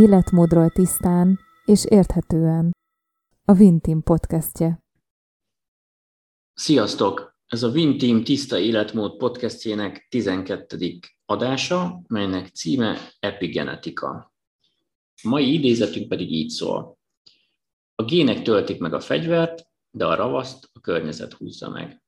Életmódról 0.00 0.70
tisztán 0.70 1.38
és 1.64 1.84
érthetően. 1.84 2.70
A 3.44 3.52
Vintim 3.52 4.02
podcastje. 4.02 4.82
Sziasztok! 6.54 7.38
Ez 7.46 7.62
a 7.62 7.70
Vintim 7.70 8.24
Tiszta 8.24 8.58
Életmód 8.58 9.16
podcastjének 9.16 10.06
12. 10.10 10.98
adása, 11.24 12.02
melynek 12.08 12.46
címe 12.48 12.98
Epigenetika. 13.18 14.08
A 15.22 15.28
mai 15.28 15.52
idézetünk 15.52 16.08
pedig 16.08 16.32
így 16.32 16.48
szól. 16.48 16.98
A 17.94 18.04
gének 18.04 18.42
töltik 18.42 18.78
meg 18.78 18.94
a 18.94 19.00
fegyvert, 19.00 19.66
de 19.90 20.06
a 20.06 20.14
ravaszt 20.14 20.70
a 20.72 20.80
környezet 20.80 21.32
húzza 21.32 21.70
meg. 21.70 22.02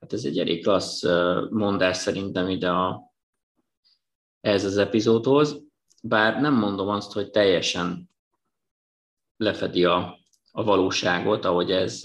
Hát 0.00 0.12
ez 0.12 0.24
egy 0.24 0.38
elég 0.38 0.62
klassz 0.62 1.02
mondás 1.50 1.96
szerintem 1.96 2.48
ide 2.48 2.70
a, 2.70 3.12
ez 4.40 4.64
az 4.64 4.76
epizódhoz, 4.76 5.66
bár 6.02 6.40
nem 6.40 6.54
mondom 6.54 6.88
azt, 6.88 7.12
hogy 7.12 7.30
teljesen 7.30 8.10
lefedi 9.36 9.84
a, 9.84 10.18
a 10.50 10.64
valóságot, 10.64 11.44
ahogy 11.44 11.70
ez, 11.70 12.04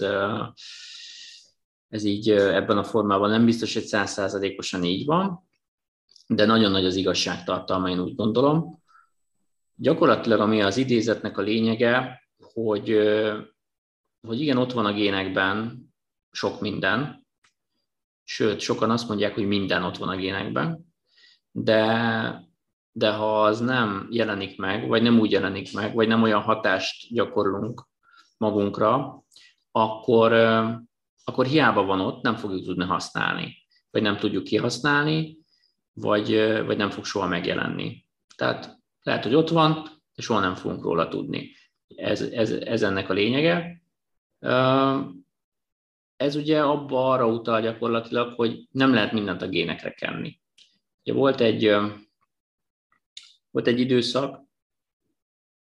ez 1.88 2.04
így 2.04 2.30
ebben 2.30 2.78
a 2.78 2.84
formában 2.84 3.30
nem 3.30 3.44
biztos, 3.44 3.74
hogy 3.74 3.82
százszázalékosan 3.82 4.84
így 4.84 5.06
van, 5.06 5.48
de 6.26 6.44
nagyon 6.44 6.70
nagy 6.70 6.84
az 6.84 6.96
igazságtartalma, 6.96 7.88
én 7.88 8.00
úgy 8.00 8.14
gondolom. 8.14 8.82
Gyakorlatilag 9.74 10.40
ami 10.40 10.62
az 10.62 10.76
idézetnek 10.76 11.38
a 11.38 11.42
lényege, 11.42 12.22
hogy, 12.52 12.98
hogy 14.26 14.40
igen, 14.40 14.56
ott 14.56 14.72
van 14.72 14.86
a 14.86 14.92
génekben 14.92 15.84
sok 16.30 16.60
minden, 16.60 17.26
sőt, 18.24 18.60
sokan 18.60 18.90
azt 18.90 19.08
mondják, 19.08 19.34
hogy 19.34 19.46
minden 19.46 19.82
ott 19.82 19.96
van 19.96 20.08
a 20.08 20.16
génekben, 20.16 20.94
de, 21.50 22.52
de 22.96 23.12
ha 23.12 23.42
az 23.42 23.60
nem 23.60 24.08
jelenik 24.10 24.58
meg, 24.58 24.88
vagy 24.88 25.02
nem 25.02 25.18
úgy 25.18 25.30
jelenik 25.30 25.72
meg, 25.72 25.94
vagy 25.94 26.08
nem 26.08 26.22
olyan 26.22 26.42
hatást 26.42 27.12
gyakorlunk 27.14 27.86
magunkra, 28.36 29.22
akkor, 29.70 30.32
akkor 31.24 31.46
hiába 31.46 31.84
van 31.84 32.00
ott, 32.00 32.22
nem 32.22 32.36
fogjuk 32.36 32.64
tudni 32.64 32.84
használni, 32.84 33.56
vagy 33.90 34.02
nem 34.02 34.16
tudjuk 34.16 34.44
kihasználni, 34.44 35.38
vagy, 35.92 36.30
vagy 36.66 36.76
nem 36.76 36.90
fog 36.90 37.04
soha 37.04 37.26
megjelenni. 37.26 38.06
Tehát 38.36 38.78
lehet, 39.02 39.24
hogy 39.24 39.34
ott 39.34 39.48
van, 39.48 39.82
de 40.14 40.22
soha 40.22 40.40
nem 40.40 40.54
fogunk 40.54 40.82
róla 40.82 41.08
tudni. 41.08 41.50
Ez, 41.96 42.20
ez, 42.20 42.50
ez 42.50 42.82
ennek 42.82 43.10
a 43.10 43.12
lényege. 43.12 43.82
Ez 46.16 46.34
ugye 46.34 46.62
abba 46.62 47.10
arra 47.10 47.26
utal 47.26 47.60
gyakorlatilag, 47.60 48.32
hogy 48.32 48.66
nem 48.70 48.94
lehet 48.94 49.12
mindent 49.12 49.42
a 49.42 49.48
génekre 49.48 49.90
kenni. 49.90 50.40
Ugye 51.04 51.18
volt 51.18 51.40
egy, 51.40 51.76
volt 53.54 53.66
egy 53.66 53.80
időszak, 53.80 54.42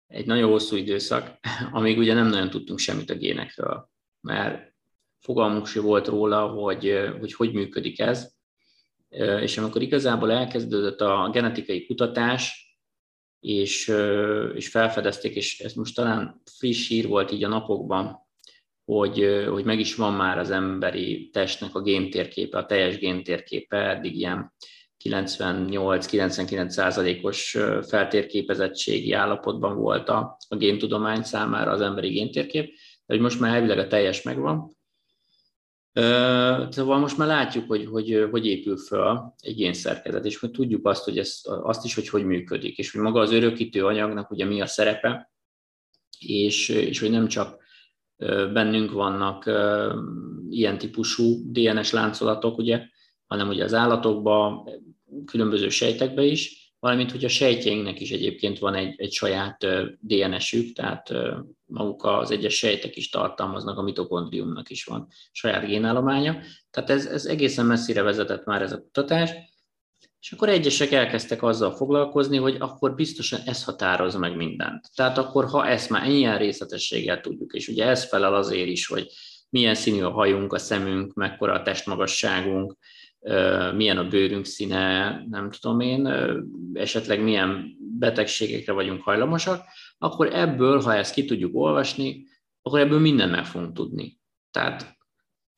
egy 0.08 0.26
nagyon 0.26 0.50
hosszú 0.50 0.76
időszak, 0.76 1.40
amíg 1.72 1.98
ugye 1.98 2.14
nem 2.14 2.28
nagyon 2.28 2.50
tudtunk 2.50 2.80
semmit 2.80 3.10
a 3.10 3.16
génekről, 3.16 3.90
mert 4.22 4.74
fogalmunk 5.20 5.68
sem 5.68 5.84
volt 5.84 6.08
róla, 6.08 6.48
hogy, 6.48 7.12
hogy 7.20 7.34
hogy 7.34 7.54
működik 7.54 8.00
ez, 8.00 8.34
és 9.42 9.58
amikor 9.58 9.82
igazából 9.82 10.32
elkezdődött 10.32 11.02
a 11.02 11.30
genetikai 11.32 11.86
kutatás, 11.86 12.70
és, 13.40 13.94
és 14.54 14.70
felfedezték, 14.70 15.36
és 15.36 15.60
ez 15.60 15.74
most 15.74 15.96
talán 15.96 16.42
friss 16.46 16.88
hír 16.88 17.08
volt 17.08 17.32
így 17.32 17.44
a 17.44 17.48
napokban, 17.48 18.20
hogy, 18.84 19.46
hogy 19.50 19.66
meg 19.66 19.80
is 19.80 19.96
van 19.96 20.14
már 20.14 20.38
az 20.38 20.50
emberi 20.50 21.30
testnek 21.30 21.76
a 21.76 21.82
géntérképe, 21.82 22.58
a 22.58 22.66
teljes 22.66 22.98
géntérképe, 22.98 23.78
eddig 23.78 24.16
ilyen 24.16 24.54
98-99 25.04 26.70
százalékos 26.70 27.58
feltérképezettségi 27.88 29.12
állapotban 29.12 29.78
volt 29.78 30.10
a, 30.10 30.38
a 30.50 30.56
géntudomány 30.56 31.24
számára 31.24 31.72
az 31.72 31.82
emberi 31.82 32.10
géntérkép, 32.10 32.74
de 33.06 33.20
most 33.20 33.40
már 33.40 33.56
elvileg 33.56 33.78
a 33.78 33.88
teljes 33.88 34.22
megvan. 34.22 34.80
Szóval 36.70 37.00
most 37.00 37.18
már 37.18 37.28
látjuk, 37.28 37.68
hogy 37.68 37.86
hogy, 37.86 38.28
hogy 38.32 38.46
épül 38.46 38.78
föl 38.78 39.34
egy 39.40 39.56
génszerkezet, 39.56 40.26
és 40.26 40.38
hogy 40.38 40.52
tudjuk 40.52 40.88
azt, 40.88 41.04
hogy 41.04 41.18
ezt, 41.18 41.48
azt 41.48 41.86
is, 41.86 41.96
hogy 41.96 42.10
hogy 42.10 42.26
működik, 42.26 42.78
és 42.78 42.92
hogy 42.92 43.02
maga 43.02 43.20
az 43.20 43.32
örökítő 43.32 43.86
anyagnak 43.86 44.32
ugye 44.32 44.46
mi 44.46 44.62
a 44.62 44.66
szerepe, 44.66 45.32
és, 46.20 46.70
és 46.70 47.00
hogy 47.00 47.10
nem 47.10 47.28
csak 47.28 47.60
bennünk 48.54 48.92
vannak 48.92 49.46
ilyen 50.50 50.78
típusú 50.78 51.52
DNS 51.52 51.92
láncolatok, 51.92 52.58
ugye, 52.58 52.88
hanem 53.26 53.48
ugye 53.48 53.64
az 53.64 53.74
állatokban, 53.74 54.70
különböző 55.26 55.70
sejtekbe 55.70 56.24
is, 56.24 56.62
valamint 56.80 57.12
hogy 57.12 57.26
a 57.26 57.30
sejtjeinknek 57.30 58.00
is 58.00 58.12
egyébként 58.12 58.60
van 58.60 58.76
egy, 58.76 58.94
egy 58.98 59.12
saját 59.12 59.66
DNS-ük, 60.00 60.74
tehát 60.74 61.14
maguk 61.66 62.04
az 62.04 62.32
egyes 62.32 62.58
sejtek 62.58 62.96
is 62.96 63.10
tartalmaznak, 63.10 63.78
a 63.78 63.82
mitokondriumnak 63.82 64.70
is 64.70 64.84
van 64.84 65.08
saját 65.32 65.66
génállománya. 65.66 66.38
Tehát 66.70 66.90
ez, 66.90 67.06
ez 67.06 67.26
egészen 67.26 67.66
messzire 67.66 68.02
vezetett 68.02 68.46
már 68.46 68.62
ez 68.62 68.72
a 68.72 68.82
kutatás, 68.82 69.32
és 70.22 70.32
akkor 70.32 70.50
egyesek 70.50 70.92
elkezdtek 70.92 71.44
azzal 71.44 71.76
foglalkozni, 71.76 72.38
hogy 72.38 72.56
akkor 72.60 72.96
biztosan 72.96 73.40
ez 73.46 73.64
határoz 73.64 74.16
meg 74.16 74.36
mindent. 74.36 74.90
Tehát 74.96 75.18
akkor, 75.18 75.46
ha 75.46 75.68
ezt 75.68 75.90
már 75.90 76.04
ennyien 76.04 76.38
részletességgel 76.38 77.22
tudjuk, 77.22 77.54
és 77.54 77.68
ugye 77.68 77.86
ez 77.86 78.06
felel 78.06 78.36
azért 78.36 78.68
is, 78.68 78.88
hogy 78.88 79.08
milyen 79.50 79.76
színű 79.76 80.02
a 80.02 80.12
hajunk, 80.12 80.54
a 80.54 80.58
szemünk, 80.58 81.14
mekkora 81.14 81.54
a 81.54 81.62
testmagasságunk, 81.62 82.78
milyen 83.76 83.98
a 83.98 84.08
bőrünk 84.08 84.46
színe, 84.46 85.10
nem 85.30 85.50
tudom 85.52 85.80
én, 85.80 86.08
esetleg 86.74 87.24
milyen 87.24 87.76
betegségekre 88.00 88.74
vagyunk 88.74 89.02
hajlamosak, 89.02 89.64
akkor 89.98 90.34
ebből, 90.34 90.82
ha 90.82 90.96
ezt 90.96 91.14
ki 91.14 91.26
tudjuk 91.26 91.56
olvasni, 91.56 92.26
akkor 92.62 92.80
ebből 92.80 93.00
mindent 93.00 93.32
meg 93.32 93.46
fogunk 93.46 93.74
tudni. 93.74 94.20
Tehát 94.52 94.98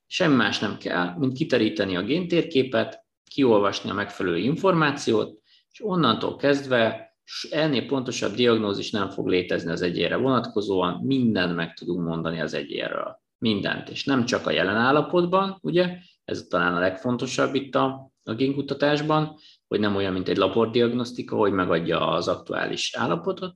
semmi 0.08 0.36
más 0.36 0.60
nem 0.60 0.78
kell, 0.78 1.16
mint 1.18 1.34
kiteríteni 1.34 1.96
a 1.96 2.04
géntérképet, 2.04 3.06
kiolvasni 3.30 3.90
a 3.90 3.94
megfelelő 3.94 4.38
információt, 4.38 5.42
és 5.72 5.84
onnantól 5.84 6.36
kezdve 6.36 7.12
ennél 7.50 7.86
pontosabb 7.86 8.34
diagnózis 8.34 8.92
nem 8.92 9.10
fog 9.10 9.28
létezni 9.28 9.72
az 9.72 9.82
egyére 9.82 10.16
vonatkozóan, 10.16 11.02
mindent 11.06 11.56
meg 11.56 11.74
tudunk 11.74 12.08
mondani 12.08 12.42
az 12.42 12.54
egyéről. 12.54 13.22
Mindent, 13.38 13.90
és 13.90 14.04
nem 14.04 14.26
csak 14.26 14.48
a 14.48 14.52
jelen 14.52 14.76
állapotban, 14.76 15.58
ugye, 15.62 15.98
ez 16.26 16.46
talán 16.50 16.76
a 16.76 16.80
legfontosabb 16.80 17.56
itt 17.56 17.76
a, 17.76 18.12
a 18.24 18.34
génkutatásban, 18.34 19.38
hogy 19.68 19.80
nem 19.80 19.96
olyan, 19.96 20.14
mint 20.14 20.28
egy 20.28 20.38
labordiagnosztika, 20.38 21.36
hogy 21.36 21.52
megadja 21.52 22.08
az 22.08 22.28
aktuális 22.28 22.96
állapotot, 22.96 23.56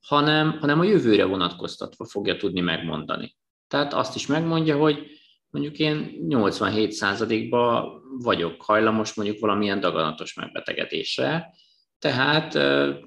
hanem, 0.00 0.58
hanem 0.58 0.80
a 0.80 0.84
jövőre 0.84 1.24
vonatkoztatva 1.24 2.04
fogja 2.04 2.36
tudni 2.36 2.60
megmondani. 2.60 3.36
Tehát 3.68 3.94
azt 3.94 4.14
is 4.14 4.26
megmondja, 4.26 4.76
hogy 4.76 5.06
mondjuk 5.50 5.78
én 5.78 6.26
87%-ban 6.28 8.02
vagyok 8.18 8.62
hajlamos 8.62 9.14
mondjuk 9.14 9.38
valamilyen 9.38 9.80
daganatos 9.80 10.34
megbetegedésre, 10.34 11.54
tehát 11.98 12.54
e, 12.54 12.98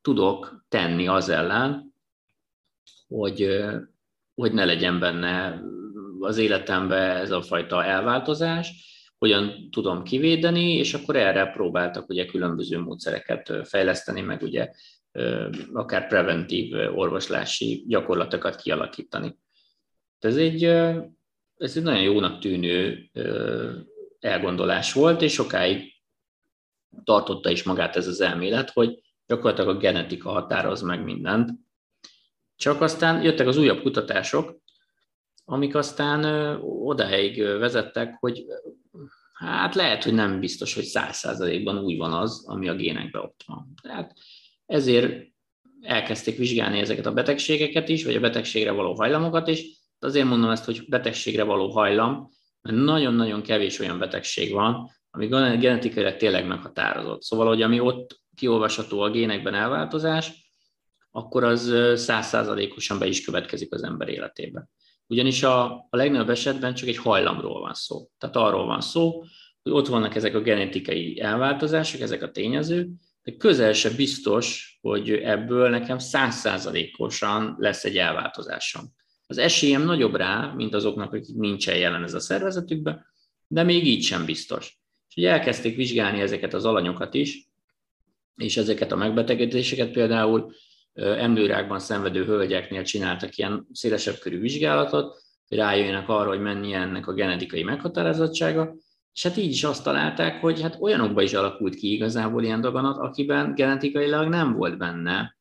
tudok 0.00 0.64
tenni 0.68 1.06
az 1.06 1.28
ellen, 1.28 1.94
hogy, 3.08 3.42
e, 3.42 3.90
hogy 4.34 4.52
ne 4.52 4.64
legyen 4.64 4.98
benne 4.98 5.62
az 6.20 6.38
életemben 6.38 7.16
ez 7.16 7.30
a 7.30 7.42
fajta 7.42 7.84
elváltozás, 7.84 8.86
hogyan 9.18 9.70
tudom 9.70 10.02
kivédeni, 10.02 10.72
és 10.72 10.94
akkor 10.94 11.16
erre 11.16 11.46
próbáltak 11.46 12.08
ugye 12.08 12.26
különböző 12.26 12.78
módszereket 12.78 13.52
fejleszteni, 13.64 14.20
meg 14.20 14.42
ugye 14.42 14.70
akár 15.72 16.08
preventív 16.08 16.74
orvoslási 16.94 17.84
gyakorlatokat 17.86 18.56
kialakítani. 18.56 19.36
Ez 20.18 20.36
egy, 20.36 20.64
ez 21.56 21.76
egy 21.76 21.82
nagyon 21.82 22.02
jónak 22.02 22.40
tűnő 22.40 23.10
elgondolás 24.20 24.92
volt, 24.92 25.22
és 25.22 25.32
sokáig 25.32 25.92
tartotta 27.04 27.50
is 27.50 27.62
magát 27.62 27.96
ez 27.96 28.06
az 28.06 28.20
elmélet, 28.20 28.70
hogy 28.70 29.02
gyakorlatilag 29.26 29.76
a 29.76 29.78
genetika 29.78 30.30
határoz 30.30 30.82
meg 30.82 31.04
mindent. 31.04 31.50
Csak 32.56 32.80
aztán 32.80 33.22
jöttek 33.22 33.46
az 33.46 33.56
újabb 33.56 33.80
kutatások, 33.80 34.60
amik 35.50 35.74
aztán 35.74 36.24
odáig 36.62 37.42
vezettek, 37.42 38.16
hogy 38.20 38.44
hát 39.34 39.74
lehet, 39.74 40.04
hogy 40.04 40.14
nem 40.14 40.40
biztos, 40.40 40.74
hogy 40.74 40.84
száz 40.84 41.16
százalékban 41.16 41.78
úgy 41.78 41.96
van 41.96 42.12
az, 42.12 42.44
ami 42.46 42.68
a 42.68 42.74
génekben 42.74 43.22
ott 43.22 43.42
van. 43.46 43.74
Tehát 43.82 44.14
ezért 44.66 45.26
elkezdték 45.80 46.36
vizsgálni 46.36 46.78
ezeket 46.78 47.06
a 47.06 47.12
betegségeket 47.12 47.88
is, 47.88 48.04
vagy 48.04 48.14
a 48.14 48.20
betegségre 48.20 48.70
való 48.70 48.94
hajlamokat 48.94 49.48
is. 49.48 49.64
Azért 49.98 50.26
mondom 50.26 50.50
ezt, 50.50 50.64
hogy 50.64 50.84
betegségre 50.88 51.42
való 51.42 51.70
hajlam, 51.70 52.28
mert 52.62 52.76
nagyon-nagyon 52.76 53.42
kevés 53.42 53.78
olyan 53.78 53.98
betegség 53.98 54.52
van, 54.52 54.90
ami 55.10 55.26
genetikailag 55.26 56.16
tényleg 56.16 56.46
meghatározott. 56.46 57.22
Szóval, 57.22 57.46
hogy 57.46 57.62
ami 57.62 57.80
ott 57.80 58.20
kiolvasható 58.34 59.00
a 59.00 59.10
génekben 59.10 59.54
elváltozás, 59.54 60.52
akkor 61.10 61.44
az 61.44 61.74
százszázalékosan 61.94 62.98
be 62.98 63.06
is 63.06 63.24
következik 63.24 63.72
az 63.72 63.82
ember 63.82 64.08
életében. 64.08 64.70
Ugyanis 65.08 65.42
a, 65.42 65.64
a 65.72 65.96
legnagyobb 65.96 66.30
esetben 66.30 66.74
csak 66.74 66.88
egy 66.88 66.96
hajlamról 66.96 67.60
van 67.60 67.74
szó. 67.74 68.08
Tehát 68.18 68.36
arról 68.36 68.66
van 68.66 68.80
szó, 68.80 69.24
hogy 69.62 69.72
ott 69.72 69.86
vannak 69.86 70.14
ezek 70.14 70.34
a 70.34 70.40
genetikai 70.40 71.20
elváltozások, 71.20 72.00
ezek 72.00 72.22
a 72.22 72.30
tényezők, 72.30 72.88
de 73.22 73.36
közel 73.36 73.72
se 73.72 73.90
biztos, 73.90 74.78
hogy 74.80 75.10
ebből 75.10 75.68
nekem 75.68 75.98
százszázalékosan 75.98 77.56
lesz 77.58 77.84
egy 77.84 77.96
elváltozásom. 77.96 78.84
Az 79.26 79.38
esélyem 79.38 79.84
nagyobb 79.84 80.14
rá, 80.14 80.52
mint 80.56 80.74
azoknak, 80.74 81.12
akik 81.12 81.36
nincsen 81.36 81.76
jelen 81.76 82.02
ez 82.02 82.14
a 82.14 82.20
szervezetükben, 82.20 83.06
de 83.46 83.62
még 83.62 83.86
így 83.86 84.02
sem 84.02 84.24
biztos. 84.24 84.78
És 85.08 85.16
ugye 85.16 85.30
elkezdték 85.30 85.76
vizsgálni 85.76 86.20
ezeket 86.20 86.54
az 86.54 86.64
alanyokat 86.64 87.14
is, 87.14 87.48
és 88.36 88.56
ezeket 88.56 88.92
a 88.92 88.96
megbetegedéseket 88.96 89.90
például 89.90 90.52
emlőrákban 90.98 91.78
szenvedő 91.78 92.24
hölgyeknél 92.24 92.82
csináltak 92.82 93.36
ilyen 93.36 93.66
szélesebb 93.72 94.18
körű 94.18 94.40
vizsgálatot, 94.40 95.22
hogy 95.48 95.58
rájöjjenek 95.58 96.08
arra, 96.08 96.28
hogy 96.28 96.40
mennyi 96.40 96.72
ennek 96.72 97.06
a 97.06 97.12
genetikai 97.12 97.62
meghatározottsága, 97.62 98.74
és 99.12 99.22
hát 99.22 99.36
így 99.36 99.50
is 99.50 99.64
azt 99.64 99.84
találták, 99.84 100.40
hogy 100.40 100.60
hát 100.60 100.76
olyanokban 100.80 101.24
is 101.24 101.34
alakult 101.34 101.74
ki 101.74 101.92
igazából 101.92 102.44
ilyen 102.44 102.60
daganat, 102.60 102.96
akiben 102.96 103.54
genetikailag 103.54 104.28
nem 104.28 104.52
volt 104.52 104.78
benne 104.78 105.36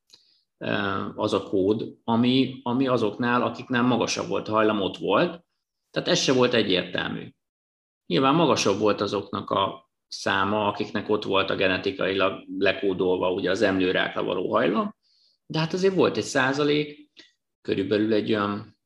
az 1.15 1.33
a 1.33 1.44
kód, 1.44 1.94
ami, 2.04 2.59
ami 2.63 2.88
azoknál, 2.88 3.42
akiknál 3.42 3.81
magasabb 3.81 4.27
volt 4.27 4.48
hajlam, 4.48 4.81
ott 4.81 4.98
volt. 4.98 5.45
Tehát 5.92 6.07
ez 6.07 6.19
se 6.19 6.33
volt 6.33 6.54
egyértelmű. 6.54 7.31
Nyilván 8.06 8.36
magasabb 8.36 8.80
volt 8.80 9.01
azoknak 9.01 9.50
a 9.50 9.89
száma, 10.07 10.68
akiknek 10.68 11.09
ott 11.09 11.24
volt 11.24 11.50
a 11.50 11.56
genetikailag 11.56 12.44
lekódolva 12.57 13.31
ugye 13.31 13.50
az 13.50 13.62
emlőrákra 13.62 14.24
való 14.24 14.54
hajlam, 14.54 14.95
de 15.48 15.60
hát 15.60 15.74
azért 15.74 15.96
volt 15.96 16.18
egy 16.18 16.24
százalék, 16.24 17.10
körülbelül 17.62 18.14
egy 18.14 18.30
olyan 18.30 18.78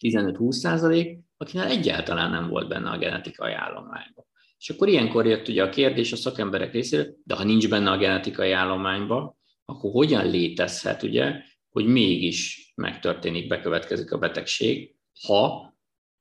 15-20 0.00 0.50
százalék, 0.50 1.18
akinek 1.36 1.70
egyáltalán 1.70 2.30
nem 2.30 2.48
volt 2.48 2.68
benne 2.68 2.90
a 2.90 2.98
genetikai 2.98 3.52
állományban. 3.52 4.26
És 4.58 4.70
akkor 4.70 4.88
ilyenkor 4.88 5.26
jött 5.26 5.48
ugye 5.48 5.62
a 5.62 5.68
kérdés 5.68 6.12
a 6.12 6.16
szakemberek 6.16 6.72
részéről, 6.72 7.14
de 7.24 7.34
ha 7.34 7.44
nincs 7.44 7.68
benne 7.68 7.90
a 7.90 7.96
genetikai 7.96 8.52
állományban, 8.52 9.36
akkor 9.64 9.90
hogyan 9.92 10.30
létezhet, 10.30 11.02
ugye, 11.02 11.42
hogy 11.68 11.86
mégis 11.86 12.72
megtörténik, 12.74 13.48
bekövetkezik 13.48 14.12
a 14.12 14.18
betegség, 14.18 14.94
ha 15.26 15.74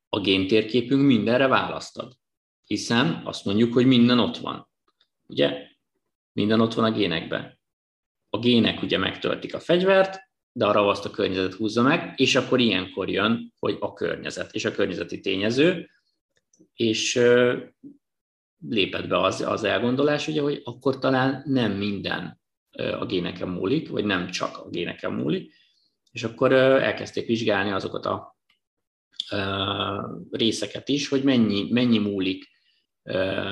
a 0.10 0.20
géntérképünk 0.20 1.06
mindenre 1.06 1.48
választad. 1.48 2.14
Hiszen 2.64 3.22
azt 3.26 3.46
mondjuk, 3.46 3.74
hogy 3.74 3.86
minden 3.86 4.20
ott 4.20 4.38
van. 4.38 4.70
Ugye? 5.28 5.68
Minden 6.32 6.62
ott 6.62 6.74
van 6.74 6.86
a 6.86 6.92
génekben. 6.92 7.57
A 8.30 8.40
gének 8.40 8.82
ugye 8.82 8.98
megtöltik 8.98 9.54
a 9.54 9.60
fegyvert, 9.60 10.20
de 10.52 10.66
arra 10.66 10.88
azt 10.88 11.06
a 11.06 11.12
környezet 11.12 11.54
húzza 11.54 11.82
meg, 11.82 12.14
és 12.16 12.36
akkor 12.36 12.60
ilyenkor 12.60 13.10
jön, 13.10 13.54
hogy 13.60 13.78
a 13.80 13.94
környezet 13.94 14.54
és 14.54 14.66
a 14.66 14.72
környezeti 14.72 15.20
tényező, 15.20 15.90
és 16.74 17.20
lépett 18.68 19.08
be 19.08 19.22
az, 19.22 19.42
az 19.42 19.64
elgondolás, 19.64 20.28
ugye, 20.28 20.42
hogy 20.42 20.62
akkor 20.64 21.00
talán 21.00 21.44
nem 21.46 21.72
minden 21.72 22.42
a 23.00 23.06
géneken 23.06 23.48
múlik, 23.48 23.90
vagy 23.90 24.06
nem 24.06 24.30
csak 24.30 24.58
a 24.58 24.70
géneken 24.70 25.14
múlik, 25.14 25.54
és 26.12 26.24
akkor 26.24 26.54
elkezdték 26.54 27.28
vizsgálni 27.28 27.72
azokat 27.72 28.06
a 28.06 28.38
részeket 30.32 30.90
is, 30.90 31.08
hogy 31.08 31.24
mennyi, 31.24 31.72
mennyi 31.72 31.98
múlik 31.98 32.57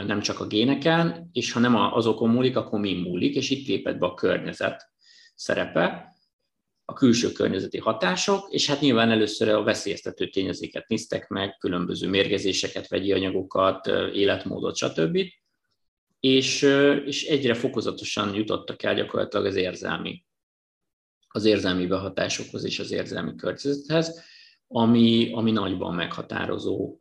nem 0.06 0.20
csak 0.22 0.40
a 0.40 0.48
géneken, 0.48 1.30
és 1.32 1.52
ha 1.52 1.60
nem 1.60 1.76
azokon 1.76 2.30
múlik, 2.30 2.58
akkor 2.58 2.80
mi 2.80 2.94
múlik, 2.94 3.36
és 3.36 3.50
itt 3.50 3.68
lépett 3.68 3.98
be 3.98 4.06
a 4.06 4.14
környezet 4.14 4.90
szerepe, 5.36 6.14
a 6.86 6.94
külső 6.94 7.32
környezeti 7.32 7.78
hatások, 7.78 8.48
és 8.50 8.68
hát 8.68 8.80
nyilván 8.80 9.12
először 9.12 9.50
a 9.50 9.64
veszélyeztető 9.64 10.30
tényezéket 10.30 10.88
néztek 10.88 11.28
meg, 11.28 11.58
különböző 11.58 12.10
mérgezéseket, 12.10 12.88
vegyi 12.88 13.12
anyagokat, 13.12 13.88
életmódot, 14.14 14.76
stb. 14.76 15.20
És, 16.20 16.62
és 17.06 17.26
egyre 17.26 17.54
fokozatosan 17.54 18.36
jutottak 18.36 18.84
el 18.84 18.96
gyakorlatilag 18.96 19.46
az 19.46 19.56
érzelmi, 19.56 20.26
az 21.28 21.46
érzelmi 21.46 21.88
behatásokhoz 21.88 22.64
és 22.64 22.80
az 22.80 22.92
érzelmi 22.92 23.36
környezethez, 23.36 24.24
ami, 24.68 25.32
ami 25.34 25.52
nagyban 25.52 25.94
meghatározó 25.94 27.00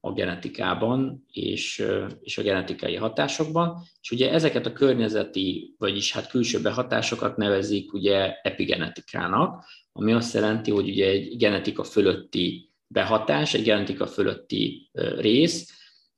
a 0.00 0.12
genetikában 0.12 1.24
és, 1.32 1.84
és 2.20 2.38
a 2.38 2.42
genetikai 2.42 2.94
hatásokban, 2.94 3.82
és 4.00 4.10
ugye 4.10 4.32
ezeket 4.32 4.66
a 4.66 4.72
környezeti, 4.72 5.74
vagyis 5.78 6.12
hát 6.12 6.28
külső 6.28 6.60
behatásokat 6.60 7.36
nevezik 7.36 7.92
ugye 7.92 8.34
epigenetikának, 8.42 9.64
ami 9.92 10.12
azt 10.12 10.34
jelenti, 10.34 10.70
hogy 10.70 10.88
ugye 10.88 11.06
egy 11.06 11.36
genetika 11.36 11.84
fölötti 11.84 12.72
behatás, 12.86 13.54
egy 13.54 13.62
genetika 13.62 14.06
fölötti 14.06 14.90
rész, 15.18 15.70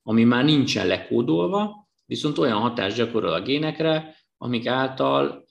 ami 0.03 0.23
már 0.23 0.43
nincsen 0.43 0.87
lekódolva, 0.87 1.87
viszont 2.05 2.37
olyan 2.37 2.59
hatást 2.59 2.95
gyakorol 2.95 3.33
a 3.33 3.41
génekre, 3.41 4.15
amik 4.37 4.67
által 4.67 5.45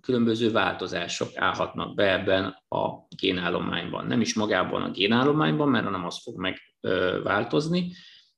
különböző 0.00 0.50
változások 0.50 1.36
állhatnak 1.36 1.94
be 1.94 2.12
ebben 2.12 2.44
a 2.68 3.06
génállományban. 3.16 4.06
Nem 4.06 4.20
is 4.20 4.34
magában 4.34 4.82
a 4.82 4.90
génállományban, 4.90 5.68
mert 5.68 5.90
nem 5.90 6.04
az 6.04 6.22
fog 6.22 6.36
megváltozni, 6.36 7.92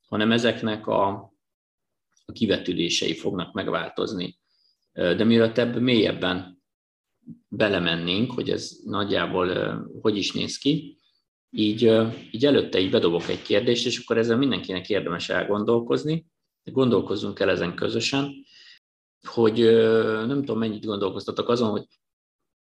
hanem 0.08 0.32
ezeknek 0.32 0.86
a, 0.86 1.08
a 2.24 2.32
kivetülései 2.32 3.14
fognak 3.14 3.52
megváltozni. 3.52 4.38
De 4.92 5.24
mielőtt 5.24 5.58
ebbe 5.58 5.80
mélyebben 5.80 6.62
belemennénk, 7.48 8.32
hogy 8.32 8.50
ez 8.50 8.70
nagyjából 8.84 9.76
hogy 10.00 10.16
is 10.16 10.32
néz 10.32 10.58
ki, 10.58 10.98
így, 11.50 11.92
így 12.30 12.46
előtte 12.46 12.80
így 12.80 12.90
bedobok 12.90 13.28
egy 13.28 13.42
kérdést, 13.42 13.86
és 13.86 13.98
akkor 13.98 14.18
ezzel 14.18 14.36
mindenkinek 14.36 14.88
érdemes 14.88 15.28
elgondolkozni, 15.28 16.26
gondolkozzunk 16.64 17.40
el 17.40 17.50
ezen 17.50 17.74
közösen, 17.74 18.34
hogy 19.26 19.58
nem 20.26 20.38
tudom, 20.38 20.58
mennyit 20.58 20.84
gondolkoztatok 20.84 21.48
azon, 21.48 21.70
hogy 21.70 21.84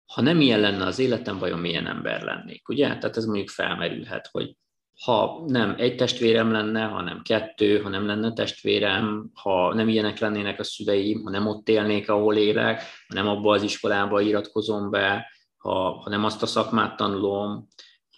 ha 0.06 0.20
nem 0.20 0.40
ilyen 0.40 0.60
lenne 0.60 0.84
az 0.84 0.98
életem, 0.98 1.38
vajon 1.38 1.58
milyen 1.58 1.86
ember 1.86 2.22
lennék, 2.22 2.68
ugye? 2.68 2.86
Tehát 2.86 3.16
ez 3.16 3.24
mondjuk 3.24 3.48
felmerülhet, 3.48 4.28
hogy 4.32 4.56
ha 5.04 5.44
nem 5.46 5.74
egy 5.78 5.96
testvérem 5.96 6.52
lenne, 6.52 6.84
hanem 6.84 7.22
kettő, 7.22 7.80
ha 7.80 7.88
nem 7.88 8.06
lenne 8.06 8.32
testvérem, 8.32 9.30
ha 9.34 9.74
nem 9.74 9.88
ilyenek 9.88 10.18
lennének 10.18 10.58
a 10.58 10.64
szüleim, 10.64 11.22
ha 11.22 11.30
nem 11.30 11.46
ott 11.46 11.68
élnék, 11.68 12.10
ahol 12.10 12.36
élek, 12.36 12.82
ha 13.08 13.14
nem 13.14 13.28
abba 13.28 13.52
az 13.52 13.62
iskolába 13.62 14.20
iratkozom 14.20 14.90
be, 14.90 15.26
ha, 15.56 15.90
ha 15.90 16.10
nem 16.10 16.24
azt 16.24 16.42
a 16.42 16.46
szakmát 16.46 16.96
tanulom, 16.96 17.68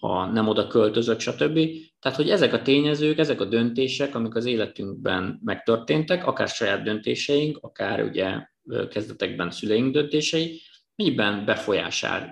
ha 0.00 0.26
nem 0.26 0.48
oda 0.48 0.66
költözök, 0.66 1.20
stb. 1.20 1.58
Tehát, 2.00 2.18
hogy 2.18 2.30
ezek 2.30 2.52
a 2.52 2.62
tényezők, 2.62 3.18
ezek 3.18 3.40
a 3.40 3.44
döntések, 3.44 4.14
amik 4.14 4.34
az 4.34 4.44
életünkben 4.44 5.40
megtörténtek, 5.44 6.26
akár 6.26 6.48
saját 6.48 6.82
döntéseink, 6.82 7.58
akár 7.60 8.02
ugye 8.02 8.48
kezdetekben 8.90 9.50
szüleink 9.50 9.92
döntései, 9.92 10.60
mennyiben 10.96 11.44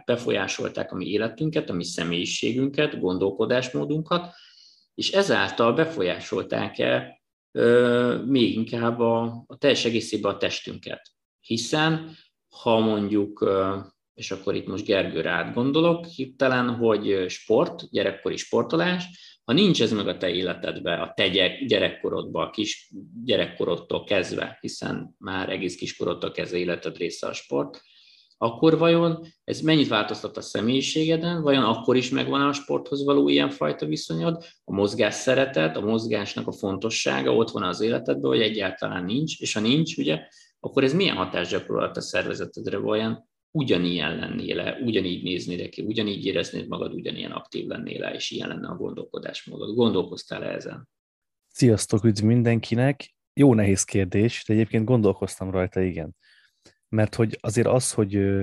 befolyásolták 0.05 0.93
a 0.93 0.97
mi 0.97 1.07
életünket, 1.07 1.71
a 1.71 1.73
mi 1.73 1.85
személyiségünket, 1.85 3.01
gondolkodásmódunkat, 3.01 4.35
és 4.95 5.11
ezáltal 5.11 5.73
befolyásolták-e 5.73 7.21
még 8.27 8.55
inkább 8.55 9.01
a, 9.01 9.45
a 9.47 9.57
teljes 9.59 9.85
egészében 9.85 10.35
a 10.35 10.37
testünket. 10.37 11.11
Hiszen 11.41 12.17
ha 12.49 12.79
mondjuk 12.79 13.51
és 14.15 14.31
akkor 14.31 14.55
itt 14.55 14.67
most 14.67 14.85
Gergőre 14.85 15.31
átgondolok, 15.31 16.07
hirtelen, 16.07 16.75
hogy 16.75 17.25
sport, 17.29 17.91
gyerekkori 17.91 18.37
sportolás, 18.37 19.05
ha 19.45 19.53
nincs 19.53 19.83
ez 19.83 19.93
meg 19.93 20.09
a 20.09 20.17
te 20.17 20.31
életedben, 20.31 21.01
a 21.01 21.13
te 21.15 21.29
gyerekkorodban, 21.67 22.47
a 22.47 22.51
kis 22.51 22.91
gyerekkorodtól 23.25 24.05
kezdve, 24.05 24.59
hiszen 24.61 25.15
már 25.19 25.51
egész 25.51 25.77
kiskorodtól 25.77 26.31
kezdve 26.31 26.59
életed 26.59 26.97
része 26.97 27.27
a 27.27 27.33
sport, 27.33 27.81
akkor 28.37 28.79
vajon 28.79 29.27
ez 29.45 29.61
mennyit 29.61 29.89
változtat 29.89 30.37
a 30.37 30.41
személyiségeden, 30.41 31.43
vajon 31.43 31.65
akkor 31.65 31.97
is 31.97 32.11
megvan 32.11 32.41
a 32.41 32.53
sporthoz 32.53 33.05
való 33.05 33.29
ilyenfajta 33.29 33.87
viszonyod, 33.87 34.45
a 34.65 34.73
mozgás 34.73 35.15
szeretet, 35.15 35.77
a 35.77 35.81
mozgásnak 35.81 36.47
a 36.47 36.53
fontossága 36.53 37.35
ott 37.35 37.51
van 37.51 37.63
az 37.63 37.81
életedben, 37.81 38.31
vagy 38.31 38.41
egyáltalán 38.41 39.05
nincs, 39.05 39.41
és 39.41 39.53
ha 39.53 39.61
nincs, 39.61 39.97
ugye, 39.97 40.21
akkor 40.61 40.85
ez 40.85 40.95
milyen 40.95 41.17
hatást 41.17 41.51
gyakorol 41.51 41.91
a 41.95 42.01
szervezetedre, 42.01 42.79
vajon 42.79 43.31
ugyanilyen 43.55 44.17
lennél 44.17 44.57
le, 44.57 44.79
ugyanígy 44.85 45.23
néznél 45.23 45.69
ki, 45.69 45.83
ugyanígy 45.83 46.25
éreznéd 46.25 46.69
magad, 46.69 46.95
ugyanilyen 46.95 47.33
aktív 47.33 47.67
lennél 47.67 48.01
le, 48.01 48.15
és 48.15 48.31
ilyen 48.31 48.49
lenne 48.49 48.69
a 48.69 48.77
gondolkodásmódod. 48.77 49.75
Gondolkoztál 49.75 50.45
-e 50.45 50.55
ezen? 50.55 50.89
Sziasztok, 51.49 52.05
üdv 52.05 52.23
mindenkinek! 52.23 53.15
Jó 53.35 53.55
nehéz 53.55 53.85
kérdés, 53.85 54.45
de 54.47 54.55
egyébként 54.55 54.85
gondolkoztam 54.85 55.51
rajta, 55.51 55.81
igen. 55.81 56.17
Mert 56.89 57.15
hogy 57.15 57.39
azért 57.41 57.67
az, 57.67 57.93
hogy 57.93 58.43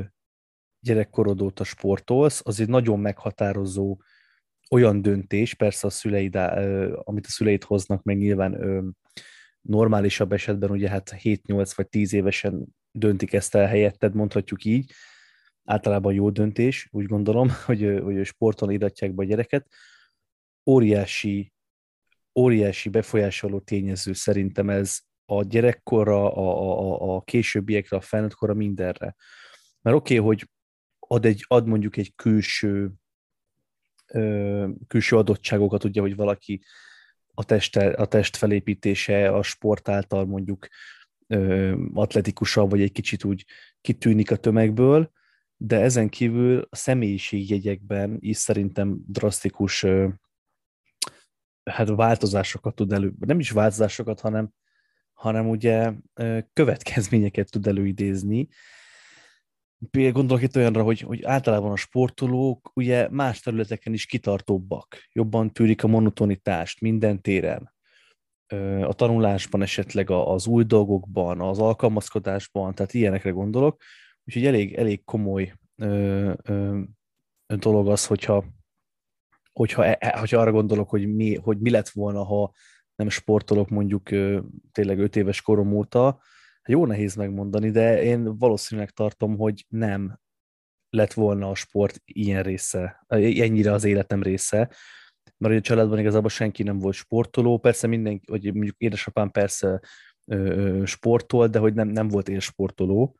gyerekkorod 0.80 1.42
óta 1.42 1.63
sportolsz, 1.63 2.42
az 2.44 2.60
egy 2.60 2.70
nagyon 2.70 3.00
meghatározó 3.00 4.01
olyan 4.70 5.01
döntés, 5.01 5.54
persze 5.54 5.88
a 5.88 5.89
szüleid, 5.89 6.36
amit 7.04 7.25
a 7.25 7.30
szüleid 7.30 7.63
hoznak, 7.63 8.04
meg 8.04 8.18
nyilván 8.18 8.58
normálisabb 9.62 10.32
esetben 10.32 10.72
ugye 10.72 10.89
hát 10.89 11.16
7-8 11.24 11.72
vagy 11.75 11.88
10 11.88 12.13
évesen 12.13 12.68
döntik 12.91 13.34
ezt 13.34 13.55
el 13.55 13.67
helyetted, 13.67 14.15
mondhatjuk 14.15 14.63
így. 14.63 14.91
Általában 15.63 16.13
jó 16.13 16.29
döntés, 16.29 16.88
úgy 16.91 17.05
gondolom, 17.05 17.50
hogy, 17.65 18.00
hogy 18.03 18.25
sporton 18.25 18.72
iratják 18.72 19.13
be 19.13 19.24
a 19.24 19.25
gyereket. 19.25 19.67
Óriási, 20.65 21.53
óriási 22.36 22.89
befolyásoló 22.89 23.60
tényező 23.60 24.13
szerintem 24.13 24.69
ez 24.69 25.00
a 25.25 25.43
gyerekkorra, 25.43 26.34
a, 26.34 27.12
a, 27.12 27.15
a 27.15 27.22
későbbiekre, 27.22 27.98
a 27.98 28.01
felnőttkorra, 28.01 28.53
mindenre. 28.53 29.15
Mert 29.81 29.96
oké, 29.96 30.17
okay, 30.17 30.27
hogy 30.27 30.50
ad, 31.00 31.25
egy, 31.25 31.46
ad 31.48 31.67
mondjuk 31.67 31.98
egy 31.98 32.15
külső, 32.15 32.91
ö, 34.08 34.67
külső 34.88 35.17
adottságokat, 35.17 35.84
ugye, 35.84 36.01
hogy 36.01 36.15
valaki 36.15 36.62
a, 37.34 37.43
teste, 37.43 37.89
a 37.89 38.05
test 38.05 38.43
a 38.43 39.43
sport 39.43 39.89
által 39.89 40.25
mondjuk 40.25 40.67
ö, 41.34 41.76
atletikusabb, 41.94 42.70
vagy 42.70 42.82
egy 42.82 42.92
kicsit 42.92 43.24
úgy 43.24 43.46
kitűnik 43.82 44.32
a 44.32 44.36
tömegből, 44.36 45.12
de 45.58 45.80
ezen 45.80 46.10
kívül 46.10 46.68
a 46.70 46.76
személyiségjegyekben 46.76 48.18
is 48.20 48.38
szerintem 48.38 48.98
drasztikus 49.08 49.84
ö, 49.84 50.08
hát 51.70 51.88
változásokat 51.88 52.76
tud 52.76 52.92
elő, 52.92 53.14
nem 53.20 53.40
is 53.40 53.52
változásokat, 53.52 54.20
hanem, 54.20 54.50
hanem 55.14 55.50
ugye 55.50 55.94
következményeket 56.54 57.52
tud 57.52 57.68
előidézni. 57.68 58.48
Gondolok 59.92 60.44
itt 60.44 60.56
olyanra, 60.56 60.84
hogy, 60.84 61.00
hogy 61.00 61.24
általában 61.24 61.72
a 61.72 61.76
sportolók 61.76 62.72
ugye 62.74 63.10
más 63.10 63.40
területeken 63.40 63.94
is 63.94 64.06
kitartóbbak, 64.06 64.98
jobban 65.12 65.54
tűrik 65.54 65.84
a 65.84 65.88
monotonitást 65.88 66.82
minden 66.82 67.22
téren. 67.22 67.74
A 68.82 68.94
tanulásban 68.94 69.62
esetleg 69.62 70.10
az 70.10 70.48
új 70.48 70.63
dolgokban, 70.63 71.41
az 71.41 71.60
alkalmazkodásban, 71.60 72.75
tehát 72.75 72.94
ilyenekre 72.94 73.29
gondolok. 73.29 73.82
Úgyhogy 74.25 74.46
elég, 74.46 74.74
elég 74.74 75.03
komoly 75.03 75.53
ö, 75.75 76.34
ö, 76.44 76.79
dolog 77.48 77.89
az, 77.89 78.06
hogyha 78.06 78.46
hogyha, 79.53 79.86
e, 79.86 79.98
e, 80.00 80.20
hogyha 80.20 80.39
arra 80.39 80.51
gondolok, 80.51 80.89
hogy 80.89 81.15
mi, 81.15 81.36
hogy 81.36 81.60
mi 81.60 81.70
lett 81.70 81.89
volna, 81.89 82.24
ha 82.24 82.51
nem 82.96 83.10
sportolok 83.10 83.70
mondjuk 83.70 84.10
tényleg 84.72 85.00
5 85.00 85.15
éves 85.15 85.41
korom 85.41 85.74
óta, 85.74 86.22
jó 86.68 86.86
nehéz 86.86 87.15
megmondani, 87.15 87.72
de 87.72 88.03
én 88.03 88.38
valószínűleg 88.38 88.89
tartom, 88.89 89.38
hogy 89.38 89.65
nem 89.68 90.20
lett 90.89 91.13
volna 91.13 91.50
a 91.50 91.56
sport 91.56 92.01
ilyen 92.06 92.44
része, 92.44 93.06
ennyire 93.08 93.72
az 93.72 93.84
életem 93.84 94.24
része, 94.24 94.70
mert 95.38 95.56
a 95.56 95.62
családban 95.62 96.00
igazából 96.00 96.30
senki 96.30 96.64
nem 96.64 96.80
volt 96.80 96.96
sportoló, 96.96 97.58
persze 97.58 97.88
mindenki, 97.88 98.32
hogy 98.32 98.54
mondjuk 98.54 98.78
édesapám 98.78 99.32
persze 99.32 99.82
sportolt, 100.84 101.52
de 101.52 101.60
hogy 101.60 101.74
nem, 101.74 101.88
nem 101.88 102.08
volt 102.08 102.30
élsportoló, 102.30 103.18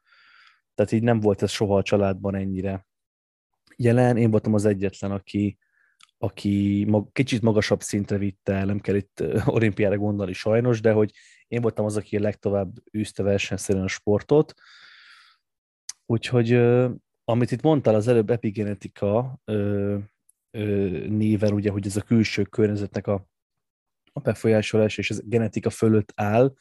tehát 0.76 0.92
így 0.92 1.04
nem 1.04 1.20
volt 1.20 1.42
ez 1.42 1.52
soha 1.52 1.78
a 1.78 1.84
családban 1.84 2.36
ennyire 2.36 2.88
jelen. 3.76 4.18
Én 4.18 4.32
voltam 4.32 4.54
az 4.54 4.66
egyetlen, 4.66 5.12
aki, 5.12 5.58
aki 6.18 6.86
mag, 6.88 7.12
kicsit 7.12 7.42
magasabb 7.42 7.82
szintre 7.82 8.18
vitte 8.18 8.54
el, 8.54 8.66
nem 8.66 8.80
kell 8.80 8.96
itt 8.96 9.24
olimpiára 9.46 9.98
gondolni 9.98 10.34
sajnos, 10.34 10.82
de 10.82 10.92
hogy 10.92 11.12
én 11.48 11.62
voltam 11.62 11.86
az, 11.86 11.98
aki 11.98 12.20
legtovább 12.20 12.72
űzte 12.98 13.24
versenyszerűen 13.24 13.84
a 13.84 13.88
sportot. 13.88 14.54
Úgyhogy 16.06 16.54
amit 17.24 17.52
itt 17.52 17.62
mondtál 17.62 17.96
az 17.96 18.08
előbb, 18.08 18.30
epigenetika 18.30 19.40
néven, 20.52 21.54
ugye, 21.54 21.72
hogy 21.72 21.86
ez 21.86 21.96
a 21.96 22.02
külső 22.02 22.44
környezetnek 22.44 23.08
a, 23.08 23.28
a 24.14 24.20
befolyásolás 24.20 24.98
és 24.98 25.10
ez 25.10 25.22
genetika 25.24 25.70
fölött 25.70 26.12
áll, 26.16 26.54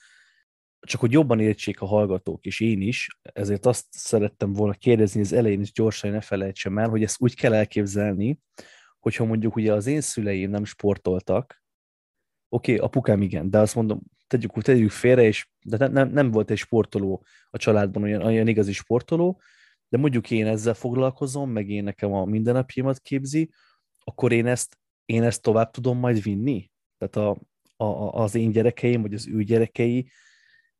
csak 0.81 1.01
hogy 1.01 1.13
jobban 1.13 1.41
értsék 1.41 1.81
a 1.81 1.87
hallgatók, 1.87 2.45
és 2.45 2.61
én 2.61 2.81
is, 2.81 3.09
ezért 3.23 3.67
azt 3.67 3.87
szerettem 3.91 4.53
volna 4.53 4.75
kérdezni 4.75 5.21
az 5.21 5.33
elején 5.33 5.61
is 5.61 5.73
gyorsan, 5.73 6.11
ne 6.11 6.21
felejtsem 6.21 6.79
el, 6.79 6.89
hogy 6.89 7.03
ezt 7.03 7.21
úgy 7.21 7.35
kell 7.35 7.55
elképzelni, 7.55 8.41
hogyha 8.99 9.25
mondjuk 9.25 9.57
ugye 9.57 9.73
az 9.73 9.87
én 9.87 10.01
szüleim 10.01 10.51
nem 10.51 10.65
sportoltak, 10.65 11.63
oké, 12.49 12.75
okay, 12.75 12.87
apukám 12.87 13.23
igen, 13.23 13.51
de 13.51 13.59
azt 13.59 13.75
mondom, 13.75 14.01
tegyük, 14.27 14.63
tegyük 14.63 14.91
félre, 14.91 15.23
és 15.23 15.49
de 15.65 15.77
nem, 15.77 15.93
nem, 15.93 16.11
nem 16.11 16.31
volt 16.31 16.51
egy 16.51 16.57
sportoló 16.57 17.25
a 17.51 17.59
családban, 17.59 18.03
olyan, 18.03 18.23
olyan 18.23 18.47
igazi 18.47 18.73
sportoló, 18.73 19.41
de 19.89 19.99
mondjuk 19.99 20.31
én 20.31 20.47
ezzel 20.47 20.75
foglalkozom, 20.75 21.51
meg 21.51 21.69
én 21.69 21.85
nekem 21.85 22.13
a 22.13 22.25
mindennapjaimat 22.25 22.99
képzi, 22.99 23.51
akkor 24.09 24.33
én 24.33 24.47
ezt, 24.47 24.79
én 25.05 25.23
ezt 25.23 25.43
tovább 25.43 25.71
tudom 25.71 25.99
majd 25.99 26.23
vinni? 26.23 26.71
Tehát 26.99 27.17
a, 27.17 27.41
a, 27.85 28.23
az 28.23 28.35
én 28.35 28.51
gyerekeim, 28.51 29.03
vagy 29.03 29.15
az 29.15 29.29
ő 29.29 29.43
gyerekei 29.43 30.11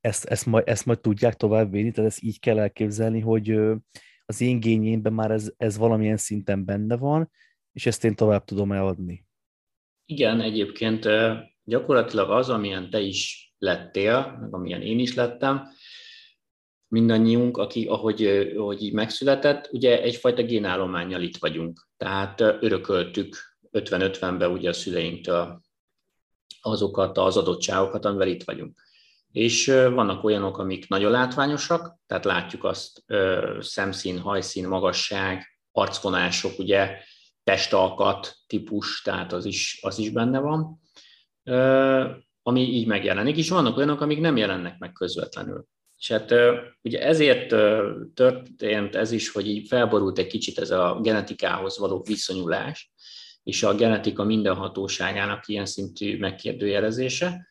ezt, 0.01 0.25
ezt, 0.25 0.47
majd, 0.47 0.69
ezt 0.69 0.87
majd 0.87 1.01
tudják 1.01 1.35
tovább 1.35 1.71
vinni, 1.71 1.91
tehát 1.91 2.11
ezt 2.11 2.23
így 2.23 2.41
kell 2.41 2.59
elképzelni, 2.59 3.21
hogy 3.21 3.51
az 4.25 4.41
én 4.41 4.61
gényémben 4.61 5.13
már 5.13 5.31
ez, 5.31 5.53
ez 5.57 5.77
valamilyen 5.77 6.17
szinten 6.17 6.65
benne 6.65 6.97
van, 6.97 7.31
és 7.73 7.87
ezt 7.87 8.05
én 8.05 8.15
tovább 8.15 8.45
tudom 8.45 8.73
eladni. 8.73 9.27
Igen, 10.05 10.41
egyébként 10.41 11.09
gyakorlatilag 11.65 12.31
az, 12.31 12.49
amilyen 12.49 12.91
te 12.91 13.01
is 13.01 13.53
lettél, 13.59 14.39
meg 14.41 14.55
amilyen 14.55 14.83
én 14.83 14.99
is 14.99 15.15
lettem, 15.15 15.69
mindannyiunk, 16.89 17.57
aki, 17.57 17.87
ahogy, 17.87 18.27
ahogy 18.57 18.83
így 18.83 18.93
megszületett, 18.93 19.69
ugye 19.73 20.03
egyfajta 20.03 20.43
génállományjal 20.43 21.23
itt 21.23 21.37
vagyunk. 21.37 21.89
Tehát 21.97 22.41
örököltük 22.41 23.37
50-50-be 23.73 24.49
ugye 24.49 24.69
a 24.69 24.73
szüleinktől 24.73 25.61
azokat 26.61 27.19
az 27.19 27.37
adottságokat, 27.37 28.05
amivel 28.05 28.29
itt 28.29 28.45
vagyunk. 28.45 28.81
És 29.33 29.67
vannak 29.67 30.25
olyanok, 30.25 30.59
amik 30.59 30.89
nagyon 30.89 31.11
látványosak, 31.11 31.97
tehát 32.07 32.25
látjuk 32.25 32.65
azt 32.65 33.05
szemszín, 33.61 34.19
hajszín, 34.19 34.69
magasság, 34.69 35.47
arcvonások, 35.73 36.59
ugye 36.59 36.97
testalkat 37.45 38.37
típus, 38.47 39.03
tehát 39.03 39.33
az 39.33 39.45
is, 39.45 39.79
az 39.83 39.99
is 39.99 40.11
benne 40.11 40.39
van, 40.39 40.81
ami 42.43 42.61
így 42.61 42.87
megjelenik, 42.87 43.37
és 43.37 43.49
vannak 43.49 43.77
olyanok, 43.77 44.01
amik 44.01 44.21
nem 44.21 44.37
jelennek 44.37 44.79
meg 44.79 44.93
közvetlenül. 44.93 45.67
És 45.99 46.11
hát 46.11 46.35
ugye 46.83 47.03
ezért 47.03 47.49
történt 48.15 48.95
ez 48.95 49.11
is, 49.11 49.29
hogy 49.29 49.49
így 49.49 49.69
felborult 49.69 50.19
egy 50.19 50.27
kicsit 50.27 50.59
ez 50.59 50.71
a 50.71 50.99
genetikához 51.03 51.79
való 51.79 52.03
viszonyulás, 52.07 52.93
és 53.43 53.63
a 53.63 53.75
genetika 53.75 54.25
mindenhatóságának 54.25 55.49
ilyen 55.49 55.67
szintű 55.67 56.19
megkérdőjelezése. 56.19 57.47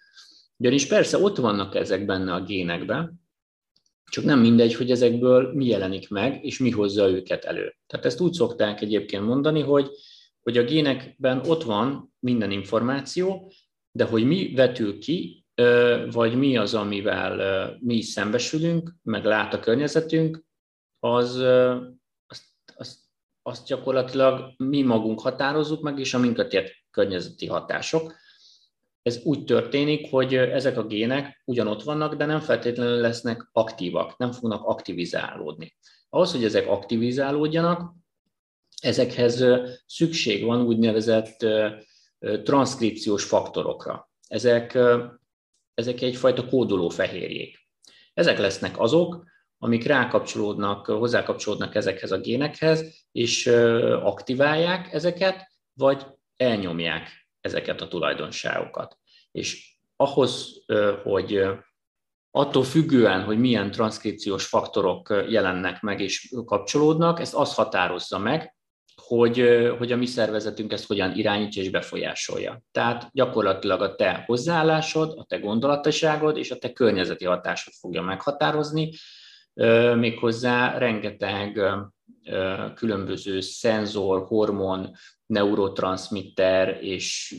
Ugyanis 0.57 0.85
persze 0.85 1.17
ott 1.17 1.37
vannak 1.37 1.75
ezek 1.75 2.05
benne 2.05 2.33
a 2.33 2.43
génekben, 2.43 3.25
csak 4.11 4.23
nem 4.23 4.39
mindegy, 4.39 4.75
hogy 4.75 4.91
ezekből 4.91 5.53
mi 5.53 5.65
jelenik 5.65 6.09
meg, 6.09 6.45
és 6.45 6.59
mi 6.59 6.69
hozza 6.71 7.09
őket 7.09 7.45
elő. 7.45 7.75
Tehát 7.87 8.05
ezt 8.05 8.19
úgy 8.19 8.33
szokták 8.33 8.81
egyébként 8.81 9.23
mondani, 9.23 9.61
hogy, 9.61 9.89
hogy 10.41 10.57
a 10.57 10.63
génekben 10.63 11.41
ott 11.45 11.63
van 11.63 12.13
minden 12.19 12.51
információ, 12.51 13.51
de 13.91 14.03
hogy 14.03 14.25
mi 14.25 14.53
vetül 14.55 14.99
ki, 14.99 15.45
vagy 16.11 16.35
mi 16.35 16.57
az, 16.57 16.73
amivel 16.73 17.77
mi 17.79 17.95
is 17.95 18.05
szembesülünk, 18.05 18.95
meg 19.03 19.25
lát 19.25 19.53
a 19.53 19.59
környezetünk, 19.59 20.45
az, 20.99 21.35
azt, 22.27 22.43
azt, 22.75 22.97
azt 23.41 23.67
gyakorlatilag 23.67 24.53
mi 24.57 24.81
magunk 24.81 25.19
határozzuk 25.19 25.81
meg, 25.81 25.99
és 25.99 26.13
a 26.13 26.19
minket 26.19 26.53
ért 26.53 26.73
környezeti 26.91 27.47
hatások 27.47 28.13
ez 29.07 29.21
úgy 29.23 29.43
történik, 29.43 30.09
hogy 30.09 30.35
ezek 30.35 30.77
a 30.77 30.85
gének 30.85 31.41
ugyanott 31.45 31.83
vannak, 31.83 32.15
de 32.15 32.25
nem 32.25 32.39
feltétlenül 32.39 32.99
lesznek 32.99 33.49
aktívak, 33.51 34.17
nem 34.17 34.31
fognak 34.31 34.65
aktivizálódni. 34.65 35.75
Ahhoz, 36.09 36.31
hogy 36.31 36.43
ezek 36.43 36.67
aktivizálódjanak, 36.67 37.93
ezekhez 38.81 39.43
szükség 39.85 40.45
van 40.45 40.61
úgynevezett 40.61 41.45
transzkripciós 42.43 43.23
faktorokra. 43.23 44.09
Ezek, 44.27 44.77
ezek 45.77 46.01
egyfajta 46.01 46.47
kódoló 46.47 46.89
fehérjék. 46.89 47.67
Ezek 48.13 48.37
lesznek 48.37 48.79
azok, 48.79 49.25
amik 49.57 49.83
rákapcsolódnak, 49.83 50.85
hozzákapcsolódnak 50.85 51.75
ezekhez 51.75 52.11
a 52.11 52.19
génekhez, 52.19 53.05
és 53.11 53.47
aktiválják 54.01 54.93
ezeket, 54.93 55.47
vagy 55.73 56.05
elnyomják 56.35 57.29
ezeket 57.41 57.81
a 57.81 57.87
tulajdonságokat. 57.87 58.97
És 59.31 59.77
ahhoz, 59.95 60.63
hogy 61.03 61.41
attól 62.31 62.63
függően, 62.63 63.23
hogy 63.23 63.39
milyen 63.39 63.71
transzkripciós 63.71 64.45
faktorok 64.45 65.25
jelennek 65.29 65.81
meg 65.81 65.99
és 65.99 66.33
kapcsolódnak, 66.45 67.19
ezt 67.19 67.35
az 67.35 67.53
határozza 67.53 68.17
meg, 68.17 68.56
hogy, 69.07 69.47
hogy 69.77 69.91
a 69.91 69.95
mi 69.95 70.05
szervezetünk 70.05 70.71
ezt 70.71 70.87
hogyan 70.87 71.15
irányítja 71.15 71.61
és 71.61 71.69
befolyásolja. 71.69 72.61
Tehát 72.71 73.09
gyakorlatilag 73.13 73.81
a 73.81 73.95
te 73.95 74.23
hozzáállásod, 74.25 75.13
a 75.17 75.23
te 75.23 75.37
gondolatiságod 75.37 76.37
és 76.37 76.51
a 76.51 76.57
te 76.57 76.73
környezeti 76.73 77.25
hatásod 77.25 77.73
fogja 77.73 78.01
meghatározni, 78.01 78.91
méghozzá 79.95 80.77
rengeteg 80.77 81.61
különböző 82.75 83.39
szenzor, 83.39 84.25
hormon, 84.27 84.91
neurotranszmitter 85.25 86.77
és 86.81 87.35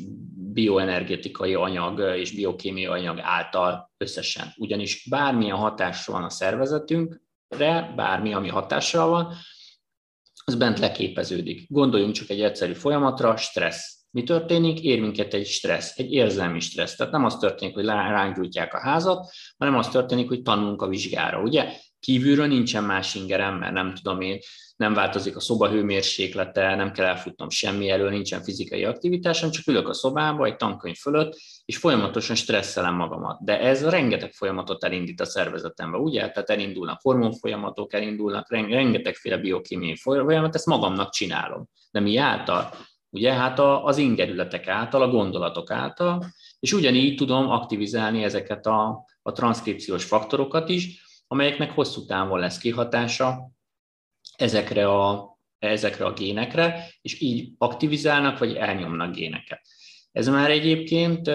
bioenergetikai 0.53 1.55
anyag 1.55 2.17
és 2.17 2.35
biokémiai 2.35 2.87
anyag 2.87 3.19
által 3.23 3.93
összesen. 3.97 4.53
Ugyanis 4.57 5.07
bármilyen 5.11 5.57
hatással 5.57 6.15
van 6.15 6.25
a 6.25 6.31
szervezetünkre, 6.31 7.93
bármi, 7.97 8.33
ami 8.33 8.49
hatással 8.49 9.09
van, 9.09 9.33
az 10.49 10.55
bent 10.55 10.79
leképeződik. 10.79 11.67
Gondoljunk 11.69 12.15
csak 12.15 12.29
egy 12.31 12.41
egyszerű 12.41 12.73
folyamatra, 12.73 13.37
stressz. 13.37 13.97
Mi 14.11 14.23
történik? 14.23 14.81
Ér 14.81 15.01
minket 15.01 15.35
egy 15.35 15.47
stressz, 15.47 15.99
egy 15.99 16.13
érzelmi 16.13 16.61
stressz. 16.61 16.97
Tehát 16.97 17.13
nem 17.13 17.25
az 17.25 17.37
történik, 17.37 17.75
hogy 17.75 17.85
ránk 17.85 18.37
gyújtják 18.37 18.75
a 18.75 18.81
házat, 18.81 19.31
hanem 19.59 19.75
az 19.75 19.89
történik, 19.89 20.29
hogy 20.29 20.43
tanulunk 20.43 20.83
a 20.83 20.89
vizsgára. 20.89 21.43
Ugye 21.43 21.73
kívülről 22.01 22.47
nincsen 22.47 22.85
más 22.85 23.15
ingerem, 23.15 23.59
mert 23.59 23.73
nem 23.73 23.95
tudom 23.95 24.21
én, 24.21 24.39
nem 24.79 24.95
változik 24.95 25.37
a 25.37 25.41
szoba 25.41 25.69
hőmérséklete, 25.69 26.75
nem 26.75 26.93
kell 26.93 27.07
elfutnom 27.07 27.51
semmi 27.51 27.91
elől, 27.91 28.11
nincsen 28.11 28.43
fizikai 28.43 28.85
aktivitásom, 28.85 29.51
csak 29.51 29.67
ülök 29.67 29.89
a 29.89 29.93
szobába 29.93 30.45
egy 30.45 30.57
tankönyv 30.57 30.97
fölött, 30.97 31.37
és 31.65 31.77
folyamatosan 31.77 32.37
stresszelem 32.37 32.95
magamat. 32.95 33.45
De 33.45 33.61
ez 33.61 33.89
rengeteg 33.89 34.33
folyamatot 34.33 34.85
elindít 34.85 35.21
a 35.21 35.25
szervezetembe, 35.25 35.99
ugye? 35.99 36.31
Tehát 36.31 36.51
elindulnak 36.51 37.01
hormonfolyamatok, 37.03 37.93
elindulnak 37.93 38.51
rengetegféle 38.51 39.37
biokémiai 39.37 39.97
folyamat, 39.97 40.55
ezt 40.55 40.67
magamnak 40.67 41.13
csinálom. 41.13 41.69
De 41.91 42.01
mi 42.01 42.17
által? 42.17 42.71
Ugye, 43.11 43.33
hát 43.33 43.59
az 43.59 43.97
ingerületek 43.97 44.69
által, 44.69 45.03
a 45.03 45.09
gondolatok 45.09 45.71
által, 45.71 46.25
és 46.61 46.73
ugyanígy 46.73 47.17
tudom 47.17 47.49
aktivizálni 47.49 48.25
ezeket 48.25 48.67
a, 48.67 49.05
a 49.23 49.33
transzkripciós 49.33 50.05
faktorokat 50.05 50.69
is, 50.69 51.03
amelyeknek 51.27 51.71
hosszú 51.71 52.05
távon 52.05 52.39
lesz 52.39 52.59
kihatása 52.59 53.57
ezekre 54.37 54.89
a, 54.89 55.37
ezekre 55.59 56.05
a 56.05 56.13
génekre, 56.13 56.95
és 57.01 57.21
így 57.21 57.53
aktivizálnak, 57.59 58.39
vagy 58.39 58.55
elnyomnak 58.55 59.15
géneket. 59.15 59.61
Ez 60.13 60.29
már 60.29 60.51
egyébként 60.51 61.29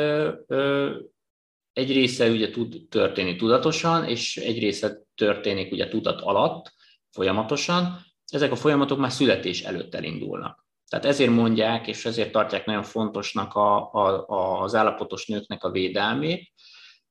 egy 1.74 1.92
része 1.92 2.30
ugye 2.30 2.50
tud 2.50 2.88
történni 2.90 3.36
tudatosan, 3.36 4.08
és 4.08 4.38
egy 4.38 4.60
része 4.60 4.98
történik 5.16 5.72
ugye 5.72 5.88
tudat 5.88 6.22
alatt 6.22 6.74
folyamatosan. 7.12 8.06
Ezek 8.28 8.52
a 8.52 8.56
folyamatok 8.56 8.98
már 8.98 9.12
születés 9.12 9.62
előtt 9.62 9.96
elindulnak. 9.96 10.66
Tehát 10.90 11.06
ezért 11.06 11.32
mondják, 11.32 11.88
és 11.88 12.06
ezért 12.06 12.32
tartják 12.32 12.66
nagyon 12.66 12.84
fontosnak 12.84 13.54
a, 13.54 13.94
a, 13.94 14.62
az 14.62 14.76
állapotos 14.76 15.28
nőknek 15.28 15.64
a 15.64 15.72
védelmét, 15.72 16.52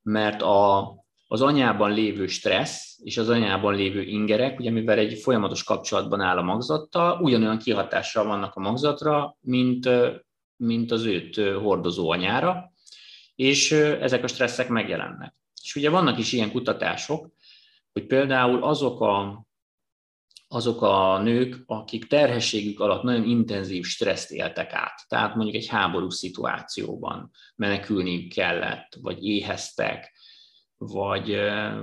mert 0.01 0.41
a, 0.41 0.93
az 1.27 1.41
anyában 1.41 1.91
lévő 1.91 2.27
stressz 2.27 2.99
és 3.03 3.17
az 3.17 3.29
anyában 3.29 3.75
lévő 3.75 4.01
ingerek, 4.01 4.59
ugye 4.59 4.71
mivel 4.71 4.97
egy 4.97 5.19
folyamatos 5.19 5.63
kapcsolatban 5.63 6.21
áll 6.21 6.37
a 6.37 6.41
magzattal, 6.41 7.21
ugyanolyan 7.21 7.57
kihatással 7.57 8.25
vannak 8.25 8.55
a 8.55 8.59
magzatra, 8.59 9.37
mint, 9.39 9.89
mint 10.55 10.91
az 10.91 11.05
őt 11.05 11.35
hordozó 11.35 12.09
anyára, 12.09 12.71
és 13.35 13.71
ezek 13.71 14.23
a 14.23 14.27
stresszek 14.27 14.69
megjelennek. 14.69 15.35
És 15.63 15.75
ugye 15.75 15.89
vannak 15.89 16.17
is 16.17 16.31
ilyen 16.31 16.51
kutatások, 16.51 17.27
hogy 17.91 18.05
például 18.05 18.63
azok 18.63 19.01
a, 19.01 19.45
azok 20.47 20.81
a 20.81 21.19
nők, 21.21 21.63
akik 21.65 22.07
terhességük 22.07 22.79
alatt 22.79 23.03
nagyon 23.03 23.23
intenzív 23.23 23.85
stresszt 23.85 24.31
éltek 24.31 24.73
át, 24.73 25.05
tehát 25.07 25.35
mondjuk 25.35 25.55
egy 25.55 25.67
háború 25.67 26.09
szituációban 26.09 27.31
menekülni 27.55 28.27
kellett, 28.27 28.97
vagy 29.01 29.25
éheztek, 29.25 30.12
vagy, 30.87 31.37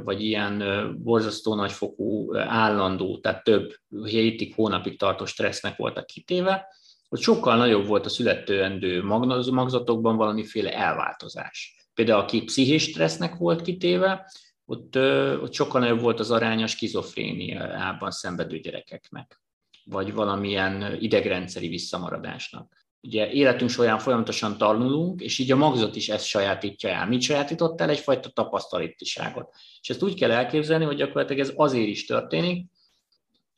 vagy 0.04 0.22
ilyen 0.22 0.62
borzasztó 1.02 1.54
nagyfokú 1.54 2.36
állandó, 2.36 3.18
tehát 3.18 3.44
több 3.44 3.72
hétig, 4.04 4.54
hónapig 4.54 4.98
tartó 4.98 5.24
stressznek 5.24 5.76
voltak 5.76 6.06
kitéve, 6.06 6.66
hogy 7.08 7.20
sokkal 7.20 7.56
nagyobb 7.56 7.86
volt 7.86 8.06
a 8.06 8.08
születőendő 8.08 9.02
magzatokban 9.50 10.16
valamiféle 10.16 10.74
elváltozás. 10.74 11.88
Például 11.94 12.20
aki 12.20 12.42
pszichés 12.42 12.82
stressznek 12.82 13.36
volt 13.36 13.62
kitéve, 13.62 14.32
ott, 14.64 14.96
ott 15.42 15.52
sokkal 15.52 15.80
nagyobb 15.80 16.00
volt 16.00 16.20
az 16.20 16.30
aránya 16.30 16.66
skizofréniában 16.66 18.10
szenvedő 18.10 18.58
gyerekeknek, 18.58 19.40
vagy 19.84 20.14
valamilyen 20.14 20.96
idegrendszeri 21.00 21.68
visszamaradásnak 21.68 22.79
ugye 23.02 23.30
életünk 23.30 23.70
során 23.70 23.98
folyamatosan 23.98 24.58
tanulunk, 24.58 25.20
és 25.20 25.38
így 25.38 25.52
a 25.52 25.56
magzat 25.56 25.96
is 25.96 26.08
ezt 26.08 26.24
sajátítja 26.24 26.90
el. 26.90 27.06
Mit 27.06 27.22
sajátított 27.22 27.80
el? 27.80 27.90
Egyfajta 27.90 28.28
tapasztalatiságot. 28.28 29.54
És 29.80 29.90
ezt 29.90 30.02
úgy 30.02 30.14
kell 30.14 30.30
elképzelni, 30.30 30.84
hogy 30.84 30.96
gyakorlatilag 30.96 31.40
ez 31.40 31.52
azért 31.56 31.88
is 31.88 32.06
történik, 32.06 32.66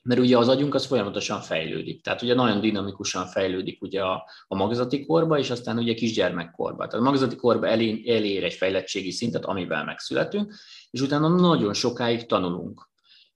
mert 0.02 0.20
ugye 0.20 0.38
az 0.38 0.48
agyunk 0.48 0.74
az 0.74 0.86
folyamatosan 0.86 1.40
fejlődik. 1.40 2.02
Tehát 2.02 2.22
ugye 2.22 2.34
nagyon 2.34 2.60
dinamikusan 2.60 3.26
fejlődik 3.26 3.82
ugye 3.82 4.02
a, 4.02 4.28
a 4.46 4.56
magzati 4.56 5.06
korba, 5.06 5.38
és 5.38 5.50
aztán 5.50 5.78
ugye 5.78 5.94
kisgyermekkorba. 5.94 6.86
Tehát 6.86 7.06
a 7.06 7.10
magzati 7.10 7.36
korba 7.36 7.66
elér, 7.66 8.10
elér 8.10 8.44
egy 8.44 8.52
fejlettségi 8.52 9.10
szintet, 9.10 9.44
amivel 9.44 9.84
megszületünk, 9.84 10.54
és 10.90 11.00
utána 11.00 11.28
nagyon 11.28 11.74
sokáig 11.74 12.26
tanulunk. 12.26 12.90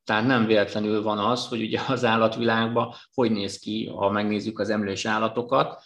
Tehát 0.05 0.27
nem 0.27 0.47
véletlenül 0.47 1.03
van 1.03 1.19
az, 1.19 1.47
hogy 1.49 1.62
ugye 1.62 1.81
az 1.88 2.05
állatvilágban 2.05 2.95
hogy 3.14 3.31
néz 3.31 3.59
ki, 3.59 3.87
ha 3.87 4.11
megnézzük 4.11 4.59
az 4.59 4.71
emlős 4.71 5.05
állatokat, 5.05 5.83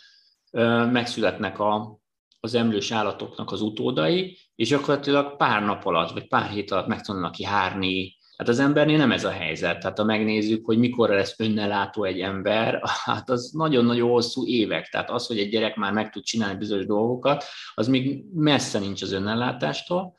megszületnek 0.91 1.59
a, 1.59 1.99
az 2.41 2.55
emlős 2.55 2.91
állatoknak 2.91 3.53
az 3.53 3.61
utódai, 3.61 4.39
és 4.55 4.69
gyakorlatilag 4.69 5.37
pár 5.37 5.63
nap 5.63 5.87
alatt, 5.87 6.11
vagy 6.11 6.29
pár 6.29 6.51
hét 6.51 6.71
alatt 6.71 6.87
megtanulnak 6.87 7.33
ki 7.33 7.45
hárni. 7.45 8.19
Hát 8.37 8.49
az 8.49 8.59
embernél 8.59 8.97
nem 8.97 9.13
ez 9.13 9.25
a 9.25 9.31
helyzet. 9.31 9.79
Tehát 9.81 9.99
ha 9.99 10.05
megnézzük, 10.05 10.65
hogy 10.65 10.79
mikor 10.79 11.09
lesz 11.09 11.35
önnelátó 11.39 12.05
egy 12.05 12.21
ember, 12.21 12.81
hát 13.05 13.31
az 13.31 13.51
nagyon-nagyon 13.51 14.11
hosszú 14.11 14.47
évek. 14.47 14.89
Tehát 14.89 15.11
az, 15.11 15.27
hogy 15.27 15.39
egy 15.39 15.49
gyerek 15.49 15.77
már 15.77 15.93
meg 15.93 16.11
tud 16.11 16.23
csinálni 16.23 16.59
bizonyos 16.59 16.87
dolgokat, 16.87 17.45
az 17.75 17.89
még 17.89 18.25
messze 18.35 18.79
nincs 18.79 19.03
az 19.03 19.13
önnellátástól. 19.13 20.15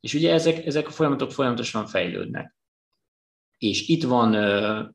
És 0.00 0.14
ugye 0.14 0.32
ezek, 0.32 0.66
ezek 0.66 0.86
a 0.86 0.90
folyamatok 0.90 1.32
folyamatosan 1.32 1.86
fejlődnek. 1.86 2.56
És 3.62 3.88
itt 3.88 4.02
van 4.02 4.34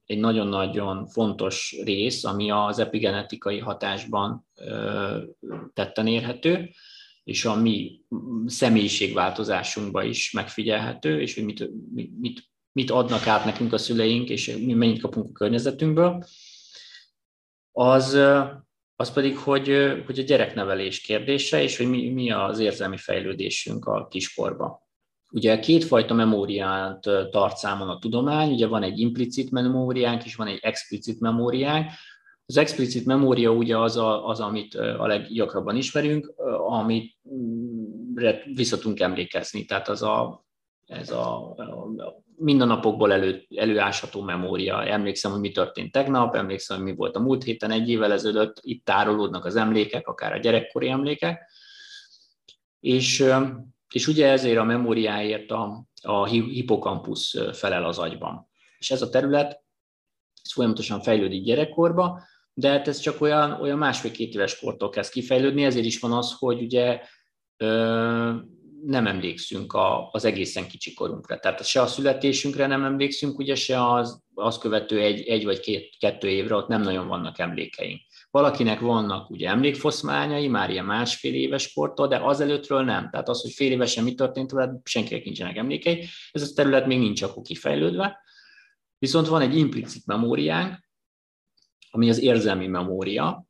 egy 0.06 0.20
nagyon-nagyon 0.20 1.08
fontos 1.08 1.76
rész, 1.84 2.24
ami 2.24 2.52
az 2.52 2.80
epigenetikai 2.80 3.60
hatásban 3.60 4.48
tetten 5.74 6.08
érhető, 6.08 6.70
és 7.24 7.46
a 7.46 7.56
mi 7.56 8.02
személyiségváltozásunkban 8.46 10.06
is 10.06 10.32
megfigyelhető, 10.32 11.22
és 11.22 11.36
hogy 11.36 11.44
mit, 11.44 11.70
mit, 12.20 12.44
mit 12.72 12.92
adnak 12.92 13.28
át 13.28 13.46
nekünk 13.46 13.74
a 13.74 13.78
szüleink, 13.78 14.30
és 14.30 14.56
mi 14.66 14.74
mennyit 14.74 15.02
kapunk 15.02 15.30
a 15.30 15.32
környezetünkből, 15.32 16.24
az, 17.72 18.14
az 18.96 19.14
pedig, 19.14 19.38
hogy, 19.38 19.68
hogy 20.06 20.20
a 20.20 20.24
gyereknevelés 20.24 21.02
kérdése, 21.02 21.64
és 21.64 21.78
hogy 21.78 21.90
mi, 21.90 22.10
mi 22.10 22.32
az 22.32 22.60
érzelmi 22.60 22.98
fejlődésünk 22.98 23.86
a 23.86 24.08
kiskorban. 24.08 24.86
Ugye 25.32 25.60
kétfajta 25.60 26.14
memóriát 26.14 27.00
tart 27.32 27.58
számon 27.58 27.90
a 27.90 28.00
tudomány, 28.00 28.52
ugye 28.52 28.68
van 28.68 28.84
egy 28.84 29.00
implicit 29.00 29.52
memóriánk, 29.52 30.26
és 30.26 30.36
van 30.36 30.48
egy 30.48 30.60
explicit 30.62 31.20
memóriánk. 31.20 31.90
Az 32.46 32.58
explicit 32.58 33.06
memória 33.06 33.52
ugye 33.52 33.78
az, 33.78 33.98
a, 33.98 34.28
az 34.28 34.40
amit 34.40 34.76
a 34.76 35.08
leggyakrabban 35.08 35.76
ismerünk, 35.76 36.34
amit 36.68 37.18
vissza 38.54 38.78
tudunk 38.78 39.00
emlékezni. 39.00 39.66
Tehát 39.66 39.88
az 39.88 40.02
a, 40.02 40.46
ez 40.86 41.12
a, 41.12 41.50
a 41.50 42.24
mindennapokból 42.38 43.14
elő, 43.14 43.46
előásható 43.56 44.22
memória. 44.22 44.86
Emlékszem, 44.86 45.32
hogy 45.32 45.40
mi 45.40 45.52
történt 45.52 45.92
tegnap, 45.92 46.36
emlékszem, 46.36 46.78
hogy 46.78 46.86
mi 46.86 46.96
volt 46.96 47.16
a 47.16 47.20
múlt 47.20 47.44
héten, 47.44 47.72
egy 47.72 47.90
évvel 47.90 48.12
ezelőtt, 48.12 48.58
itt 48.62 48.86
tárolódnak 48.86 49.46
az 49.46 49.56
emlékek, 49.56 50.08
akár 50.08 50.34
a 50.34 50.38
gyerekkori 50.38 50.90
emlékek. 50.90 51.52
És 52.80 53.26
és 53.94 54.08
ugye 54.08 54.28
ezért 54.28 54.58
a 54.58 54.64
memóriáért 54.64 55.52
a, 55.52 55.86
a 56.02 56.26
hipokampusz 56.26 57.34
felel 57.54 57.86
az 57.86 57.98
agyban. 57.98 58.50
És 58.78 58.92
ez 58.92 59.02
a 59.02 59.10
terület 59.10 59.66
ez 60.44 60.54
folyamatosan 60.54 61.02
fejlődik 61.02 61.44
gyerekkorba, 61.44 62.22
de 62.54 62.70
hát 62.70 62.88
ez 62.88 63.00
csak 63.00 63.22
olyan, 63.22 63.52
olyan 63.52 63.78
másfél-két 63.78 64.34
éves 64.34 64.60
kortól 64.60 64.90
kezd 64.90 65.12
kifejlődni, 65.12 65.64
ezért 65.64 65.86
is 65.86 66.00
van 66.00 66.12
az, 66.12 66.36
hogy 66.40 66.62
ugye 66.62 67.02
ö, 67.58 68.36
nem 68.84 69.08
emlékszünk 69.08 69.74
a, 69.74 70.10
az 70.12 70.26
egészen 70.26 70.68
kicsi 70.68 70.94
korunkra. 70.94 71.40
Tehát 71.40 71.66
se 71.66 71.82
a 71.82 71.88
születésünkre 71.88 72.68
nem 72.68 72.84
emlékszünk, 72.84 73.38
ugye 73.38 73.56
se 73.56 73.92
az, 73.92 74.24
az 74.34 74.58
követő 74.58 75.02
egy, 75.02 75.28
egy 75.28 75.44
vagy 75.44 75.60
két, 75.60 75.96
kettő 76.00 76.28
évre 76.28 76.56
ott 76.56 76.68
nem 76.68 76.82
nagyon 76.82 77.08
vannak 77.08 77.40
emlékeink. 77.40 78.02
Valakinek 78.32 78.80
vannak 78.80 79.30
ugye 79.30 79.50
emlékfoszmányai, 79.50 80.48
már 80.48 80.70
ilyen 80.70 80.86
másfél 80.86 81.34
éves 81.34 81.74
kortól, 81.74 82.08
de 82.08 82.18
azelőttről 82.18 82.84
nem. 82.84 83.10
Tehát 83.10 83.30
az, 83.30 83.42
hogy 83.42 83.52
fél 83.52 83.72
évesen 83.72 84.04
mi 84.04 84.14
történt 84.14 84.52
veled, 84.52 84.80
senkinek 84.84 85.24
nincsenek 85.24 85.56
emlékei, 85.56 86.08
ez 86.32 86.42
a 86.42 86.54
terület 86.56 86.86
még 86.86 87.00
nincs 87.00 87.22
akkor 87.22 87.44
kifejlődve. 87.44 88.20
Viszont 88.98 89.28
van 89.28 89.42
egy 89.42 89.58
implicit 89.58 90.06
memóriánk, 90.06 90.88
ami 91.90 92.10
az 92.10 92.20
érzelmi 92.20 92.68
memória, 92.68 93.46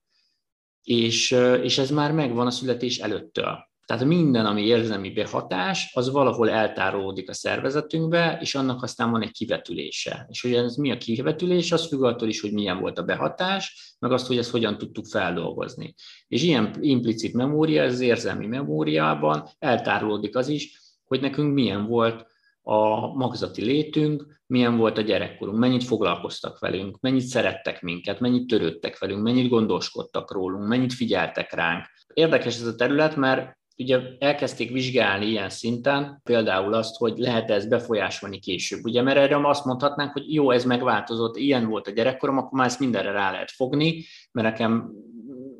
és, 0.83 1.31
és 1.61 1.77
ez 1.77 1.91
már 1.91 2.11
megvan 2.11 2.47
a 2.47 2.51
születés 2.51 2.97
előttől. 2.97 3.69
Tehát 3.87 4.05
minden, 4.05 4.45
ami 4.45 4.61
érzelmi 4.61 5.09
behatás, 5.09 5.91
az 5.93 6.11
valahol 6.11 6.49
eltárolódik 6.49 7.29
a 7.29 7.33
szervezetünkbe, 7.33 8.37
és 8.41 8.55
annak 8.55 8.83
aztán 8.83 9.11
van 9.11 9.21
egy 9.21 9.31
kivetülése. 9.31 10.25
És 10.29 10.41
hogy 10.41 10.53
ez 10.53 10.75
mi 10.75 10.91
a 10.91 10.97
kivetülés, 10.97 11.71
az 11.71 11.87
függ 11.87 12.03
attól 12.03 12.27
is, 12.27 12.41
hogy 12.41 12.53
milyen 12.53 12.79
volt 12.79 12.99
a 12.99 13.03
behatás, 13.03 13.95
meg 13.99 14.11
azt, 14.11 14.27
hogy 14.27 14.37
ezt 14.37 14.49
hogyan 14.49 14.77
tudtuk 14.77 15.05
feldolgozni. 15.05 15.93
És 16.27 16.43
ilyen 16.43 16.75
implicit 16.79 17.33
memória, 17.33 17.83
az 17.83 17.99
érzelmi 17.99 18.47
memóriában 18.47 19.49
eltárolódik 19.59 20.35
az 20.35 20.47
is, 20.47 20.79
hogy 21.05 21.21
nekünk 21.21 21.53
milyen 21.53 21.85
volt 21.85 22.25
a 22.61 23.07
magzati 23.13 23.63
létünk, 23.63 24.41
milyen 24.47 24.77
volt 24.77 24.97
a 24.97 25.01
gyerekkorunk, 25.01 25.57
mennyit 25.57 25.83
foglalkoztak 25.83 26.59
velünk, 26.59 26.99
mennyit 26.99 27.25
szerettek 27.25 27.81
minket, 27.81 28.19
mennyit 28.19 28.47
törődtek 28.47 28.99
velünk, 28.99 29.23
mennyit 29.23 29.49
gondoskodtak 29.49 30.31
rólunk, 30.31 30.67
mennyit 30.67 30.93
figyeltek 30.93 31.53
ránk. 31.53 31.85
Érdekes 32.13 32.59
ez 32.59 32.67
a 32.67 32.75
terület, 32.75 33.15
mert 33.15 33.56
ugye 33.77 33.99
elkezdték 34.19 34.71
vizsgálni 34.71 35.25
ilyen 35.25 35.49
szinten, 35.49 36.19
például 36.23 36.73
azt, 36.73 36.95
hogy 36.97 37.17
lehet 37.17 37.49
ezt 37.49 37.69
befolyásolni 37.69 38.39
később. 38.39 38.83
Ugye, 38.83 39.01
mert 39.01 39.17
erre 39.17 39.47
azt 39.47 39.65
mondhatnánk, 39.65 40.11
hogy 40.11 40.33
jó, 40.33 40.51
ez 40.51 40.65
megváltozott, 40.65 41.37
ilyen 41.37 41.67
volt 41.67 41.87
a 41.87 41.91
gyerekkorom, 41.91 42.37
akkor 42.37 42.51
már 42.51 42.67
ezt 42.67 42.79
mindenre 42.79 43.11
rá 43.11 43.31
lehet 43.31 43.51
fogni, 43.51 44.05
mert 44.31 44.47
nekem 44.47 44.91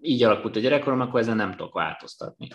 így 0.02 0.24
alakult 0.24 0.56
a 0.56 0.60
gyerekkorom, 0.60 1.00
akkor 1.00 1.20
ezen 1.20 1.36
nem 1.36 1.52
tudok 1.52 1.74
változtatni. 1.74 2.48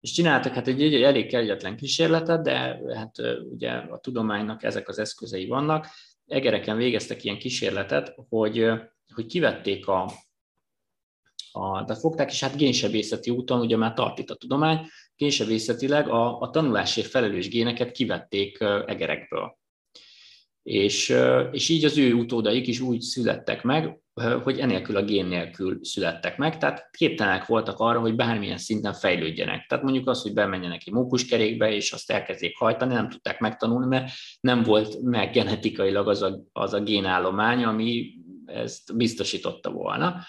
És 0.00 0.12
csináltak 0.12 0.54
hát 0.54 0.68
egy, 0.68 0.82
egy 0.82 1.02
elég 1.02 1.26
kegyetlen 1.26 1.76
kísérletet, 1.76 2.42
de 2.42 2.80
hát 2.94 3.16
ugye 3.52 3.70
a 3.70 3.98
tudománynak 3.98 4.62
ezek 4.62 4.88
az 4.88 4.98
eszközei 4.98 5.46
vannak. 5.46 5.86
Egereken 6.26 6.76
végeztek 6.76 7.24
ilyen 7.24 7.38
kísérletet, 7.38 8.14
hogy, 8.28 8.70
hogy 9.14 9.26
kivették 9.26 9.88
a, 9.88 10.12
a, 11.56 11.84
de 11.86 11.94
fogták, 11.94 12.30
és 12.30 12.40
hát 12.40 12.56
génsebészeti 12.56 13.30
úton, 13.30 13.60
ugye 13.60 13.76
már 13.76 13.92
tart 13.92 14.18
itt 14.18 14.30
a 14.30 14.34
tudomány, 14.34 14.86
génsebészetileg 15.16 16.08
a, 16.08 16.40
a 16.40 16.50
tanulásért 16.50 17.08
felelős 17.08 17.48
géneket 17.48 17.90
kivették 17.92 18.60
egerekből. 18.86 19.58
És, 20.62 21.14
és 21.50 21.68
így 21.68 21.84
az 21.84 21.98
ő 21.98 22.12
utódaik 22.12 22.66
is 22.66 22.80
úgy 22.80 23.00
születtek 23.00 23.62
meg, 23.62 24.00
hogy 24.42 24.58
enélkül 24.58 24.96
a 24.96 25.04
gén 25.04 25.26
nélkül 25.26 25.78
születtek 25.82 26.36
meg, 26.36 26.58
tehát 26.58 26.88
képtelenek 26.90 27.46
voltak 27.46 27.78
arra, 27.78 28.00
hogy 28.00 28.14
bármilyen 28.14 28.58
szinten 28.58 28.92
fejlődjenek. 28.92 29.66
Tehát 29.66 29.84
mondjuk 29.84 30.08
az, 30.08 30.22
hogy 30.22 30.32
bemenjenek 30.32 30.82
egy 30.84 30.92
mókuskerékbe, 30.92 31.72
és 31.72 31.92
azt 31.92 32.10
elkezdjék 32.10 32.56
hajtani, 32.56 32.94
nem 32.94 33.08
tudták 33.08 33.40
megtanulni, 33.40 33.86
mert 33.86 34.12
nem 34.40 34.62
volt 34.62 35.02
meg 35.02 35.32
genetikailag 35.32 36.08
az 36.08 36.22
a, 36.22 36.42
az 36.52 36.72
a 36.72 36.80
génállomány, 36.80 37.64
ami 37.64 38.14
ezt 38.46 38.96
biztosította 38.96 39.70
volna. 39.70 40.20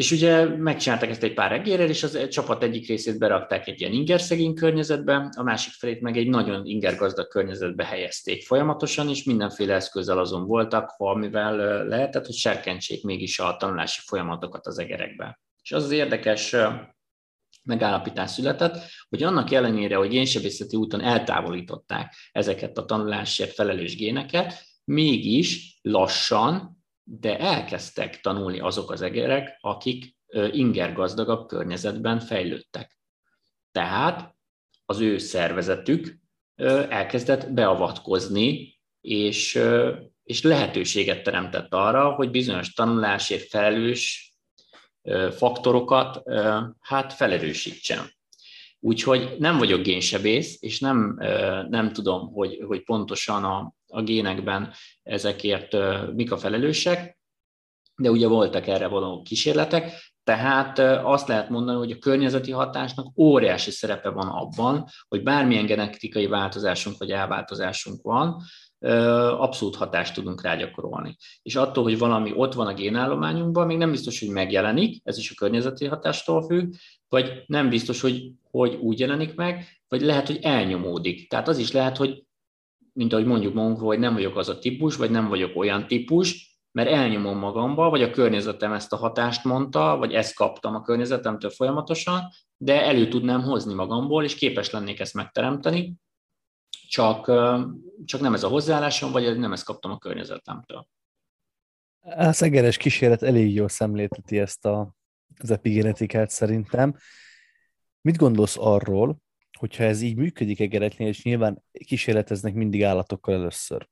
És 0.00 0.10
ugye 0.10 0.44
megcsinálták 0.44 1.10
ezt 1.10 1.22
egy 1.22 1.34
pár 1.34 1.52
egérrel, 1.52 1.88
és 1.88 2.02
az 2.02 2.28
csapat 2.28 2.62
egyik 2.62 2.88
részét 2.88 3.18
berakták 3.18 3.66
egy 3.66 3.80
ilyen 3.80 3.92
ingerszegény 3.92 4.54
környezetbe, 4.54 5.28
a 5.36 5.42
másik 5.42 5.72
felét 5.72 6.00
meg 6.00 6.16
egy 6.16 6.28
nagyon 6.28 6.66
ingergazdag 6.66 7.28
környezetbe 7.28 7.84
helyezték 7.84 8.46
folyamatosan, 8.46 9.08
és 9.08 9.24
mindenféle 9.24 9.74
eszközzel 9.74 10.18
azon 10.18 10.46
voltak, 10.46 10.90
ha 10.90 11.10
amivel 11.10 11.84
lehetett, 11.86 12.26
hogy 12.26 12.34
serkentsék 12.34 13.04
mégis 13.04 13.38
a 13.38 13.56
tanulási 13.56 14.00
folyamatokat 14.04 14.66
az 14.66 14.78
egerekbe. 14.78 15.40
És 15.62 15.72
az 15.72 15.84
az 15.84 15.90
érdekes 15.90 16.56
megállapítás 17.62 18.30
született, 18.30 18.76
hogy 19.08 19.22
annak 19.22 19.52
ellenére, 19.52 19.96
hogy 19.96 20.08
génsebészeti 20.08 20.76
úton 20.76 21.00
eltávolították 21.00 22.14
ezeket 22.32 22.78
a 22.78 22.84
tanulásért 22.84 23.54
felelős 23.54 23.96
géneket, 23.96 24.64
mégis 24.84 25.78
lassan 25.82 26.79
de 27.12 27.38
elkezdtek 27.38 28.20
tanulni 28.20 28.60
azok 28.60 28.90
az 28.90 29.02
egerek, 29.02 29.56
akik 29.60 30.16
ingergazdagabb 30.50 31.46
környezetben 31.46 32.20
fejlődtek. 32.20 32.98
Tehát 33.72 34.36
az 34.84 35.00
ő 35.00 35.18
szervezetük 35.18 36.18
elkezdett 36.88 37.52
beavatkozni, 37.52 38.78
és, 39.00 39.60
és 40.22 40.42
lehetőséget 40.42 41.22
teremtett 41.22 41.74
arra, 41.74 42.10
hogy 42.10 42.30
bizonyos 42.30 42.72
tanulásért 42.72 43.48
felelős 43.48 44.34
faktorokat 45.30 46.22
hát 46.80 47.12
felerősítsen. 47.12 48.10
Úgyhogy 48.80 49.36
nem 49.38 49.58
vagyok 49.58 49.82
génsebész, 49.82 50.56
és 50.60 50.80
nem, 50.80 51.16
nem 51.68 51.92
tudom, 51.92 52.32
hogy, 52.32 52.62
hogy 52.66 52.82
pontosan 52.82 53.44
a, 53.44 53.74
a 53.90 54.02
génekben 54.02 54.72
ezekért 55.02 55.76
mik 56.14 56.32
a 56.32 56.38
felelősek, 56.38 57.18
de 57.96 58.10
ugye 58.10 58.26
voltak 58.26 58.66
erre 58.66 58.86
való 58.86 59.22
kísérletek, 59.22 60.10
tehát 60.24 60.78
azt 61.04 61.28
lehet 61.28 61.48
mondani, 61.48 61.78
hogy 61.78 61.90
a 61.90 61.98
környezeti 61.98 62.50
hatásnak 62.50 63.18
óriási 63.18 63.70
szerepe 63.70 64.08
van 64.08 64.28
abban, 64.28 64.86
hogy 65.08 65.22
bármilyen 65.22 65.66
genetikai 65.66 66.26
változásunk 66.26 66.98
vagy 66.98 67.10
elváltozásunk 67.10 68.02
van, 68.02 68.42
abszolút 69.38 69.76
hatást 69.76 70.14
tudunk 70.14 70.42
rá 70.42 70.56
gyakorolni. 70.56 71.16
És 71.42 71.56
attól, 71.56 71.82
hogy 71.82 71.98
valami 71.98 72.32
ott 72.34 72.54
van 72.54 72.66
a 72.66 72.74
génállományunkban, 72.74 73.66
még 73.66 73.76
nem 73.76 73.90
biztos, 73.90 74.20
hogy 74.20 74.28
megjelenik, 74.28 75.00
ez 75.04 75.18
is 75.18 75.30
a 75.30 75.34
környezeti 75.36 75.86
hatástól 75.86 76.42
függ, 76.42 76.74
vagy 77.08 77.42
nem 77.46 77.68
biztos, 77.68 78.00
hogy, 78.00 78.30
hogy 78.50 78.74
úgy 78.74 78.98
jelenik 78.98 79.34
meg, 79.34 79.66
vagy 79.88 80.00
lehet, 80.00 80.26
hogy 80.26 80.38
elnyomódik. 80.42 81.28
Tehát 81.28 81.48
az 81.48 81.58
is 81.58 81.72
lehet, 81.72 81.96
hogy 81.96 82.24
mint 82.92 83.12
ahogy 83.12 83.26
mondjuk 83.26 83.54
magunkról, 83.54 83.88
hogy 83.88 83.98
nem 83.98 84.14
vagyok 84.14 84.36
az 84.36 84.48
a 84.48 84.58
típus, 84.58 84.96
vagy 84.96 85.10
nem 85.10 85.28
vagyok 85.28 85.56
olyan 85.56 85.86
típus, 85.86 86.58
mert 86.72 86.88
elnyomom 86.88 87.38
magamba, 87.38 87.90
vagy 87.90 88.02
a 88.02 88.10
környezetem 88.10 88.72
ezt 88.72 88.92
a 88.92 88.96
hatást 88.96 89.44
mondta, 89.44 89.96
vagy 89.96 90.12
ezt 90.12 90.34
kaptam 90.34 90.74
a 90.74 90.82
környezetemtől 90.82 91.50
folyamatosan, 91.50 92.20
de 92.56 92.82
elő 92.82 93.08
tudnám 93.08 93.42
hozni 93.42 93.74
magamból, 93.74 94.24
és 94.24 94.34
képes 94.34 94.70
lennék 94.70 95.00
ezt 95.00 95.14
megteremteni, 95.14 95.94
csak, 96.88 97.24
csak 98.04 98.20
nem 98.20 98.34
ez 98.34 98.42
a 98.42 98.48
hozzáállásom, 98.48 99.12
vagy 99.12 99.38
nem 99.38 99.52
ezt 99.52 99.64
kaptam 99.64 99.90
a 99.90 99.98
környezetemtől. 99.98 100.86
A 102.00 102.32
szegeres 102.32 102.76
kísérlet 102.76 103.22
elég 103.22 103.54
jól 103.54 103.68
szemlélteti 103.68 104.38
ezt 104.38 104.66
a, 104.66 104.94
az 105.38 105.50
epigenetikát 105.50 106.30
szerintem. 106.30 106.96
Mit 108.00 108.16
gondolsz 108.16 108.56
arról, 108.58 109.16
hogyha 109.60 109.84
ez 109.84 110.00
így 110.00 110.16
működik 110.16 110.60
egereknél, 110.60 111.08
és 111.08 111.22
nyilván 111.22 111.62
kísérleteznek 111.72 112.54
mindig 112.54 112.84
állatokkal 112.84 113.34
először. 113.34 113.88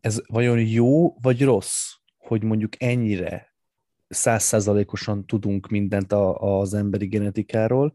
Ez 0.00 0.20
vajon 0.26 0.60
jó 0.60 1.18
vagy 1.20 1.42
rossz, 1.42 1.92
hogy 2.16 2.42
mondjuk 2.42 2.82
ennyire 2.82 3.54
százszázalékosan 4.08 5.26
tudunk 5.26 5.68
mindent 5.68 6.12
a, 6.12 6.58
az 6.60 6.74
emberi 6.74 7.06
genetikáról, 7.06 7.92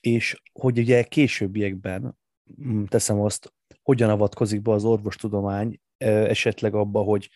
és 0.00 0.42
hogy 0.52 0.78
ugye 0.78 1.02
későbbiekben, 1.02 2.18
mm, 2.62 2.84
teszem 2.84 3.20
azt, 3.20 3.54
hogyan 3.82 4.10
avatkozik 4.10 4.62
be 4.62 4.72
az 4.72 4.84
orvostudomány 4.84 5.80
esetleg 5.96 6.74
abba, 6.74 7.00
hogy 7.00 7.30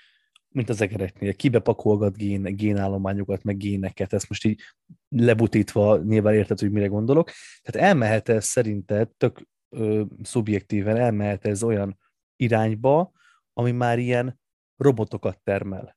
mint 0.48 0.68
az 0.68 0.80
egereknél, 0.80 1.34
kibepakolgat 1.34 2.16
gén, 2.16 2.42
génállományokat, 2.42 3.42
meg 3.42 3.56
géneket, 3.56 4.12
ezt 4.12 4.28
most 4.28 4.44
így 4.44 4.60
lebutítva 5.08 5.96
nyilván 5.96 6.34
érted, 6.34 6.58
hogy 6.58 6.70
mire 6.70 6.86
gondolok. 6.86 7.30
Tehát 7.62 7.88
elmehet 7.88 8.28
ez 8.28 8.44
szerinted, 8.44 9.08
tök 9.16 9.48
ö, 9.68 10.02
szubjektíven 10.22 10.96
elmehet 10.96 11.46
ez 11.46 11.62
olyan 11.62 11.98
irányba, 12.36 13.12
ami 13.52 13.72
már 13.72 13.98
ilyen 13.98 14.40
robotokat 14.76 15.40
termel. 15.44 15.96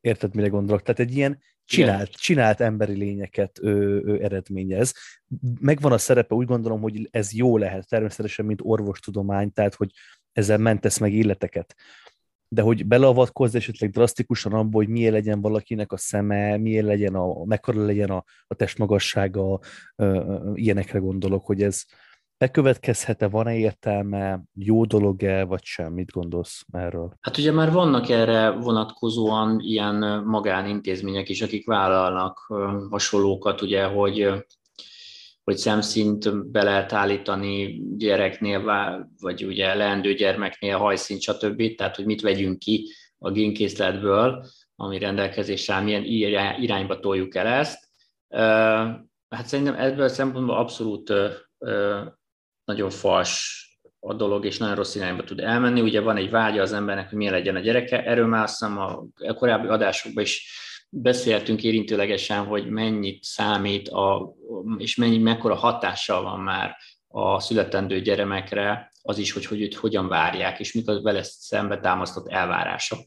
Érted, 0.00 0.34
mire 0.34 0.48
gondolok? 0.48 0.82
Tehát 0.82 1.00
egy 1.00 1.16
ilyen 1.16 1.38
csinált, 1.64 2.10
csinált 2.10 2.60
emberi 2.60 2.94
lényeket 2.94 3.58
ö, 3.62 3.98
ö, 4.04 4.22
eredményez. 4.22 4.94
Megvan 5.60 5.92
a 5.92 5.98
szerepe, 5.98 6.34
úgy 6.34 6.46
gondolom, 6.46 6.80
hogy 6.80 7.08
ez 7.10 7.32
jó 7.32 7.56
lehet, 7.56 7.88
természetesen, 7.88 8.44
mint 8.44 8.60
orvostudomány, 8.62 9.52
tehát, 9.52 9.74
hogy 9.74 9.90
ezzel 10.32 10.58
mentesz 10.58 10.98
meg 10.98 11.12
életeket 11.12 11.74
de 12.52 12.62
hogy 12.62 12.86
beleavatkozz 12.86 13.54
esetleg 13.54 13.90
drasztikusan 13.90 14.52
abba, 14.52 14.76
hogy 14.76 14.88
milyen 14.88 15.12
legyen 15.12 15.40
valakinek 15.40 15.92
a 15.92 15.96
szeme, 15.96 16.56
milyen 16.56 16.84
legyen 16.84 17.14
a, 17.14 17.44
mekkora 17.44 17.84
legyen 17.84 18.10
a, 18.10 18.24
a 18.46 18.54
testmagassága, 18.54 19.58
ilyenekre 20.54 20.98
gondolok, 20.98 21.46
hogy 21.46 21.62
ez 21.62 21.82
bekövetkezhet-e, 22.38 23.28
van-e 23.28 23.56
értelme, 23.56 24.42
jó 24.54 24.84
dolog-e, 24.84 25.44
vagy 25.44 25.64
sem? 25.64 25.92
Mit 25.92 26.10
gondolsz 26.10 26.64
erről? 26.72 27.12
Hát 27.20 27.38
ugye 27.38 27.52
már 27.52 27.72
vannak 27.72 28.08
erre 28.08 28.50
vonatkozóan 28.50 29.60
ilyen 29.60 30.22
magánintézmények 30.24 31.28
is, 31.28 31.42
akik 31.42 31.66
vállalnak 31.66 32.52
hasonlókat, 32.90 33.62
ugye, 33.62 33.84
hogy 33.84 34.44
hogy 35.44 35.56
szemszint 35.56 36.50
be 36.50 36.62
lehet 36.62 36.92
állítani 36.92 37.82
gyereknél, 37.96 38.62
vagy 39.20 39.44
ugye 39.44 39.74
leendő 39.74 40.14
gyermeknél 40.14 40.76
hajszint, 40.76 41.22
stb. 41.22 41.74
Tehát, 41.74 41.96
hogy 41.96 42.04
mit 42.04 42.20
vegyünk 42.20 42.58
ki 42.58 42.88
a 43.18 43.30
génkészletből, 43.30 44.46
ami 44.76 44.98
rendelkezésre 44.98 45.74
áll, 45.74 45.82
milyen 45.82 46.04
irányba 46.60 47.00
toljuk 47.00 47.34
el 47.34 47.46
ezt. 47.46 47.88
Hát 49.28 49.46
szerintem 49.46 49.74
ebből 49.74 50.04
a 50.04 50.08
szempontból 50.08 50.56
abszolút 50.56 51.12
nagyon 52.64 52.90
fals 52.90 53.60
a 54.00 54.14
dolog, 54.14 54.44
és 54.44 54.58
nagyon 54.58 54.74
rossz 54.74 54.94
irányba 54.94 55.24
tud 55.24 55.40
elmenni. 55.40 55.80
Ugye 55.80 56.00
van 56.00 56.16
egy 56.16 56.30
vágya 56.30 56.62
az 56.62 56.72
embernek, 56.72 57.08
hogy 57.08 57.18
milyen 57.18 57.32
legyen 57.32 57.56
a 57.56 57.60
gyereke. 57.60 58.04
Erről 58.04 58.26
már 58.26 58.42
azt 58.42 58.58
hiszem 58.58 58.78
a 58.78 59.04
korábbi 59.34 59.68
adásokban 59.68 60.22
is 60.22 60.60
beszéltünk 60.94 61.62
érintőlegesen, 61.62 62.44
hogy 62.44 62.68
mennyit 62.68 63.24
számít, 63.24 63.88
a, 63.88 64.34
és 64.78 64.96
mennyi, 64.96 65.18
mekkora 65.18 65.54
hatással 65.54 66.22
van 66.22 66.40
már 66.40 66.76
a 67.08 67.40
születendő 67.40 68.00
gyermekre 68.00 68.92
az 69.02 69.18
is, 69.18 69.32
hogy, 69.32 69.46
hogy 69.46 69.60
őt 69.60 69.74
hogyan 69.74 70.08
várják, 70.08 70.60
és 70.60 70.72
mik 70.72 70.88
az 70.88 71.02
vele 71.02 71.22
szembe 71.22 71.80
támasztott 71.80 72.28
elvárások. 72.28 73.00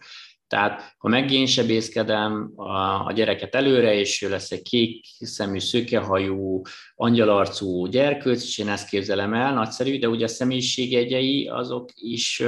Tehát 0.47 0.95
ha 0.97 1.07
meggénsebészkedem 1.07 2.51
a, 2.55 3.05
a 3.05 3.11
gyereket 3.11 3.55
előre, 3.55 3.93
és 3.93 4.21
ő 4.21 4.29
lesz 4.29 4.51
egy 4.51 4.61
kék 4.61 5.05
szemű, 5.19 5.59
szőkehajú, 5.59 6.61
angyalarcú 6.95 7.85
gyerkőc, 7.85 8.43
és 8.43 8.57
én 8.57 8.69
ezt 8.69 8.89
képzelem 8.89 9.33
el, 9.33 9.53
nagyszerű, 9.53 9.99
de 9.99 10.07
ugye 10.07 10.25
a 10.25 10.27
személyiségjegyei 10.27 11.47
azok 11.47 11.89
is 11.93 12.43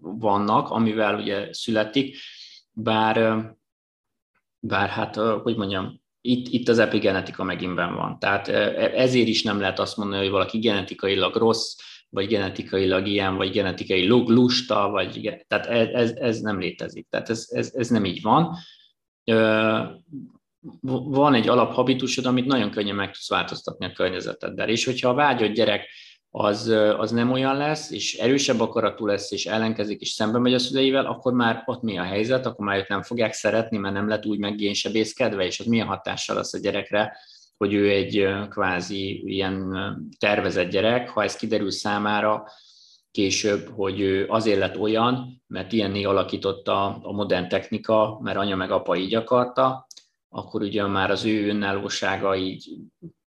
vannak, 0.00 0.70
amivel 0.70 1.20
ugye 1.20 1.52
születik, 1.52 2.16
bár, 2.70 3.44
bár 4.64 4.88
hát, 4.88 5.16
hogy 5.16 5.56
mondjam, 5.56 6.00
itt, 6.20 6.48
itt 6.48 6.68
az 6.68 6.78
epigenetika 6.78 7.44
megint 7.44 7.74
van. 7.74 8.18
Tehát 8.18 8.48
ezért 8.48 9.28
is 9.28 9.42
nem 9.42 9.60
lehet 9.60 9.78
azt 9.78 9.96
mondani, 9.96 10.22
hogy 10.22 10.30
valaki 10.30 10.58
genetikailag 10.58 11.36
rossz, 11.36 11.76
vagy 12.08 12.26
genetikailag 12.26 13.06
ilyen, 13.06 13.36
vagy 13.36 13.50
genetikailag 13.50 14.28
lusta, 14.28 14.88
vagy, 14.88 15.44
tehát 15.46 15.66
ez, 15.66 15.88
ez, 15.88 16.10
ez 16.10 16.40
nem 16.40 16.58
létezik, 16.58 17.06
tehát 17.10 17.30
ez, 17.30 17.46
ez, 17.50 17.72
ez 17.74 17.88
nem 17.88 18.04
így 18.04 18.22
van. 18.22 18.56
Van 21.04 21.34
egy 21.34 21.48
alaphabitusod, 21.48 22.26
amit 22.26 22.46
nagyon 22.46 22.70
könnyen 22.70 22.96
meg 22.96 23.10
tudsz 23.10 23.28
változtatni 23.28 23.86
a 23.86 23.92
környezeteddel, 23.92 24.68
és 24.68 24.84
hogyha 24.84 25.08
a 25.08 25.14
vágyott 25.14 25.52
gyerek 25.52 25.88
az, 26.34 26.68
az 26.96 27.10
nem 27.10 27.30
olyan 27.30 27.56
lesz, 27.56 27.90
és 27.90 28.14
erősebb 28.14 28.60
akaratú 28.60 29.06
lesz, 29.06 29.30
és 29.30 29.46
ellenkezik, 29.46 30.00
és 30.00 30.08
szembe 30.08 30.38
megy 30.38 30.54
a 30.54 30.58
szüleivel, 30.58 31.06
akkor 31.06 31.32
már 31.32 31.62
ott 31.66 31.82
mi 31.82 31.98
a 31.98 32.02
helyzet, 32.02 32.46
akkor 32.46 32.66
már 32.66 32.78
őt 32.78 32.88
nem 32.88 33.02
fogják 33.02 33.32
szeretni, 33.32 33.76
mert 33.76 33.94
nem 33.94 34.08
lett 34.08 34.26
úgy 34.26 34.38
meggénsebészkedve, 34.38 35.44
és 35.44 35.60
az 35.60 35.66
milyen 35.66 35.86
hatással 35.86 36.36
lesz 36.36 36.54
a 36.54 36.58
gyerekre, 36.58 37.16
hogy 37.56 37.74
ő 37.74 37.90
egy 37.90 38.28
kvázi 38.48 39.22
ilyen 39.32 39.74
tervezett 40.18 40.70
gyerek, 40.70 41.08
ha 41.08 41.22
ez 41.22 41.36
kiderül 41.36 41.70
számára 41.70 42.44
később, 43.10 43.68
hogy 43.74 44.00
ő 44.00 44.26
azért 44.28 44.58
lett 44.58 44.78
olyan, 44.78 45.42
mert 45.46 45.72
ilyenné 45.72 46.04
alakította 46.04 46.84
a 47.02 47.12
modern 47.12 47.48
technika, 47.48 48.18
mert 48.22 48.36
anya 48.36 48.56
meg 48.56 48.70
apa 48.70 48.96
így 48.96 49.14
akarta, 49.14 49.86
akkor 50.28 50.62
ugye 50.62 50.86
már 50.86 51.10
az 51.10 51.24
ő 51.24 51.48
önállósága 51.48 52.36
így 52.36 52.70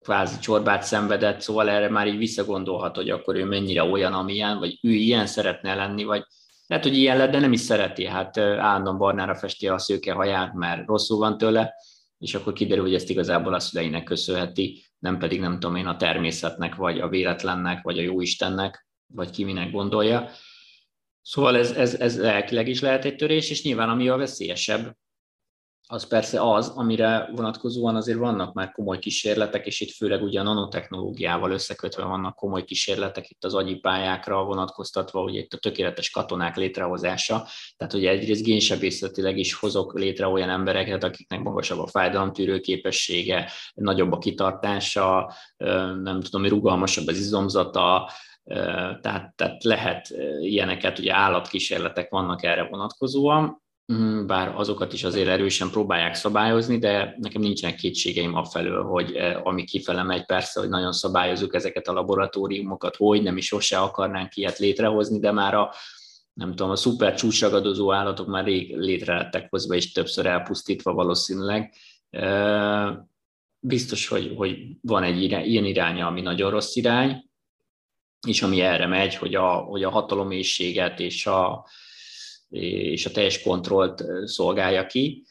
kvázi 0.05 0.39
csorbát 0.39 0.83
szenvedett, 0.83 1.41
szóval 1.41 1.69
erre 1.69 1.89
már 1.89 2.07
így 2.07 2.17
visszagondolhat, 2.17 2.95
hogy 2.95 3.09
akkor 3.09 3.35
ő 3.35 3.45
mennyire 3.45 3.83
olyan, 3.83 4.13
amilyen, 4.13 4.59
vagy 4.59 4.77
ő 4.81 4.89
ilyen 4.89 5.25
szeretne 5.25 5.75
lenni, 5.75 6.03
vagy 6.03 6.23
lehet, 6.67 6.83
hogy 6.83 6.97
ilyen 6.97 7.17
lett, 7.17 7.31
de 7.31 7.39
nem 7.39 7.51
is 7.51 7.59
szereti, 7.59 8.05
hát 8.05 8.37
állandóan 8.37 8.97
barnára 8.97 9.35
festi 9.35 9.67
a 9.67 9.77
szőke 9.77 10.13
haját, 10.13 10.53
mert 10.53 10.87
rosszul 10.87 11.17
van 11.17 11.37
tőle, 11.37 11.73
és 12.17 12.35
akkor 12.35 12.53
kiderül, 12.53 12.83
hogy 12.83 12.93
ezt 12.93 13.09
igazából 13.09 13.53
a 13.53 13.59
szüleinek 13.59 14.03
köszönheti, 14.03 14.83
nem 14.99 15.17
pedig 15.17 15.39
nem 15.39 15.59
tudom 15.59 15.75
én 15.75 15.87
a 15.87 15.97
természetnek, 15.97 16.75
vagy 16.75 16.99
a 16.99 17.07
véletlennek, 17.07 17.83
vagy 17.83 17.99
a 17.99 18.01
jóistennek, 18.01 18.87
vagy 19.13 19.29
ki 19.29 19.43
minek 19.43 19.71
gondolja. 19.71 20.29
Szóval 21.21 21.57
ez, 21.57 21.71
ez, 21.71 21.95
ez 21.95 22.19
lelkileg 22.19 22.67
is 22.67 22.81
lehet 22.81 23.05
egy 23.05 23.15
törés, 23.15 23.49
és 23.49 23.63
nyilván 23.63 23.89
ami 23.89 24.09
a 24.09 24.17
veszélyesebb, 24.17 24.95
az 25.87 26.07
persze 26.07 26.41
az, 26.53 26.67
amire 26.67 27.29
vonatkozóan 27.35 27.95
azért 27.95 28.17
vannak 28.17 28.53
már 28.53 28.71
komoly 28.71 28.99
kísérletek, 28.99 29.65
és 29.65 29.81
itt 29.81 29.91
főleg 29.91 30.23
ugye 30.23 30.39
a 30.39 30.43
nanotechnológiával 30.43 31.51
összekötve 31.51 32.03
vannak 32.03 32.35
komoly 32.35 32.63
kísérletek 32.63 33.29
itt 33.29 33.43
az 33.43 33.53
agyi 33.53 33.75
pályákra 33.75 34.43
vonatkoztatva, 34.43 35.23
ugye 35.23 35.39
itt 35.39 35.53
a 35.53 35.57
tökéletes 35.57 36.09
katonák 36.09 36.55
létrehozása, 36.55 37.47
tehát 37.77 37.93
ugye 37.93 38.09
egyrészt 38.09 38.43
génsebészetileg 38.43 39.37
is 39.37 39.53
hozok 39.53 39.99
létre 39.99 40.27
olyan 40.27 40.49
embereket, 40.49 41.03
akiknek 41.03 41.39
magasabb 41.39 41.79
a 41.79 41.87
fájdalomtűrő 41.87 42.59
képessége, 42.59 43.51
nagyobb 43.73 44.11
a 44.11 44.17
kitartása, 44.17 45.33
nem 46.03 46.21
tudom, 46.21 46.47
rugalmasabb 46.47 47.07
az 47.07 47.17
izomzata, 47.17 48.11
tehát, 49.01 49.33
tehát 49.35 49.63
lehet 49.63 50.07
ilyeneket, 50.39 50.99
ugye 50.99 51.13
állatkísérletek 51.13 52.09
vannak 52.09 52.43
erre 52.43 52.67
vonatkozóan, 52.67 53.63
bár 54.25 54.53
azokat 54.55 54.93
is 54.93 55.03
azért 55.03 55.27
erősen 55.27 55.69
próbálják 55.69 56.15
szabályozni, 56.15 56.77
de 56.77 57.15
nekem 57.17 57.41
nincsenek 57.41 57.75
kétségeim 57.75 58.35
afelől, 58.35 58.83
hogy 58.83 59.15
eh, 59.15 59.45
ami 59.45 59.63
kifele 59.63 60.03
megy, 60.03 60.25
persze, 60.25 60.59
hogy 60.59 60.69
nagyon 60.69 60.91
szabályozunk 60.91 61.53
ezeket 61.53 61.87
a 61.87 61.93
laboratóriumokat, 61.93 62.95
hogy 62.95 63.23
nem 63.23 63.37
is 63.37 63.45
sose 63.45 63.77
akarnánk 63.77 64.35
ilyet 64.35 64.57
létrehozni, 64.57 65.19
de 65.19 65.31
már 65.31 65.53
a 65.53 65.73
nem 66.33 66.49
tudom, 66.49 66.69
a 66.69 66.75
szuper 66.75 67.15
csúcsagadozó 67.15 67.93
állatok 67.93 68.27
már 68.27 68.43
rég 68.43 68.77
létre 68.77 69.15
lettek 69.15 69.49
hozva, 69.49 69.75
és 69.75 69.91
többször 69.91 70.25
elpusztítva 70.25 70.93
valószínűleg. 70.93 71.73
Eh, 72.09 72.97
biztos, 73.59 74.07
hogy, 74.07 74.33
hogy 74.35 74.57
van 74.81 75.03
egy 75.03 75.23
irány, 75.23 75.45
ilyen 75.45 75.65
iránya, 75.65 76.07
ami 76.07 76.21
nagyon 76.21 76.51
rossz 76.51 76.75
irány, 76.75 77.29
és 78.27 78.41
ami 78.41 78.61
erre 78.61 78.87
megy, 78.87 79.15
hogy 79.15 79.35
a, 79.35 79.51
hogy 79.51 79.83
a 79.83 79.89
hatalomészséget 79.89 80.99
és 80.99 81.25
a, 81.25 81.67
és 82.49 83.05
a 83.05 83.11
teljes 83.11 83.41
kontrollt 83.41 84.03
szolgálja 84.23 84.85
ki. 84.85 85.25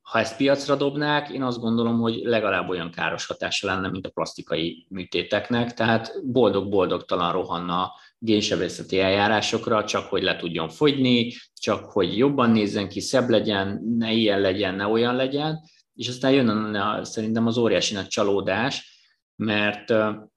Ha 0.00 0.18
ezt 0.18 0.36
piacra 0.36 0.76
dobnák, 0.76 1.28
én 1.28 1.42
azt 1.42 1.60
gondolom, 1.60 2.00
hogy 2.00 2.20
legalább 2.22 2.68
olyan 2.68 2.90
káros 2.90 3.26
hatása 3.26 3.66
lenne, 3.66 3.88
mint 3.88 4.06
a 4.06 4.10
plastikai 4.10 4.86
műtéteknek, 4.88 5.74
tehát 5.74 6.20
boldog-boldogtalan 6.24 7.32
rohanna 7.32 7.92
génsebészeti 8.18 9.00
eljárásokra, 9.00 9.84
csak 9.84 10.08
hogy 10.08 10.22
le 10.22 10.36
tudjon 10.36 10.68
fogyni, 10.68 11.32
csak 11.54 11.84
hogy 11.84 12.16
jobban 12.16 12.50
nézzen 12.50 12.88
ki, 12.88 13.00
szebb 13.00 13.28
legyen, 13.28 13.82
ne 13.98 14.12
ilyen 14.12 14.40
legyen, 14.40 14.74
ne 14.74 14.86
olyan 14.86 15.16
legyen, 15.16 15.60
és 15.94 16.08
aztán 16.08 16.32
jön 16.32 16.78
szerintem 17.04 17.46
az 17.46 17.58
óriási 17.58 17.94
nagy 17.94 18.06
csalódás, 18.06 18.93
mert, 19.36 19.88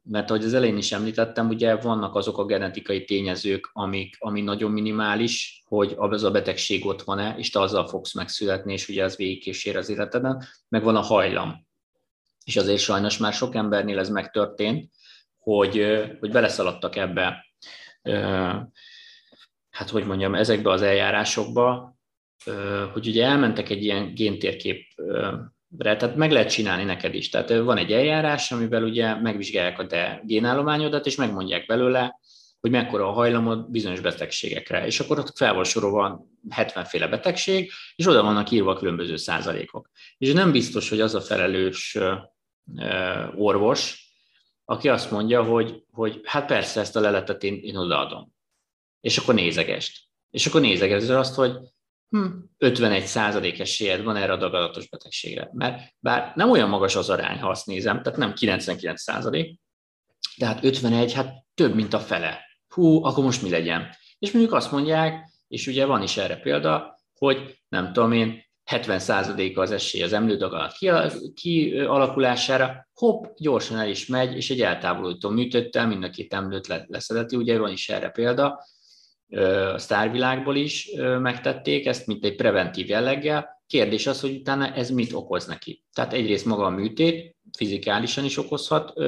mert 0.01 0.29
ahogy 0.29 0.43
az 0.43 0.53
elején 0.53 0.77
is 0.77 0.91
említettem, 0.91 1.47
ugye 1.47 1.75
vannak 1.75 2.15
azok 2.15 2.37
a 2.37 2.45
genetikai 2.45 3.05
tényezők, 3.05 3.69
amik, 3.73 4.15
ami 4.19 4.41
nagyon 4.41 4.71
minimális, 4.71 5.63
hogy 5.65 5.93
az 5.97 6.23
a 6.23 6.31
betegség 6.31 6.85
ott 6.85 7.01
van-e, 7.01 7.35
és 7.37 7.49
te 7.49 7.59
azzal 7.59 7.87
fogsz 7.87 8.13
megszületni, 8.13 8.73
és 8.73 8.87
ugye 8.87 9.03
az 9.03 9.15
végigkísér 9.15 9.77
az 9.77 9.89
életeden, 9.89 10.43
meg 10.69 10.83
van 10.83 10.95
a 10.95 11.01
hajlam. 11.01 11.65
És 12.45 12.55
azért 12.55 12.79
sajnos 12.79 13.17
már 13.17 13.33
sok 13.33 13.55
embernél 13.55 13.99
ez 13.99 14.09
megtörtént, 14.09 14.91
hogy, 15.37 15.85
hogy 16.19 16.31
beleszaladtak 16.31 16.95
ebbe, 16.95 17.45
hát 19.69 19.89
hogy 19.89 20.05
mondjam, 20.05 20.35
ezekbe 20.35 20.71
az 20.71 20.81
eljárásokba, 20.81 21.97
hogy 22.93 23.07
ugye 23.07 23.25
elmentek 23.25 23.69
egy 23.69 23.83
ilyen 23.83 24.13
géntérkép 24.13 24.85
tehát 25.77 26.15
meg 26.15 26.31
lehet 26.31 26.49
csinálni 26.49 26.83
neked 26.83 27.13
is. 27.13 27.29
Tehát 27.29 27.49
van 27.49 27.77
egy 27.77 27.91
eljárás, 27.91 28.51
amivel 28.51 28.83
ugye 28.83 29.15
megvizsgálják 29.15 29.79
a 29.79 29.87
te 29.87 30.21
génállományodat, 30.25 31.05
és 31.05 31.15
megmondják 31.15 31.65
belőle, 31.65 32.19
hogy 32.59 32.71
mekkora 32.71 33.07
a 33.07 33.11
hajlamod 33.11 33.69
bizonyos 33.69 33.99
betegségekre. 33.99 34.85
És 34.85 34.99
akkor 34.99 35.19
ott 35.19 35.37
fel 35.37 35.53
van 35.53 35.63
sorolva 35.63 36.25
70 36.49 36.85
féle 36.85 37.07
betegség, 37.07 37.71
és 37.95 38.07
oda 38.07 38.23
vannak 38.23 38.51
írva 38.51 38.71
a 38.71 38.77
különböző 38.77 39.15
százalékok. 39.15 39.89
És 40.17 40.33
nem 40.33 40.51
biztos, 40.51 40.89
hogy 40.89 41.01
az 41.01 41.15
a 41.15 41.21
felelős 41.21 41.97
orvos, 43.35 44.11
aki 44.65 44.89
azt 44.89 45.11
mondja, 45.11 45.43
hogy, 45.43 45.83
hogy 45.91 46.21
hát 46.23 46.45
persze 46.45 46.79
ezt 46.79 46.95
a 46.95 46.99
leletet 46.99 47.43
én, 47.43 47.59
én 47.61 47.75
odaadom. 47.75 48.33
És 48.99 49.17
akkor 49.17 49.33
nézegest. 49.33 50.05
És 50.29 50.45
akkor 50.45 50.61
nézegest 50.61 51.09
azt, 51.09 51.35
hogy 51.35 51.57
hm, 52.09 52.25
51 52.57 53.05
százalék 53.05 53.59
esélyed 53.59 54.03
van 54.03 54.15
erre 54.15 54.31
a 54.31 54.37
dagadatos 54.37 54.89
betegségre. 54.89 55.49
Mert 55.53 55.93
bár 55.99 56.31
nem 56.35 56.49
olyan 56.49 56.69
magas 56.69 56.95
az 56.95 57.09
arány, 57.09 57.39
ha 57.39 57.49
azt 57.49 57.65
nézem, 57.65 58.01
tehát 58.01 58.19
nem 58.19 58.33
99 58.33 59.01
százalék, 59.01 59.59
de 60.37 60.45
hát 60.45 60.63
51, 60.63 61.13
hát 61.13 61.33
több, 61.53 61.75
mint 61.75 61.93
a 61.93 61.99
fele. 61.99 62.45
Hú, 62.67 63.03
akkor 63.03 63.23
most 63.23 63.41
mi 63.41 63.49
legyen? 63.49 63.89
És 64.19 64.31
mondjuk 64.31 64.53
azt 64.53 64.71
mondják, 64.71 65.29
és 65.47 65.67
ugye 65.67 65.85
van 65.85 66.01
is 66.01 66.17
erre 66.17 66.35
példa, 66.35 66.99
hogy 67.13 67.59
nem 67.67 67.93
tudom 67.93 68.11
én, 68.11 68.45
70%-a 68.71 69.61
az 69.61 69.71
esély 69.71 70.03
az 70.03 70.13
emlődagalat 70.13 70.73
kialakulására, 71.33 72.87
hopp, 72.93 73.25
gyorsan 73.37 73.79
el 73.79 73.89
is 73.89 74.05
megy, 74.05 74.35
és 74.35 74.49
egy 74.49 74.61
eltávolító 74.61 75.29
műtöttel 75.29 75.87
mind 75.87 76.03
a 76.03 76.09
két 76.09 76.33
emlőt 76.33 76.85
leszedeti, 76.87 77.35
ugye 77.35 77.57
van 77.57 77.71
is 77.71 77.89
erre 77.89 78.09
példa, 78.09 78.63
a 79.73 79.77
sztárvilágból 79.77 80.55
is 80.55 80.89
megtették 81.19 81.85
ezt, 81.85 82.07
mint 82.07 82.25
egy 82.25 82.35
preventív 82.35 82.87
jelleggel. 82.87 83.61
Kérdés 83.67 84.07
az, 84.07 84.21
hogy 84.21 84.35
utána 84.35 84.73
ez 84.73 84.89
mit 84.89 85.13
okoz 85.13 85.45
neki. 85.45 85.83
Tehát 85.93 86.13
egyrészt 86.13 86.45
maga 86.45 86.65
a 86.65 86.69
műtét 86.69 87.35
fizikálisan 87.57 88.25
is 88.25 88.37
okozhat 88.37 88.99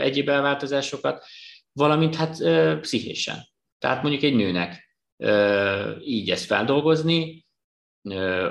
egyéb 0.00 0.28
elváltozásokat, 0.28 1.24
valamint 1.72 2.14
hát 2.14 2.36
pszichésen. 2.80 3.36
Tehát 3.78 4.02
mondjuk 4.02 4.22
egy 4.22 4.34
nőnek 4.34 4.96
így 6.00 6.30
ezt 6.30 6.44
feldolgozni, 6.44 7.46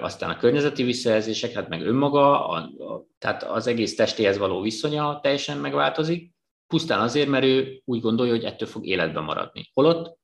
aztán 0.01 0.29
a 0.29 0.37
környezeti 0.37 0.83
visszajelzések, 0.83 1.51
hát 1.51 1.69
meg 1.69 1.85
önmaga, 1.85 2.47
a, 2.47 2.55
a, 2.57 3.05
tehát 3.17 3.43
az 3.43 3.67
egész 3.67 3.95
testéhez 3.95 4.37
való 4.37 4.61
viszonya 4.61 5.19
teljesen 5.21 5.57
megváltozik, 5.57 6.31
pusztán 6.67 6.99
azért, 6.99 7.29
mert 7.29 7.45
ő 7.45 7.81
úgy 7.85 8.01
gondolja, 8.01 8.33
hogy 8.33 8.43
ettől 8.43 8.67
fog 8.67 8.85
életben 8.85 9.23
maradni. 9.23 9.69
Holott 9.73 10.16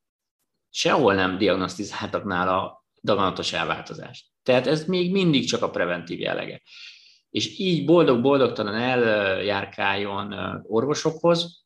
sehol 0.76 1.14
nem 1.14 1.38
diagnosztizáltak 1.38 2.24
nála 2.24 2.86
daganatos 3.02 3.54
elváltozást. 3.54 4.26
Tehát 4.44 4.68
ez 4.68 4.86
még 4.86 5.12
mindig 5.12 5.48
csak 5.48 5.62
a 5.62 5.70
preventív 5.70 6.20
jellege. 6.20 6.62
És 7.30 7.60
így 7.60 7.86
boldog-boldogtalan 7.86 8.76
eljárkáljon 8.76 10.34
orvosokhoz, 10.64 11.63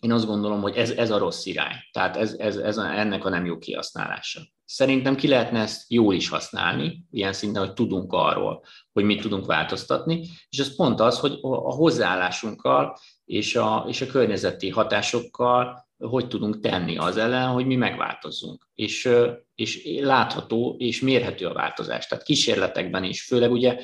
én 0.00 0.12
azt 0.12 0.26
gondolom, 0.26 0.60
hogy 0.60 0.76
ez, 0.76 0.90
ez 0.90 1.10
a 1.10 1.18
rossz 1.18 1.46
irány. 1.46 1.74
Tehát 1.92 2.16
ez, 2.16 2.32
ez, 2.32 2.56
ez 2.56 2.76
a, 2.76 2.98
ennek 2.98 3.24
a 3.24 3.28
nem 3.28 3.44
jó 3.44 3.58
kihasználása. 3.58 4.40
Szerintem 4.64 5.16
ki 5.16 5.28
lehetne 5.28 5.60
ezt 5.60 5.90
jól 5.90 6.14
is 6.14 6.28
használni, 6.28 7.04
ilyen 7.10 7.32
szinten, 7.32 7.62
hogy 7.62 7.72
tudunk 7.72 8.12
arról, 8.12 8.64
hogy 8.92 9.04
mit 9.04 9.20
tudunk 9.20 9.46
változtatni, 9.46 10.28
és 10.48 10.58
ez 10.58 10.76
pont 10.76 11.00
az, 11.00 11.18
hogy 11.18 11.38
a 11.42 11.72
hozzáállásunkkal 11.74 12.98
és 13.24 13.56
a, 13.56 13.84
és 13.88 14.00
a 14.00 14.06
környezeti 14.06 14.68
hatásokkal 14.68 15.86
hogy 15.98 16.28
tudunk 16.28 16.60
tenni 16.60 16.96
az 16.96 17.16
ellen, 17.16 17.48
hogy 17.48 17.66
mi 17.66 17.76
megváltozzunk. 17.76 18.68
És, 18.74 19.08
és 19.54 19.82
látható 20.00 20.76
és 20.78 21.00
mérhető 21.00 21.46
a 21.46 21.52
változás. 21.52 22.06
Tehát 22.06 22.24
kísérletekben 22.24 23.04
is, 23.04 23.22
főleg 23.22 23.52
ugye 23.52 23.78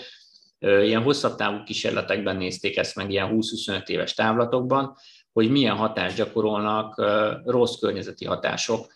ilyen 0.59 1.03
hosszabb 1.03 1.37
távú 1.37 1.63
kísérletekben 1.63 2.37
nézték 2.37 2.77
ezt 2.77 2.97
meg 2.97 3.11
ilyen 3.11 3.31
20-25 3.33 3.87
éves 3.89 4.15
távlatokban, 4.15 4.97
hogy 5.35 5.51
milyen 5.51 5.77
hatást 5.77 6.17
gyakorolnak 6.17 7.03
rossz 7.45 7.79
környezeti 7.79 8.25
hatások 8.25 8.93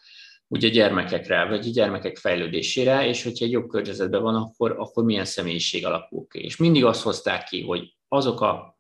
ugye 0.47 0.69
gyermekekre, 0.69 1.45
vagy 1.45 1.71
gyermekek 1.71 2.17
fejlődésére, 2.17 3.07
és 3.07 3.23
hogyha 3.23 3.45
egy 3.45 3.51
jobb 3.51 3.69
környezetben 3.69 4.23
van, 4.23 4.35
akkor, 4.35 4.75
akkor 4.79 5.05
milyen 5.05 5.25
személyiség 5.25 5.87
alakul 5.87 6.27
ki. 6.29 6.39
És 6.39 6.57
mindig 6.57 6.85
azt 6.85 7.03
hozták 7.03 7.45
ki, 7.45 7.63
hogy 7.63 7.97
azok 8.09 8.41
a 8.41 8.79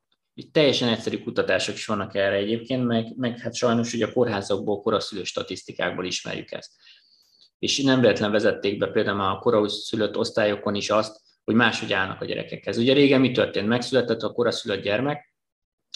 teljesen 0.53 0.89
egyszerű 0.89 1.23
kutatások 1.23 1.75
is 1.75 1.87
vannak 1.87 2.15
erre 2.15 2.37
egyébként, 2.37 2.87
meg, 2.87 3.17
meg 3.17 3.39
hát 3.39 3.55
sajnos 3.55 3.95
ugye 3.95 4.07
a 4.07 4.13
kórházakból, 4.13 4.81
koraszülő 4.81 5.25
statisztikákból 5.25 6.05
ismerjük 6.05 6.53
ezt. 6.53 6.71
És 7.59 7.83
nem 7.83 8.01
véletlen 8.01 8.31
vezették 8.31 8.79
be 8.79 8.87
például 8.87 9.21
a 9.21 9.39
koraszülött 9.39 10.17
osztályokon 10.17 10.75
is 10.75 10.91
azt, 10.91 11.21
hogy 11.45 11.55
máshogy 11.55 11.93
állnak 11.93 12.21
a 12.21 12.25
gyerekekhez. 12.25 12.79
Ugye 12.79 12.93
régen 12.93 13.21
mi 13.21 13.31
történt? 13.31 13.69
Megszületett 13.69 14.23
a 14.23 14.33
koraszülött 14.33 14.83
gyermek, 14.83 15.37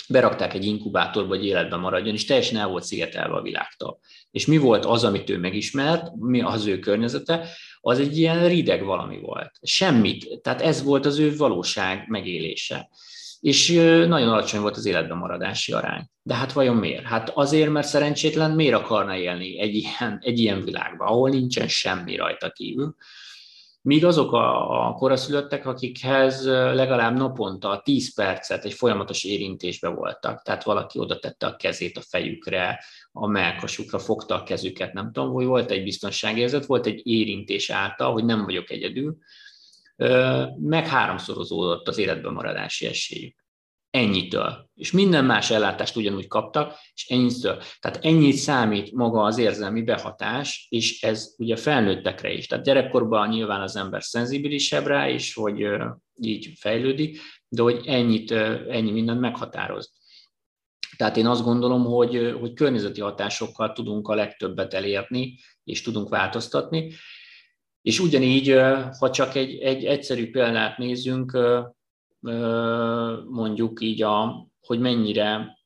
berakták 0.09 0.55
egy 0.55 0.65
inkubátorba, 0.65 1.37
hogy 1.37 1.45
életben 1.45 1.81
maradjon, 1.81 2.15
és 2.15 2.25
teljesen 2.25 2.61
el 2.61 2.69
volt 2.69 2.85
szigetelve 2.85 3.35
a 3.35 3.43
világtól. 3.43 3.99
És 4.31 4.47
mi 4.47 4.57
volt 4.57 4.85
az, 4.85 5.05
amit 5.05 5.31
ő 5.31 5.39
megismert, 5.39 6.11
mi 6.17 6.41
az 6.41 6.67
ő 6.67 6.79
környezete, 6.79 7.49
az 7.81 7.99
egy 7.99 8.19
ilyen 8.19 8.49
rideg 8.49 8.85
valami 8.85 9.19
volt. 9.21 9.51
Semmit. 9.63 10.41
Tehát 10.43 10.63
ez 10.63 10.83
volt 10.83 11.07
az 11.07 11.19
ő 11.19 11.37
valóság 11.37 12.05
megélése. 12.09 12.89
És 13.41 13.71
nagyon 14.07 14.29
alacsony 14.29 14.61
volt 14.61 14.77
az 14.77 14.87
életben 14.87 15.17
maradási 15.17 15.73
arány. 15.73 16.05
De 16.23 16.35
hát 16.35 16.53
vajon 16.53 16.77
miért? 16.77 17.05
Hát 17.05 17.31
azért, 17.35 17.71
mert 17.71 17.87
szerencsétlen 17.87 18.51
miért 18.51 18.75
akarna 18.75 19.17
élni 19.17 19.61
egy 19.61 19.75
ilyen, 19.75 20.19
egy 20.21 20.39
ilyen 20.39 20.65
világban, 20.65 21.07
ahol 21.07 21.31
nincsen 21.31 21.69
semmi 21.69 22.17
rajta 22.17 22.51
kívül, 22.51 22.95
Míg 23.85 24.05
azok 24.05 24.33
a, 24.33 24.87
a 24.89 24.93
koraszülöttek, 24.93 25.67
akikhez 25.67 26.47
legalább 26.47 27.17
naponta 27.17 27.81
10 27.85 28.15
percet 28.15 28.65
egy 28.65 28.73
folyamatos 28.73 29.25
érintésbe 29.25 29.89
voltak, 29.89 30.43
tehát 30.43 30.65
valaki 30.65 30.99
oda 30.99 31.19
tette 31.19 31.47
a 31.47 31.57
kezét 31.57 31.97
a 31.97 32.01
fejükre, 32.01 32.85
a 33.13 33.27
melkasukra, 33.27 33.99
fogta 33.99 34.35
a 34.35 34.43
kezüket, 34.43 34.93
nem 34.93 35.13
tudom, 35.13 35.33
hogy 35.33 35.45
volt 35.45 35.71
egy 35.71 35.83
biztonságérzet, 35.83 36.67
volt 36.67 36.87
egy 36.87 37.07
érintés 37.07 37.71
által, 37.71 38.13
hogy 38.13 38.25
nem 38.25 38.45
vagyok 38.45 38.71
egyedül, 38.71 39.17
meg 40.57 40.87
háromszorozódott 40.87 41.89
az 41.89 41.99
életben 41.99 42.33
maradási 42.33 42.87
esélyük 42.87 43.42
ennyitől. 43.93 44.71
És 44.75 44.91
minden 44.91 45.25
más 45.25 45.51
ellátást 45.51 45.97
ugyanúgy 45.97 46.27
kaptak, 46.27 46.75
és 46.95 47.09
ennyitől. 47.09 47.63
Tehát 47.81 48.05
ennyit 48.05 48.37
számít 48.37 48.93
maga 48.93 49.23
az 49.23 49.39
érzelmi 49.39 49.83
behatás, 49.83 50.67
és 50.71 51.03
ez 51.03 51.35
ugye 51.39 51.57
felnőttekre 51.57 52.33
is. 52.33 52.47
Tehát 52.47 52.65
gyerekkorban 52.65 53.29
nyilván 53.29 53.61
az 53.61 53.77
ember 53.77 54.03
szenzibilisebb 54.03 54.87
rá, 54.87 55.09
és 55.09 55.35
hogy 55.35 55.67
így 56.21 56.53
fejlődik, 56.59 57.21
de 57.49 57.63
hogy 57.63 57.81
ennyit, 57.87 58.31
ennyi 58.69 58.91
mindent 58.91 59.21
meghatároz. 59.21 59.93
Tehát 60.97 61.17
én 61.17 61.27
azt 61.27 61.45
gondolom, 61.45 61.85
hogy, 61.85 62.37
hogy 62.41 62.53
környezeti 62.53 63.01
hatásokkal 63.01 63.73
tudunk 63.73 64.09
a 64.09 64.15
legtöbbet 64.15 64.75
elérni, 64.75 65.39
és 65.65 65.83
tudunk 65.83 66.09
változtatni. 66.09 66.93
És 67.83 67.99
ugyanígy, 67.99 68.57
ha 68.99 69.11
csak 69.11 69.35
egy, 69.35 69.59
egy 69.59 69.85
egyszerű 69.85 70.31
példát 70.31 70.79
nézzünk, 70.79 71.39
mondjuk 73.29 73.81
így, 73.81 74.03
a, 74.03 74.47
hogy 74.61 74.81
mennyire 74.81 75.61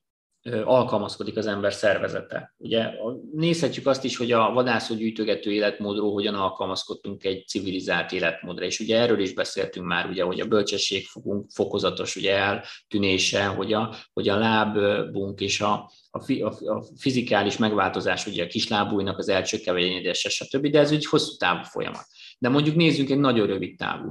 alkalmazkodik 0.64 1.36
az 1.36 1.46
ember 1.46 1.72
szervezete. 1.72 2.54
Ugye 2.56 2.90
nézhetjük 3.32 3.86
azt 3.86 4.04
is, 4.04 4.16
hogy 4.16 4.32
a 4.32 4.52
vadászógyűjtögető 4.52 5.52
életmódról 5.52 6.12
hogyan 6.12 6.34
alkalmazkodtunk 6.34 7.24
egy 7.24 7.46
civilizált 7.46 8.12
életmódra, 8.12 8.64
és 8.64 8.80
ugye 8.80 9.00
erről 9.00 9.20
is 9.20 9.34
beszéltünk 9.34 9.86
már, 9.86 10.08
ugye, 10.08 10.22
hogy 10.22 10.40
a 10.40 10.46
bölcsesség 10.46 11.06
fokozatos 11.48 12.16
ugye 12.16 12.36
eltűnése, 12.36 13.46
hogy 13.46 13.72
a, 13.72 13.94
hogy 14.12 14.28
a 14.28 14.38
lábunk 14.38 15.40
és 15.40 15.60
a, 15.60 15.90
a, 16.10 16.44
a 16.44 16.84
fizikális 16.98 17.56
megváltozás, 17.56 18.26
ugye 18.26 18.44
a 18.44 18.48
kislábújnak 18.48 19.18
az 19.18 19.28
elcsökkevedése, 19.28 20.28
stb., 20.28 20.66
de 20.66 20.78
ez 20.78 20.90
egy 20.90 21.06
hosszú 21.06 21.36
távú 21.36 21.62
folyamat. 21.62 22.06
De 22.38 22.48
mondjuk 22.48 22.76
nézzünk 22.76 23.10
egy 23.10 23.18
nagyon 23.18 23.46
rövid 23.46 23.76
távú. 23.76 24.08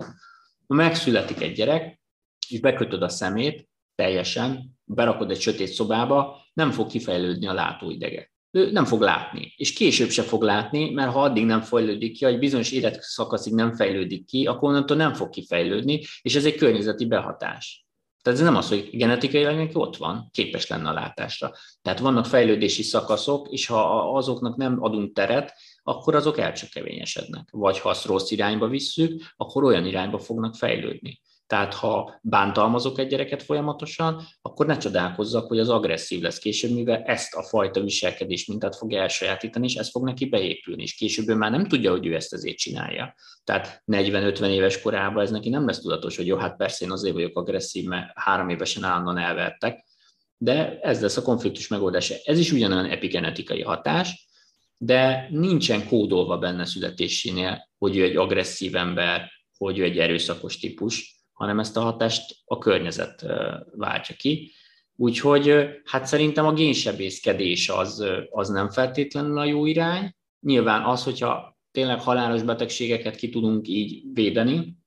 Megszületik 0.68 1.42
egy 1.42 1.54
gyerek, 1.54 2.04
és 2.50 2.60
bekötöd 2.60 3.02
a 3.02 3.10
szemét 3.10 3.70
teljesen, 3.96 4.78
berakod 4.84 5.32
egy 5.32 5.42
sötét 5.42 5.68
szobába, 5.68 6.38
nem 6.54 6.72
fog 6.72 6.88
kifejlődni 6.88 7.48
a 7.48 7.54
látóidege. 7.54 8.34
Ő 8.52 8.72
nem 8.72 8.86
fog 8.86 9.02
látni, 9.02 9.54
és 9.58 9.74
később 9.74 10.10
se 10.10 10.22
fog 10.22 10.44
látni, 10.44 10.90
mert 10.90 11.12
ha 11.12 11.22
addig 11.22 11.46
nem 11.46 11.62
fejlődik 11.62 12.18
ki, 12.18 12.26
egy 12.26 12.40
bizonyos 12.40 12.72
életszakaszig 12.72 13.54
nem 13.54 13.74
fejlődik 13.74 14.26
ki, 14.26 14.46
akkor 14.46 14.70
onnantól 14.70 14.98
nem 14.98 15.14
fog 15.14 15.30
kifejlődni, 15.30 16.02
és 16.22 16.36
ez 16.36 16.46
egy 16.46 16.56
környezeti 16.56 17.06
behatás. 17.06 17.86
Tehát 18.26 18.40
ez 18.40 18.46
nem 18.46 18.56
az, 18.56 18.70
hogy 18.70 18.90
genetikailag 18.92 19.56
neki 19.56 19.72
ott 19.74 19.98
van, 19.98 20.30
képes 20.32 20.68
lenne 20.68 20.90
a 20.90 20.94
látásra. 20.94 21.52
Tehát 21.82 22.00
vannak 22.00 22.26
fejlődési 22.26 22.84
szakaszok, 22.84 23.48
és 23.52 23.66
ha 23.66 24.14
azoknak 24.16 24.56
nem 24.56 24.84
adunk 24.84 25.14
teret, 25.14 25.54
akkor 25.84 26.16
azok 26.16 26.38
elcsökevényesednek. 26.38 27.48
Vagy 27.52 27.80
ha 27.80 27.90
azt 27.90 28.06
rossz 28.06 28.32
irányba 28.32 28.68
visszük, 28.68 29.22
akkor 29.36 29.64
olyan 29.64 29.86
irányba 29.86 30.20
fognak 30.20 30.56
fejlődni. 30.56 31.22
Tehát 31.48 31.74
ha 31.74 32.20
bántalmazok 32.22 33.00
egy 33.00 33.08
gyereket 33.08 33.44
folyamatosan, 33.44 34.22
akkor 34.42 34.66
ne 34.66 34.78
csodálkozzak, 34.78 35.48
hogy 35.48 35.60
az 35.60 35.70
agresszív 35.70 36.22
lesz 36.22 36.40
később, 36.40 36.72
mivel 36.72 37.04
ezt 37.04 37.34
a 37.34 37.44
fajta 37.44 37.82
viselkedés 37.82 38.46
mintát 38.46 38.76
fog 38.76 38.94
elsajátítani, 38.94 39.66
és 39.66 39.76
ez 39.76 39.90
fog 39.90 40.04
neki 40.04 40.26
beépülni, 40.26 40.82
és 40.82 40.96
később 40.96 41.30
ő 41.30 41.36
már 41.36 41.52
nem 41.52 41.68
tudja, 41.68 41.92
hogy 41.92 42.06
ő 42.06 42.16
ezt 42.16 42.34
azért 42.34 42.58
csinálja. 42.58 43.16
Tehát 43.44 43.84
40-50 43.92 44.48
éves 44.48 44.82
korában 44.82 45.24
ez 45.24 45.32
neki 45.32 45.50
nem 45.50 45.66
lesz 45.66 45.80
tudatos, 45.80 46.16
hogy 46.16 46.28
jó, 46.28 46.38
hát 46.38 46.56
persze 46.56 46.86
én 46.86 46.92
azért 46.92 47.14
vagyok 47.14 47.38
agresszív, 47.38 47.86
mert 47.86 48.12
három 48.16 48.50
évesen 48.50 48.84
állandóan 48.84 49.18
elvertek, 49.18 49.86
de 50.38 50.80
ez 50.80 51.02
lesz 51.02 51.18
a 51.18 51.22
konfliktus 51.22 51.68
megoldása. 51.68 52.16
Ez 52.24 52.40
is 52.40 52.52
ugyanolyan 52.52 52.86
epigenetikai 52.86 53.62
hatás, 53.62 54.28
de 54.78 55.28
nincsen 55.30 55.88
kódolva 55.88 56.38
benne 56.38 56.66
születésénél, 56.66 57.70
hogy 57.78 57.98
ő 57.98 58.04
egy 58.04 58.16
agresszív 58.16 58.76
ember, 58.76 59.32
hogy 59.58 59.78
ő 59.78 59.84
egy 59.84 60.00
erőszakos 60.00 60.60
típus, 60.60 61.15
hanem 61.36 61.60
ezt 61.60 61.78
a 61.78 61.82
hatást 61.82 62.36
a 62.46 62.58
környezet 62.58 63.26
váltja 63.76 64.16
ki. 64.16 64.52
Úgyhogy 64.96 65.68
hát 65.84 66.06
szerintem 66.06 66.46
a 66.46 66.54
génsebészkedés 66.54 67.70
az, 67.70 68.06
az 68.30 68.50
nem 68.50 68.70
feltétlenül 68.70 69.38
a 69.38 69.46
jó 69.46 69.66
irány. 69.66 70.16
Nyilván 70.40 70.84
az, 70.84 71.04
hogyha 71.04 71.58
tényleg 71.72 72.02
halálos 72.02 72.44
betegségeket 72.44 73.16
ki 73.16 73.30
tudunk 73.30 73.68
így 73.68 74.04
védeni, 74.14 74.78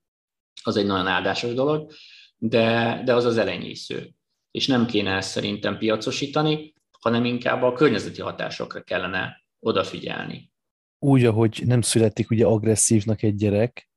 az 0.62 0.76
egy 0.76 0.86
nagyon 0.86 1.06
áldásos 1.06 1.54
dolog, 1.54 1.92
de, 2.36 3.00
de 3.04 3.14
az 3.14 3.24
az 3.24 3.36
elenyésző. 3.36 4.14
És 4.50 4.66
nem 4.66 4.86
kéne 4.86 5.16
ezt 5.16 5.30
szerintem 5.30 5.78
piacosítani, 5.78 6.72
hanem 7.00 7.24
inkább 7.24 7.62
a 7.62 7.72
környezeti 7.72 8.20
hatásokra 8.20 8.82
kellene 8.82 9.44
odafigyelni. 9.60 10.52
Úgy, 10.98 11.24
ahogy 11.24 11.62
nem 11.66 11.80
születik 11.80 12.30
ugye 12.30 12.46
agresszívnak 12.46 13.22
egy 13.22 13.34
gyerek, 13.34 13.87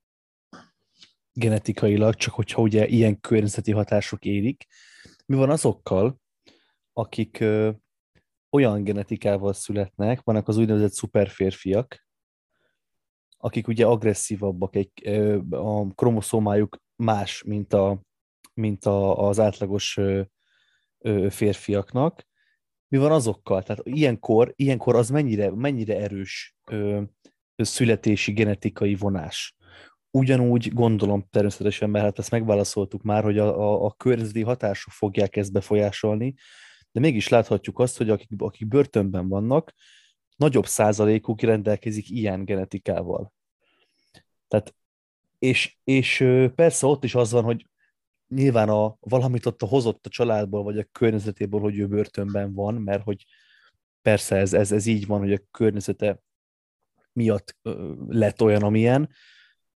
genetikailag, 1.33 2.15
csak 2.15 2.33
hogyha 2.33 2.61
ugye 2.61 2.87
ilyen 2.87 3.19
környezeti 3.19 3.71
hatások 3.71 4.25
érik. 4.25 4.67
Mi 5.25 5.35
van 5.35 5.49
azokkal, 5.49 6.19
akik 6.93 7.39
ö, 7.39 7.71
olyan 8.49 8.83
genetikával 8.83 9.53
születnek, 9.53 10.21
vannak 10.21 10.47
az 10.47 10.57
úgynevezett 10.57 10.91
szuperférfiak, 10.91 12.05
akik 13.37 13.67
ugye 13.67 13.85
agresszívabbak, 13.85 14.75
egy, 14.75 14.91
ö, 15.03 15.39
a 15.49 15.93
kromoszómájuk 15.93 16.77
más, 16.95 17.43
mint, 17.43 17.73
a, 17.73 18.01
mint 18.53 18.85
a, 18.85 19.27
az 19.27 19.39
átlagos 19.39 19.97
ö, 19.97 20.21
ö, 20.97 21.27
férfiaknak. 21.29 22.29
Mi 22.87 22.97
van 22.97 23.11
azokkal? 23.11 23.63
Tehát 23.63 23.81
ilyenkor, 23.85 24.53
ilyenkor 24.55 24.95
az 24.95 25.09
mennyire, 25.09 25.51
mennyire 25.55 25.99
erős 25.99 26.55
ö, 26.69 27.01
születési 27.55 28.33
genetikai 28.33 28.95
vonás? 28.95 29.55
Ugyanúgy 30.11 30.73
gondolom 30.73 31.27
természetesen, 31.29 31.89
mert 31.89 32.05
hát 32.05 32.19
ezt 32.19 32.31
megválaszoltuk 32.31 33.01
már, 33.01 33.23
hogy 33.23 33.37
a, 33.37 33.59
a, 33.59 33.85
a 33.85 33.91
környezeti 33.91 34.41
hatások 34.41 34.93
fogják 34.93 35.35
ezt 35.35 35.51
befolyásolni, 35.51 36.33
de 36.91 36.99
mégis 36.99 37.27
láthatjuk 37.27 37.79
azt, 37.79 37.97
hogy 37.97 38.09
akik, 38.09 38.29
akik 38.37 38.67
börtönben 38.67 39.27
vannak, 39.27 39.73
nagyobb 40.35 40.65
százalékuk 40.65 41.41
rendelkezik 41.41 42.09
ilyen 42.09 42.45
genetikával. 42.45 43.33
Tehát, 44.47 44.75
és, 45.39 45.77
és 45.83 46.17
persze 46.55 46.85
ott 46.85 47.03
is 47.03 47.15
az 47.15 47.31
van, 47.31 47.43
hogy 47.43 47.69
nyilván 48.27 48.69
a, 48.69 48.97
valamit 48.99 49.45
ott 49.45 49.61
a 49.61 49.65
hozott 49.65 50.05
a 50.05 50.09
családból, 50.09 50.63
vagy 50.63 50.77
a 50.77 50.87
környezetéből, 50.91 51.59
hogy 51.59 51.77
ő 51.77 51.87
börtönben 51.87 52.53
van, 52.53 52.73
mert 52.73 53.03
hogy 53.03 53.25
persze 54.01 54.35
ez, 54.35 54.53
ez, 54.53 54.71
ez 54.71 54.85
így 54.85 55.05
van, 55.05 55.19
hogy 55.19 55.33
a 55.33 55.43
környezete 55.51 56.21
miatt 57.13 57.57
lett 58.07 58.41
olyan, 58.41 58.63
amilyen, 58.63 59.09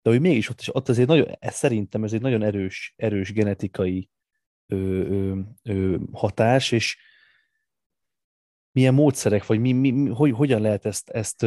de 0.03 0.11
hogy 0.11 0.20
mégis 0.20 0.48
ott, 0.48 0.62
ott 0.72 0.88
azért 0.88 1.09
nagyon, 1.09 1.26
ez 1.38 1.55
szerintem 1.55 2.05
ez 2.05 2.12
egy 2.12 2.20
nagyon 2.20 2.42
erős, 2.42 2.94
erős 2.96 3.32
genetikai 3.32 4.09
ö, 4.66 4.76
ö, 4.76 5.38
ö, 5.62 5.96
hatás, 6.12 6.72
és 6.72 6.96
milyen 8.72 8.94
módszerek, 8.94 9.46
vagy 9.46 9.61
mi, 9.61 9.72
mi, 9.72 10.09
hogy, 10.09 10.30
hogyan 10.30 10.61
lehet 10.61 10.86
ezt, 10.86 11.11
ezt, 11.11 11.46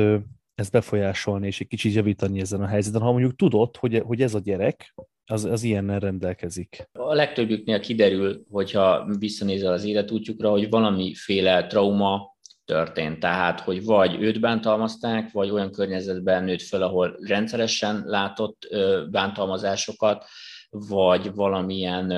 ezt 0.55 0.71
befolyásolni, 0.71 1.47
és 1.47 1.59
egy 1.59 1.67
kicsit 1.67 1.93
javítani 1.93 2.39
ezen 2.39 2.61
a 2.61 2.67
helyzeten, 2.67 3.01
ha 3.01 3.11
mondjuk 3.11 3.35
tudod, 3.35 3.77
hogy, 3.77 4.01
hogy 4.05 4.21
ez 4.21 4.33
a 4.33 4.39
gyerek, 4.39 4.93
az, 5.25 5.45
az 5.45 5.63
ilyennel 5.63 5.99
rendelkezik. 5.99 6.89
A 6.91 7.13
legtöbbüknél 7.13 7.79
kiderül, 7.79 8.43
hogyha 8.49 9.05
visszanézel 9.19 9.73
az 9.73 9.83
életútjukra, 9.83 10.49
hogy 10.49 10.69
valamiféle 10.69 11.67
trauma 11.67 12.34
történt. 12.65 13.19
Tehát, 13.19 13.59
hogy 13.59 13.83
vagy 13.83 14.21
őt 14.21 14.39
bántalmazták, 14.39 15.31
vagy 15.31 15.49
olyan 15.49 15.71
környezetben 15.71 16.43
nőtt 16.43 16.61
föl, 16.61 16.83
ahol 16.83 17.17
rendszeresen 17.21 18.03
látott 18.05 18.67
bántalmazásokat, 19.09 20.25
vagy 20.69 21.33
valamilyen 21.33 22.13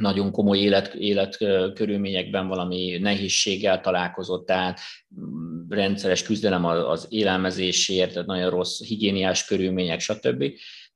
nagyon 0.00 0.30
komoly 0.30 0.58
élet, 0.58 0.94
életkörülményekben 0.94 2.48
valami 2.48 2.98
nehézséggel 2.98 3.80
találkozott, 3.80 4.46
tehát 4.46 4.80
mm, 5.20 5.68
rendszeres 5.68 6.22
küzdelem 6.22 6.64
az 6.64 7.06
élelmezésért, 7.08 8.12
tehát 8.12 8.26
nagyon 8.26 8.50
rossz 8.50 8.82
higiéniás 8.82 9.44
körülmények, 9.44 10.00
stb. 10.00 10.44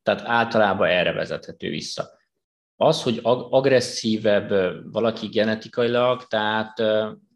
Tehát 0.03 0.23
általában 0.27 0.89
erre 0.89 1.13
vezethető 1.13 1.69
vissza. 1.69 2.11
Az, 2.77 3.03
hogy 3.03 3.21
agresszívebb 3.23 4.53
valaki 4.93 5.27
genetikailag, 5.27 6.27
tehát 6.27 6.83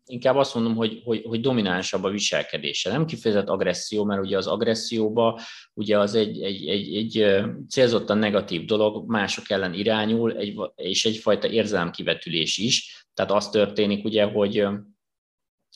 inkább 0.09 0.37
azt 0.37 0.55
mondom, 0.55 0.75
hogy, 0.75 1.01
hogy, 1.05 1.23
hogy 1.25 1.41
dominánsabb 1.41 2.05
a 2.05 2.11
viselkedése. 2.11 2.91
Nem 2.91 3.07
kifejezett 3.07 3.49
agresszió, 3.49 4.05
mert 4.05 4.23
ugye 4.23 4.37
az 4.37 4.47
agresszióba 4.47 5.41
ugye 5.75 5.99
az 5.99 6.15
egy, 6.15 6.43
egy, 6.43 6.69
egy, 6.69 6.95
egy 6.95 7.45
célzottan 7.69 8.19
negatív 8.19 8.65
dolog, 8.65 9.09
mások 9.11 9.51
ellen 9.51 9.75
irányul, 9.75 10.37
egy, 10.37 10.61
és 10.75 11.05
egyfajta 11.05 11.49
érzelmkivetülés 11.49 12.59
is. 12.59 13.07
Tehát 13.15 13.33
az 13.33 13.51
történik 13.51 14.05
ugye, 14.05 14.25
hogy, 14.25 14.67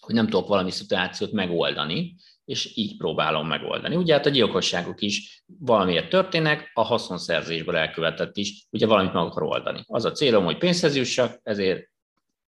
hogy 0.00 0.14
nem 0.14 0.28
tudok 0.28 0.48
valami 0.48 0.70
szituációt 0.70 1.32
megoldani, 1.32 2.14
és 2.44 2.76
így 2.76 2.96
próbálom 2.96 3.46
megoldani. 3.46 3.96
Ugye 3.96 4.14
hát 4.14 4.26
a 4.26 4.30
gyilkosságok 4.30 5.00
is 5.00 5.44
valamiért 5.46 6.08
történnek, 6.08 6.70
a 6.74 6.82
haszonszerzésből 6.82 7.76
elkövetett 7.76 8.36
is, 8.36 8.66
ugye 8.70 8.86
valamit 8.86 9.12
meg 9.12 9.22
akar 9.22 9.42
oldani. 9.42 9.84
Az 9.86 10.04
a 10.04 10.12
célom, 10.12 10.44
hogy 10.44 10.58
pénzhez 10.58 10.96
jussak, 10.96 11.40
ezért 11.42 11.91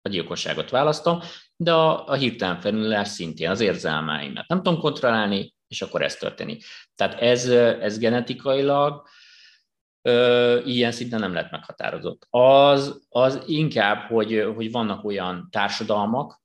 a 0.06 0.10
gyilkosságot 0.10 0.70
választom, 0.70 1.20
de 1.56 1.74
a, 1.74 2.08
a 2.08 2.14
hirtelen 2.14 2.60
felülás 2.60 3.08
szintén 3.08 3.49
az 3.49 3.60
érzelmeimet 3.60 4.47
nem 4.47 4.62
tudom 4.62 4.80
kontrollálni, 4.80 5.54
és 5.68 5.82
akkor 5.82 6.01
ez 6.01 6.16
történik. 6.16 6.64
Tehát 6.95 7.22
ez, 7.22 7.49
ez 7.49 7.97
genetikailag 7.97 9.08
ö, 10.01 10.60
ilyen 10.66 10.91
szinten 10.91 11.20
nem 11.20 11.34
lett 11.34 11.51
meghatározott. 11.51 12.28
Az, 12.30 13.06
az 13.10 13.43
inkább, 13.45 14.10
hogy, 14.10 14.51
hogy 14.56 14.72
vannak 14.72 15.04
olyan 15.04 15.47
társadalmak, 15.51 16.41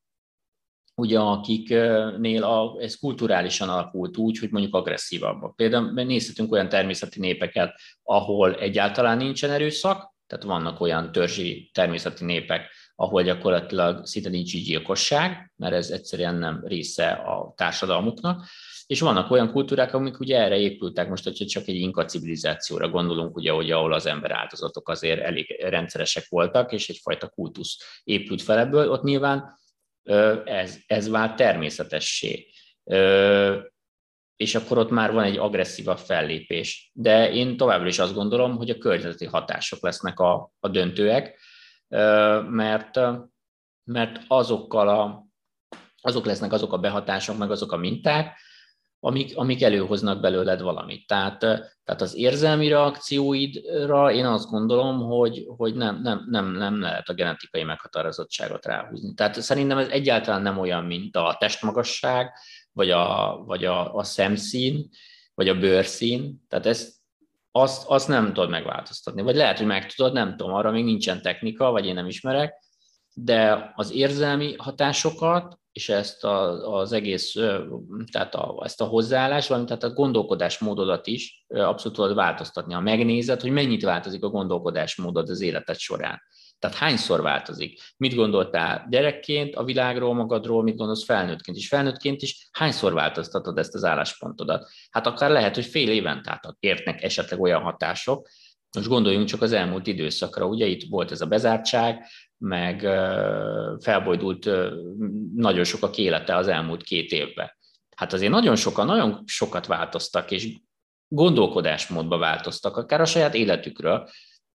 ugye 0.95 1.19
akiknél 1.19 2.45
a, 2.45 2.77
ez 2.81 2.99
kulturálisan 2.99 3.69
alakult 3.69 4.17
úgy, 4.17 4.39
hogy 4.39 4.51
mondjuk 4.51 4.75
agresszívabbak. 4.75 5.57
Például 5.57 5.93
nézhetünk 5.93 6.53
olyan 6.53 6.69
természeti 6.69 7.21
népeket, 7.21 7.81
ahol 8.03 8.55
egyáltalán 8.55 9.17
nincsen 9.17 9.51
erőszak, 9.51 10.15
tehát 10.27 10.45
vannak 10.45 10.81
olyan 10.81 11.13
törzsi 11.13 11.71
természeti 11.75 12.25
népek, 12.25 12.71
ahol 13.01 13.23
gyakorlatilag 13.23 14.07
szinte 14.07 14.29
nincs 14.29 14.55
így 14.55 14.65
gyilkosság, 14.65 15.53
mert 15.57 15.75
ez 15.75 15.91
egyszerűen 15.91 16.35
nem 16.35 16.63
része 16.67 17.09
a 17.11 17.53
társadalmuknak, 17.57 18.45
és 18.87 19.01
vannak 19.01 19.31
olyan 19.31 19.53
kultúrák, 19.53 19.95
amik 19.95 20.21
ugye 20.21 20.39
erre 20.39 20.57
épültek, 20.57 21.09
most, 21.09 21.25
hogyha 21.25 21.45
csak 21.45 21.67
egy 21.67 21.75
inka 21.75 22.05
civilizációra 22.05 22.89
gondolunk, 22.89 23.37
ugye, 23.37 23.51
hogy 23.51 23.71
ahol 23.71 23.93
az 23.93 24.07
ember 24.07 24.31
áldozatok 24.31 24.89
azért 24.89 25.21
elég 25.21 25.61
rendszeresek 25.61 26.27
voltak, 26.29 26.73
és 26.73 26.89
egyfajta 26.89 27.29
kultusz 27.29 28.01
épült 28.05 28.43
fel 28.43 28.59
ebből, 28.59 28.91
ott 28.91 29.03
nyilván 29.03 29.59
ez, 30.45 30.79
ez 30.87 31.09
vált 31.09 31.37
természetessé. 31.37 32.47
És 34.37 34.55
akkor 34.55 34.79
ott 34.79 34.91
már 34.91 35.13
van 35.13 35.25
egy 35.25 35.37
agresszívabb 35.37 35.99
fellépés. 35.99 36.91
De 36.95 37.33
én 37.33 37.57
továbbra 37.57 37.89
is 37.89 37.99
azt 37.99 38.15
gondolom, 38.15 38.57
hogy 38.57 38.71
a 38.71 38.79
környezeti 38.79 39.25
hatások 39.25 39.83
lesznek 39.83 40.21
a, 40.21 40.53
a 40.61 40.69
döntőek, 40.69 41.39
mert, 42.49 43.01
mert 43.85 44.21
azokkal 44.27 44.89
a, 44.89 45.27
azok 46.01 46.25
lesznek 46.25 46.53
azok 46.53 46.73
a 46.73 46.79
behatások, 46.79 47.39
meg 47.39 47.51
azok 47.51 47.73
a 47.73 47.77
minták, 47.77 48.39
amik, 49.01 49.37
amik 49.37 49.63
előhoznak 49.63 50.21
belőled 50.21 50.61
valamit. 50.61 51.07
Tehát, 51.07 51.39
tehát 51.85 52.01
az 52.01 52.15
érzelmi 52.15 52.69
reakcióidra 52.69 54.13
én 54.13 54.27
azt 54.27 54.51
gondolom, 54.51 55.01
hogy, 55.01 55.45
hogy 55.57 55.75
nem, 55.75 56.01
nem, 56.03 56.27
nem, 56.31 56.53
nem 56.53 56.81
lehet 56.81 57.09
a 57.09 57.15
genetikai 57.15 57.63
meghatározottságot 57.63 58.67
ráhúzni. 58.67 59.15
Tehát 59.15 59.41
szerintem 59.41 59.79
ez 59.79 59.89
egyáltalán 59.89 60.43
nem 60.43 60.59
olyan, 60.59 60.85
mint 60.85 61.17
a 61.17 61.37
testmagasság, 61.39 62.33
vagy 62.73 62.91
a, 62.91 63.37
vagy 63.47 63.65
a, 63.65 63.95
a 63.95 64.03
szemszín, 64.03 64.89
vagy 65.35 65.49
a 65.49 65.59
bőrszín. 65.59 66.45
Tehát 66.49 66.67
ez, 66.67 66.98
azt, 67.53 67.89
azt 67.89 68.09
nem 68.09 68.27
tudod 68.27 68.51
megváltoztatni. 68.51 69.23
Vagy 69.23 69.37
lehet, 69.37 69.59
hogy 69.59 69.67
meg 69.67 69.95
tudod, 69.95 70.13
nem 70.13 70.37
tudom, 70.37 70.55
arra 70.55 70.71
még 70.71 70.85
nincsen 70.85 71.23
technika, 71.23 71.71
vagy 71.71 71.87
én 71.87 71.95
nem 71.95 72.07
ismerek, 72.07 72.55
de 73.13 73.73
az 73.75 73.93
érzelmi 73.93 74.55
hatásokat, 74.59 75.59
és 75.73 75.89
ezt 75.89 76.25
a, 76.25 76.73
az 76.75 76.93
egész, 76.93 77.35
tehát 78.13 78.35
a, 78.35 78.63
ezt 78.65 78.81
a 78.81 78.85
hozzáállást, 78.85 79.49
valamint 79.49 79.71
tehát 79.71 79.85
a 79.95 80.01
gondolkodásmódodat 80.01 81.07
is 81.07 81.45
abszolút 81.49 81.97
tudod 81.97 82.15
változtatni. 82.15 82.75
Ha 82.75 82.81
megnézed, 82.81 83.41
hogy 83.41 83.51
mennyit 83.51 83.83
változik 83.83 84.25
a 84.25 84.29
gondolkodásmódod 84.29 85.29
az 85.29 85.41
életed 85.41 85.79
során. 85.79 86.23
Tehát 86.59 86.77
hányszor 86.77 87.23
változik? 87.23 87.81
Mit 87.97 88.15
gondoltál 88.15 88.87
gyerekként 88.91 89.55
a 89.55 89.65
világról, 89.65 90.15
magadról, 90.15 90.63
mit 90.63 90.77
gondolsz 90.77 91.05
felnőttként 91.05 91.57
is? 91.57 91.69
Felnőttként 91.69 92.23
is 92.23 92.49
hányszor 92.53 92.93
változtatod 92.93 93.59
ezt 93.59 93.75
az 93.75 93.85
álláspontodat? 93.85 94.69
Hát 94.91 95.07
akár 95.07 95.31
lehet, 95.31 95.55
hogy 95.55 95.67
fél 95.67 95.91
éven 95.91 96.21
át 96.25 96.57
értnek 96.61 97.03
esetleg 97.03 97.41
olyan 97.41 97.63
hatások, 97.63 98.29
most 98.77 98.89
gondoljunk 98.89 99.29
csak 99.29 99.43
az 99.43 99.53
elmúlt 99.53 99.87
időszakra, 99.87 100.47
ugye 100.47 100.67
itt 100.67 100.91
volt 100.91 101.11
ez 101.11 101.21
a 101.21 101.27
bezártság, 101.27 102.07
meg 102.39 102.81
felbojdult 103.81 104.51
nagyon 105.35 105.65
sokak 105.65 105.97
élete 105.97 106.37
az 106.37 106.49
elmúlt 106.49 106.83
két 106.83 107.13
évben. 107.13 107.57
Hát 107.97 108.13
azért 108.13 108.33
nagyon 108.33 108.57
sokan, 108.57 108.87
nagyon 108.87 109.23
sokat 109.27 109.67
változtak, 109.67 110.31
és 110.31 110.57
gondolkodásmódba 111.09 112.19
változtak, 112.19 112.77
akár 112.77 113.01
a 113.01 113.05
saját 113.05 113.35
életükről, 113.35 114.09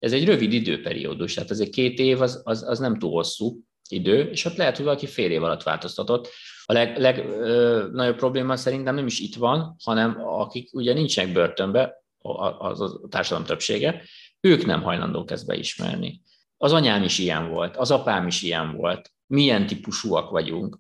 ez 0.03 0.13
egy 0.13 0.25
rövid 0.25 0.53
időperiódus, 0.53 1.35
tehát 1.35 1.51
azért 1.51 1.71
két 1.71 1.99
év 1.99 2.21
az, 2.21 2.41
az, 2.45 2.63
az 2.69 2.79
nem 2.79 2.99
túl 2.99 3.11
hosszú 3.11 3.61
idő, 3.89 4.31
és 4.31 4.45
ott 4.45 4.57
lehet, 4.57 4.77
hogy 4.77 4.85
valaki 4.85 5.07
fél 5.07 5.31
év 5.31 5.43
alatt 5.43 5.63
változtatott. 5.63 6.29
A 6.65 6.73
legnagyobb 6.73 7.95
leg, 7.95 8.15
probléma 8.17 8.57
szerintem 8.57 8.95
nem 8.95 9.07
is 9.07 9.21
itt 9.21 9.35
van, 9.35 9.77
hanem 9.85 10.17
akik 10.27 10.75
ugye 10.75 10.93
nincsenek 10.93 11.33
börtönbe, 11.33 12.05
az 12.59 12.81
a 12.81 13.01
társadalom 13.09 13.47
többsége, 13.47 14.03
ők 14.41 14.67
nem 14.67 14.83
hajlandók 14.83 15.31
ezt 15.31 15.47
beismerni. 15.47 16.23
Az 16.57 16.73
anyám 16.73 17.03
is 17.03 17.19
ilyen 17.19 17.51
volt, 17.51 17.77
az 17.77 17.91
apám 17.91 18.27
is 18.27 18.43
ilyen 18.43 18.77
volt, 18.77 19.13
milyen 19.27 19.67
típusúak 19.67 20.31
vagyunk, 20.31 20.79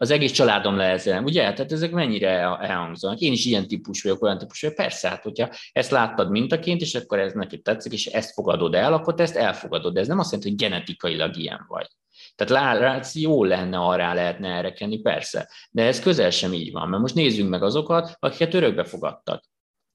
az 0.00 0.10
egész 0.10 0.32
családom 0.32 0.76
lehezelem, 0.76 1.24
ugye? 1.24 1.52
Tehát 1.52 1.72
ezek 1.72 1.90
mennyire 1.90 2.30
elhangzanak. 2.60 3.18
Én 3.18 3.32
is 3.32 3.44
ilyen 3.44 3.68
típus 3.68 4.02
vagyok, 4.02 4.22
olyan 4.22 4.38
típus 4.38 4.60
vagyok. 4.60 4.76
Persze, 4.76 5.08
hát 5.08 5.22
hogyha 5.22 5.48
ezt 5.72 5.90
láttad 5.90 6.30
mintaként, 6.30 6.80
és 6.80 6.94
akkor 6.94 7.18
ez 7.18 7.32
neki 7.32 7.60
tetszik, 7.60 7.92
és 7.92 8.06
ezt 8.06 8.32
fogadod 8.32 8.74
el, 8.74 8.92
akkor 8.92 9.14
te 9.14 9.22
ezt 9.22 9.36
elfogadod. 9.36 9.94
De 9.94 10.00
ez 10.00 10.06
nem 10.06 10.18
azt 10.18 10.32
jelenti, 10.32 10.50
hogy 10.50 10.58
genetikailag 10.58 11.36
ilyen 11.36 11.64
vagy. 11.68 11.86
Tehát 12.34 12.80
látsz, 12.80 13.14
jó 13.14 13.44
lenne, 13.44 13.78
arra 13.78 14.14
lehetne 14.14 14.48
erre 14.48 14.72
kenni, 14.72 15.00
persze. 15.00 15.50
De 15.70 15.82
ez 15.82 16.00
közel 16.00 16.30
sem 16.30 16.52
így 16.52 16.72
van, 16.72 16.88
mert 16.88 17.02
most 17.02 17.14
nézzünk 17.14 17.50
meg 17.50 17.62
azokat, 17.62 18.16
akiket 18.18 18.54
örökbe 18.54 18.84
fogadtak. 18.84 19.44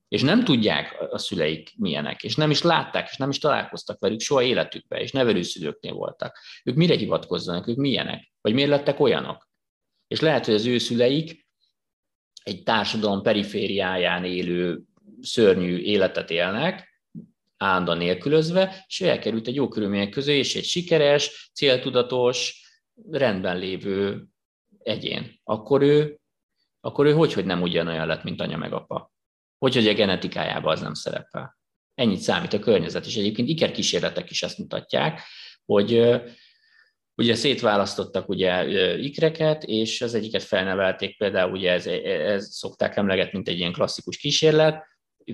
És 0.08 0.22
nem 0.22 0.44
tudják 0.44 0.98
a 1.10 1.18
szüleik 1.18 1.74
milyenek, 1.78 2.24
és 2.24 2.36
nem 2.36 2.52
is 2.52 2.62
látták, 2.62 3.10
és 3.10 3.18
nem 3.18 3.30
is 3.30 3.40
találkoztak 3.40 4.00
velük 4.00 4.20
soha 4.20 4.42
életükben, 4.42 5.00
és 5.00 5.12
nevelőszülőknél 5.12 5.94
voltak. 5.94 6.40
Ők 6.64 6.76
mire 6.76 6.96
hivatkozzanak, 6.96 7.68
ők 7.68 7.78
milyenek? 7.78 8.32
Vagy 8.42 8.54
miért 8.54 8.70
lettek 8.70 9.00
olyanok? 9.00 9.52
És 10.14 10.20
lehet, 10.20 10.46
hogy 10.46 10.54
az 10.54 10.66
ő 10.66 10.78
szüleik 10.78 11.48
egy 12.44 12.64
társadalom 12.64 13.22
perifériáján 13.22 14.26
élő 14.26 14.82
szörnyű 15.22 15.78
életet 15.78 16.30
élnek, 16.30 17.02
állandóan 17.58 17.98
nélkülözve, 17.98 18.84
és 18.88 19.02
elkerült 19.02 19.48
egy 19.48 19.56
jó 19.56 19.68
körülmények 19.68 20.10
közé, 20.10 20.38
és 20.38 20.56
egy 20.56 20.64
sikeres, 20.64 21.52
céltudatos, 21.54 22.66
rendben 23.12 23.58
lévő 23.58 24.26
egyén. 24.84 25.40
Akkor 25.44 25.82
ő, 25.82 26.20
akkor 26.80 27.06
ő 27.06 27.14
hogy, 27.14 27.34
hogy 27.34 27.46
nem 27.46 27.62
ugyanolyan 27.62 28.08
lett, 28.08 28.24
mint 28.24 28.42
anya 28.42 28.58
meg 28.58 28.74
apa? 28.74 29.12
Hogy, 29.58 29.76
hogy 29.76 29.88
a 29.88 29.94
genetikájában 29.94 30.74
az 30.74 30.82
nem 30.82 30.94
szerepel? 30.94 31.58
Ennyit 31.94 32.20
számít 32.20 32.54
a 32.54 32.60
környezet, 32.60 33.06
és 33.06 33.16
egyébként 33.16 33.50
ikerkísérletek 33.50 34.30
is 34.30 34.44
ezt 34.44 34.58
mutatják, 34.58 35.22
hogy 35.66 36.22
ugye 37.16 37.36
szétválasztottak 37.36 38.30
ugye 38.30 38.68
ikreket, 38.98 39.64
és 39.64 40.02
az 40.02 40.14
egyiket 40.14 40.44
felnevelték, 40.44 41.18
például 41.18 41.52
ugye 41.52 41.72
ez, 41.72 41.86
ez 41.88 42.48
szokták 42.52 42.96
emlegetni, 42.96 43.32
mint 43.34 43.48
egy 43.48 43.60
ilyen 43.60 43.74
klasszikus 43.74 44.18
kísérlet, 44.18 44.84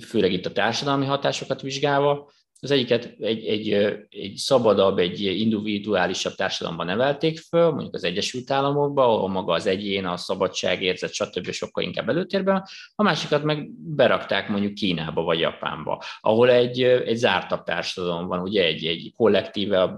főleg 0.08 0.32
itt 0.32 0.46
a 0.46 0.52
társadalmi 0.52 1.06
hatásokat 1.06 1.62
vizsgálva, 1.62 2.32
az 2.62 2.72
egyiket 2.72 3.16
egy, 3.20 3.46
egy, 3.46 3.72
egy 4.10 4.36
szabadabb, 4.36 4.98
egy 4.98 5.22
individuálisabb 5.22 6.36
társadalomban 6.36 6.86
nevelték 6.86 7.40
föl, 7.40 7.72
mondjuk 7.72 7.94
az 7.94 8.04
Egyesült 8.04 8.52
Államokban, 8.52 9.06
ahol 9.06 9.30
maga 9.30 9.54
az 9.54 9.66
egyén, 9.66 10.06
a 10.06 10.18
szabadságérzet, 10.18 11.14
stb. 11.14 11.52
sokkal 11.52 11.84
inkább 11.84 12.10
előtérben, 12.10 12.64
a 12.96 13.04
másikat 13.04 13.44
meg 13.44 13.70
berakták 13.72 14.50
mondjuk 14.50 14.74
Kínába 14.74 15.22
vagy 15.22 15.40
Japánba, 15.40 16.04
ahol 16.20 16.50
egy, 16.50 16.84
egy 16.84 17.18
zártabb 17.18 17.64
társadalom 17.64 18.28
van, 18.28 18.40
ugye 18.40 18.64
egy, 18.64 18.86
egy 18.86 19.14
kollektíve 19.16 19.96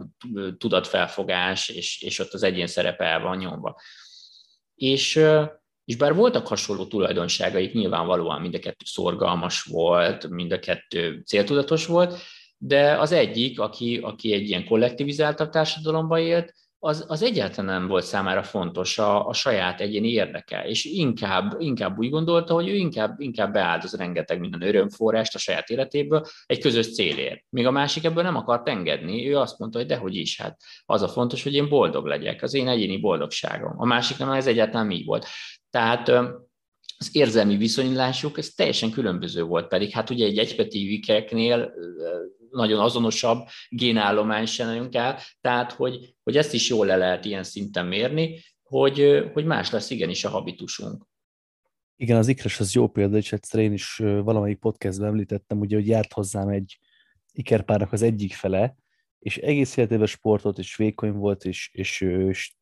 tudatfelfogás, 0.58 1.70
és, 1.70 2.02
és 2.02 2.20
ott 2.20 2.34
az 2.34 2.44
egyén 2.44 2.68
szerepe 2.68 3.04
el 3.04 3.22
van 3.22 3.38
nyomva. 3.38 3.80
És 4.76 5.26
és 5.86 5.98
bár 5.98 6.16
voltak 6.16 6.48
hasonló 6.48 6.86
tulajdonságaik, 6.86 7.74
nyilvánvalóan 7.74 8.42
mind 8.42 8.56
a 8.56 8.60
kettő 8.60 8.86
szorgalmas 8.86 9.64
volt, 9.64 10.30
mind 10.30 10.52
a 10.52 10.60
kettő 10.60 11.22
céltudatos 11.26 11.86
volt, 11.86 12.20
de 12.64 12.98
az 12.98 13.12
egyik, 13.12 13.60
aki, 13.60 13.98
aki 13.98 14.34
egy 14.34 14.48
ilyen 14.48 14.66
kollektivizáltabb 14.66 15.50
társadalomba 15.50 16.20
élt, 16.20 16.54
az, 16.80 17.06
az 17.08 17.22
egyáltalán 17.22 17.80
nem 17.80 17.88
volt 17.88 18.04
számára 18.04 18.44
fontos 18.44 18.98
a, 18.98 19.28
a 19.28 19.34
saját 19.34 19.82
egyéni 19.82 20.10
érdeke, 20.10 20.64
és 20.68 20.86
inkább, 20.86 21.56
inkább 21.60 21.98
úgy 21.98 22.10
gondolta, 22.10 22.54
hogy 22.54 22.68
ő 22.68 22.74
inkább, 22.74 23.20
inkább 23.20 23.54
beáldoz 23.54 23.94
rengeteg 23.94 24.40
minden 24.40 24.62
örömforrást 24.62 25.36
a 25.36 25.40
saját 25.40 25.70
életéből 25.70 26.26
egy 26.46 26.60
közös 26.60 26.94
célért. 26.94 27.44
Míg 27.50 27.66
a 27.66 27.72
másik 27.72 28.04
ebből 28.04 28.24
nem 28.24 28.36
akart 28.36 28.70
engedni, 28.70 29.30
ő 29.30 29.38
azt 29.38 29.60
mondta, 29.60 29.78
hogy 29.78 29.88
dehogy 29.88 30.16
is, 30.16 30.42
hát 30.42 30.62
az 30.86 31.02
a 31.02 31.08
fontos, 31.08 31.44
hogy 31.44 31.54
én 31.54 31.70
boldog 31.70 32.06
legyek, 32.06 32.44
az 32.44 32.54
én 32.54 32.68
egyéni 32.68 32.98
boldogságom. 32.98 33.74
A 33.78 33.86
másiknak 33.86 34.36
ez 34.36 34.48
egyáltalán 34.48 34.88
mi 34.88 35.04
volt. 35.06 35.26
Tehát 35.70 36.10
az 36.98 37.10
érzelmi 37.12 37.58
viszonylásuk, 37.58 38.38
ez 38.38 38.50
teljesen 38.50 38.92
különböző 38.92 39.44
volt, 39.44 39.68
pedig 39.68 39.90
hát 39.90 40.10
ugye 40.10 40.26
egy 40.26 40.38
egypetívikeknél 40.38 41.74
nagyon 42.52 42.80
azonosabb 42.80 43.48
génállomány 43.70 44.46
se 44.46 44.66
nagyon 44.66 44.90
kell, 44.90 45.18
tehát 45.42 45.72
hogy, 45.72 46.16
hogy 46.24 46.38
ezt 46.38 46.54
is 46.54 46.70
jól 46.70 46.86
le 46.86 46.96
lehet 46.96 47.26
ilyen 47.26 47.44
szinten 47.44 47.86
mérni, 47.86 48.40
hogy, 48.64 49.30
hogy 49.34 49.46
más 49.46 49.72
lesz 49.72 49.90
igenis 49.90 50.24
a 50.24 50.30
habitusunk. 50.30 51.10
Igen, 51.96 52.18
az 52.18 52.28
ikres 52.28 52.60
az 52.60 52.74
jó 52.74 52.88
példa, 52.88 53.18
és 53.18 53.32
egyszer 53.32 53.60
én 53.60 53.74
is 53.74 53.96
valamelyik 53.98 54.60
podcastben 54.60 55.08
említettem, 55.08 55.60
ugye, 55.60 55.76
hogy 55.76 55.88
járt 55.88 56.14
hozzám 56.14 56.48
egy 56.48 56.80
ikerpárnak 57.32 57.92
az 57.92 58.02
egyik 58.02 58.34
fele, 58.34 58.76
és 59.20 59.38
egész 59.38 59.78
életében 59.78 60.06
sportot, 60.06 60.58
és 60.58 60.76
vékony 60.76 61.12
volt, 61.12 61.46
és, 61.46 61.70
és, 61.74 62.02
és 62.02 62.54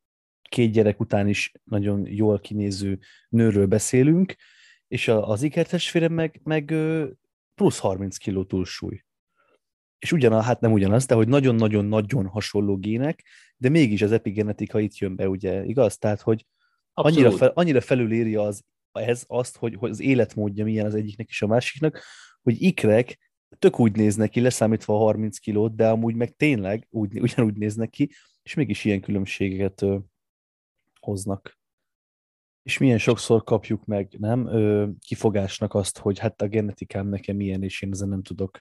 két 0.41 0.71
gyerek 0.71 0.99
után 0.99 1.27
is 1.27 1.51
nagyon 1.63 2.07
jól 2.07 2.39
kinéző 2.39 2.99
nőről 3.29 3.65
beszélünk, 3.65 4.35
és 4.87 5.07
az 5.07 5.41
ikertestvérem 5.41 6.13
meg, 6.13 6.39
meg 6.43 6.73
plusz 7.55 7.79
30 7.79 8.17
kiló 8.17 8.43
túlsúly 8.43 9.03
és 9.99 10.11
ugyanaz, 10.11 10.43
hát 10.43 10.59
nem 10.59 10.71
ugyanaz, 10.71 11.05
de 11.05 11.15
hogy 11.15 11.27
nagyon-nagyon-nagyon 11.27 12.25
hasonló 12.25 12.77
gének, 12.77 13.25
de 13.57 13.69
mégis 13.69 14.01
az 14.01 14.11
epigenetika 14.11 14.79
itt 14.79 14.97
jön 14.97 15.15
be, 15.15 15.29
ugye, 15.29 15.65
igaz? 15.65 15.97
Tehát, 15.97 16.21
hogy 16.21 16.45
annyira, 16.93 17.31
fel, 17.31 17.51
annyira 17.53 17.81
felülírja 17.81 18.41
az, 18.41 18.63
ez 18.91 19.23
azt, 19.27 19.57
hogy, 19.57 19.75
hogy 19.75 19.89
az 19.89 19.99
életmódja 19.99 20.63
milyen 20.63 20.85
az 20.85 20.95
egyiknek 20.95 21.27
és 21.29 21.41
a 21.41 21.47
másiknak, 21.47 22.03
hogy 22.41 22.61
ikrek 22.61 23.19
tök 23.59 23.79
úgy 23.79 23.95
néznek 23.95 24.29
ki, 24.29 24.41
leszámítva 24.41 24.93
a 24.93 24.97
30 24.97 25.37
kilót, 25.37 25.75
de 25.75 25.89
amúgy 25.89 26.15
meg 26.15 26.35
tényleg 26.35 26.87
úgy, 26.89 27.19
ugyanúgy 27.21 27.55
néznek 27.55 27.89
ki, 27.89 28.11
és 28.43 28.53
mégis 28.53 28.85
ilyen 28.85 29.01
különbségeket 29.01 29.81
ö, 29.81 29.97
hoznak. 30.99 31.57
És 32.63 32.77
milyen 32.77 32.97
sokszor 32.97 33.43
kapjuk 33.43 33.85
meg, 33.85 34.15
nem, 34.19 34.47
ö, 34.47 34.87
kifogásnak 34.99 35.73
azt, 35.73 35.97
hogy 35.97 36.19
hát 36.19 36.41
a 36.41 36.47
genetikám 36.47 37.07
nekem 37.07 37.35
milyen, 37.35 37.63
és 37.63 37.81
én 37.81 37.91
ezen 37.91 38.09
nem 38.09 38.21
tudok 38.21 38.59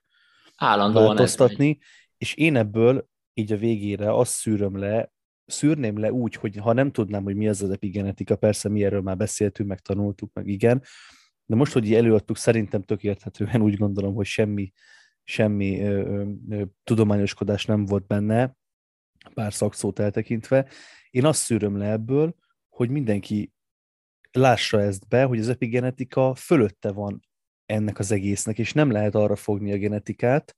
Állandóan 0.59 1.07
változtatni, 1.07 1.79
és 2.17 2.35
én 2.35 2.57
ebből 2.57 3.09
így 3.35 3.53
a 3.53 3.57
végére 3.57 4.15
azt 4.15 4.33
szűröm 4.33 4.77
le, 4.77 5.13
szűrném 5.47 5.99
le 5.99 6.13
úgy, 6.13 6.35
hogy 6.35 6.57
ha 6.57 6.73
nem 6.73 6.93
tudnám, 6.93 7.23
hogy 7.23 7.37
mi 7.37 7.49
az 7.49 7.63
az 7.63 7.71
epigenetika, 7.71 8.37
persze 8.37 8.69
mi 8.69 8.85
erről 8.85 9.01
már 9.01 9.17
beszéltünk, 9.17 9.69
meg 9.69 9.81
tanultuk, 9.81 10.33
meg 10.33 10.47
igen, 10.47 10.83
de 11.47 11.57
most, 11.57 11.73
hogy 11.73 11.87
így 11.87 11.95
előadtuk, 11.95 12.37
szerintem 12.37 12.83
tökélethetően 12.83 13.63
úgy 13.63 13.77
gondolom, 13.77 14.15
hogy 14.15 14.27
semmi, 14.27 14.73
semmi 15.25 15.81
ö, 15.81 16.25
ö, 16.49 16.63
tudományoskodás 16.85 17.65
nem 17.65 17.85
volt 17.85 18.07
benne, 18.07 18.57
pár 19.35 19.53
szakszót 19.55 19.99
eltekintve. 19.99 20.69
Én 21.11 21.25
azt 21.25 21.41
szűröm 21.41 21.77
le 21.77 21.91
ebből, 21.91 22.35
hogy 22.69 22.91
mindenki 22.91 23.53
lássa 24.33 24.81
ezt 24.81 25.09
be, 25.09 25.25
hogy 25.25 25.39
az 25.39 25.49
epigenetika 25.49 26.35
fölötte 26.35 26.93
van 26.93 27.28
ennek 27.69 27.99
az 27.99 28.13
egésznek, 28.13 28.59
és 28.59 28.73
nem 28.73 28.91
lehet 28.91 29.15
arra 29.15 29.37
fogni 29.37 29.73
a 29.73 29.77
genetikát, 29.77 30.57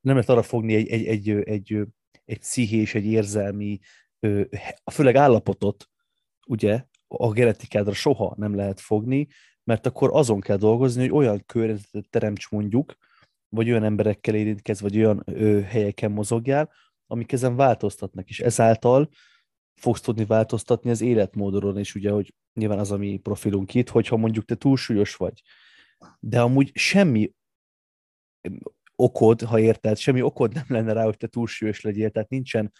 nem 0.00 0.14
lehet 0.14 0.28
arra 0.30 0.42
fogni 0.42 0.74
egy, 0.74 0.88
egy, 0.88 1.06
egy, 1.06 1.28
egy, 1.28 1.86
egy 2.24 2.38
pszichés, 2.38 2.94
egy 2.94 3.06
érzelmi, 3.06 3.78
főleg 4.92 5.16
állapotot, 5.16 5.88
ugye, 6.46 6.84
a 7.06 7.32
genetikádra 7.32 7.92
soha 7.92 8.34
nem 8.36 8.54
lehet 8.54 8.80
fogni, 8.80 9.28
mert 9.64 9.86
akkor 9.86 10.10
azon 10.12 10.40
kell 10.40 10.56
dolgozni, 10.56 11.00
hogy 11.00 11.10
olyan 11.10 11.42
környezetet 11.46 12.10
teremts 12.10 12.48
mondjuk, 12.50 12.96
vagy 13.48 13.70
olyan 13.70 13.84
emberekkel 13.84 14.34
érintkezz, 14.34 14.80
vagy 14.80 14.96
olyan 14.96 15.22
ö, 15.24 15.60
helyeken 15.60 16.10
mozogjál, 16.10 16.72
amik 17.06 17.32
ezen 17.32 17.56
változtatnak, 17.56 18.28
és 18.28 18.40
ezáltal 18.40 19.08
fogsz 19.74 20.00
tudni 20.00 20.24
változtatni 20.24 20.90
az 20.90 21.00
életmódodon, 21.00 21.78
és 21.78 21.94
ugye, 21.94 22.10
hogy 22.10 22.34
nyilván 22.54 22.78
az 22.78 22.92
a 22.92 22.96
mi 22.96 23.16
profilunk 23.16 23.74
itt, 23.74 23.88
hogyha 23.88 24.16
mondjuk 24.16 24.44
te 24.44 24.54
túlsúlyos 24.54 25.16
vagy, 25.16 25.42
de 26.20 26.40
amúgy 26.40 26.70
semmi 26.74 27.32
okod, 28.96 29.40
ha 29.42 29.58
érted, 29.58 29.98
semmi 29.98 30.22
okod 30.22 30.54
nem 30.54 30.64
lenne 30.68 30.92
rá, 30.92 31.04
hogy 31.04 31.16
te 31.16 31.26
túlsúlyos 31.26 31.80
legyél, 31.80 32.10
tehát 32.10 32.28
nincsen 32.28 32.72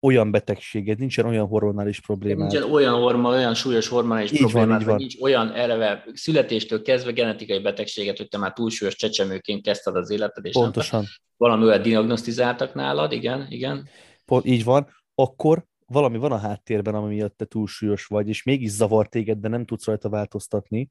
olyan 0.00 0.30
betegséged, 0.30 0.98
nincsen 0.98 1.26
olyan 1.26 1.46
hormonális 1.46 2.00
problémád. 2.00 2.50
Nincsen 2.50 2.70
olyan, 2.70 2.94
hormon, 2.94 3.32
olyan 3.32 3.54
súlyos 3.54 3.88
hormonális 3.88 4.32
így 4.32 4.38
problémád, 4.38 4.68
van, 4.68 4.80
így 4.80 4.86
van. 4.86 4.96
nincs 4.96 5.20
olyan 5.20 5.52
eleve 5.52 6.04
születéstől 6.12 6.82
kezdve 6.82 7.12
genetikai 7.12 7.60
betegséget, 7.60 8.16
hogy 8.16 8.28
te 8.28 8.38
már 8.38 8.52
túlsúlyos 8.52 8.96
csecsemőként 8.96 9.62
kezdted 9.62 9.96
az 9.96 10.10
életed, 10.10 10.44
és 10.44 10.52
Pontosan. 10.52 11.00
Nem, 11.00 11.08
valami 11.36 11.64
olyan 11.64 11.82
diagnosztizáltak 11.82 12.74
nálad, 12.74 13.12
igen, 13.12 13.46
igen. 13.48 13.88
Pont 14.24 14.44
így 14.44 14.64
van, 14.64 14.88
akkor 15.14 15.64
valami 15.86 16.18
van 16.18 16.32
a 16.32 16.38
háttérben, 16.38 16.94
ami 16.94 17.14
miatt 17.14 17.36
te 17.36 17.44
túlsúlyos 17.44 18.06
vagy, 18.06 18.28
és 18.28 18.42
mégis 18.42 18.70
zavar 18.70 19.08
téged, 19.08 19.38
de 19.38 19.48
nem 19.48 19.64
tudsz 19.64 19.86
rajta 19.86 20.08
változtatni, 20.08 20.90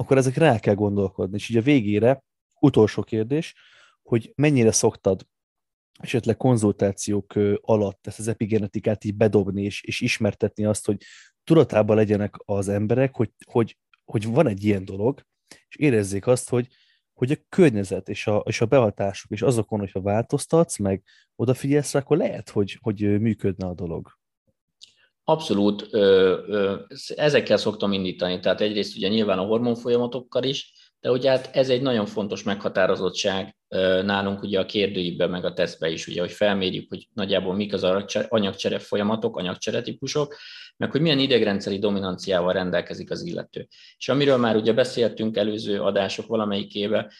akkor 0.00 0.16
ezekre 0.16 0.46
el 0.46 0.60
kell 0.60 0.74
gondolkodni. 0.74 1.36
És 1.36 1.48
így 1.48 1.56
a 1.56 1.62
végére, 1.62 2.24
utolsó 2.60 3.02
kérdés, 3.02 3.54
hogy 4.02 4.32
mennyire 4.34 4.72
szoktad 4.72 5.26
esetleg 5.98 6.36
konzultációk 6.36 7.34
alatt 7.60 8.06
ezt 8.06 8.18
az 8.18 8.28
epigenetikát 8.28 9.04
így 9.04 9.14
bedobni, 9.14 9.62
és, 9.62 9.82
és 9.82 10.00
ismertetni 10.00 10.64
azt, 10.64 10.86
hogy 10.86 11.02
tudatában 11.44 11.96
legyenek 11.96 12.34
az 12.44 12.68
emberek, 12.68 13.16
hogy, 13.16 13.30
hogy, 13.46 13.78
hogy 14.04 14.26
van 14.26 14.46
egy 14.46 14.64
ilyen 14.64 14.84
dolog, 14.84 15.22
és 15.68 15.76
érezzék 15.76 16.26
azt, 16.26 16.48
hogy, 16.48 16.68
hogy 17.12 17.30
a 17.30 17.36
környezet 17.48 18.08
és 18.08 18.26
a, 18.26 18.36
és 18.36 18.60
a 18.60 18.66
behatások, 18.66 19.30
és 19.30 19.42
azokon, 19.42 19.78
hogyha 19.78 20.00
változtatsz, 20.00 20.78
meg 20.78 21.02
odafigyelsz 21.36 21.92
rá, 21.92 22.00
akkor 22.00 22.16
lehet, 22.16 22.50
hogy, 22.50 22.78
hogy 22.80 23.20
működne 23.20 23.66
a 23.66 23.74
dolog. 23.74 24.19
Abszolút 25.30 25.88
ezekkel 27.14 27.56
szoktam 27.56 27.92
indítani, 27.92 28.40
tehát 28.40 28.60
egyrészt 28.60 28.96
ugye 28.96 29.08
nyilván 29.08 29.38
a 29.38 29.44
hormonfolyamatokkal 29.44 30.42
is, 30.42 30.72
de 31.00 31.10
ugye 31.10 31.30
hát 31.30 31.50
ez 31.52 31.68
egy 31.68 31.82
nagyon 31.82 32.06
fontos 32.06 32.42
meghatározottság 32.42 33.56
nálunk 34.04 34.42
ugye 34.42 34.60
a 34.60 34.66
kérdőiben, 34.66 35.30
meg 35.30 35.44
a 35.44 35.52
tesztbe 35.52 35.90
is, 35.90 36.06
ugye, 36.06 36.20
hogy 36.20 36.30
felmérjük, 36.30 36.88
hogy 36.88 37.08
nagyjából 37.12 37.54
mik 37.54 37.72
az 37.72 37.86
anyagcsere 38.28 38.78
folyamatok, 38.78 39.36
anyagcsere 39.36 39.82
típusok, 39.82 40.36
meg 40.76 40.90
hogy 40.90 41.00
milyen 41.00 41.18
idegrendszeri 41.18 41.78
dominanciával 41.78 42.52
rendelkezik 42.52 43.10
az 43.10 43.22
illető. 43.22 43.68
És 43.96 44.08
amiről 44.08 44.36
már 44.36 44.56
ugye 44.56 44.72
beszéltünk 44.72 45.36
előző 45.36 45.80
adások 45.80 46.26
valamelyikébe, 46.26 47.12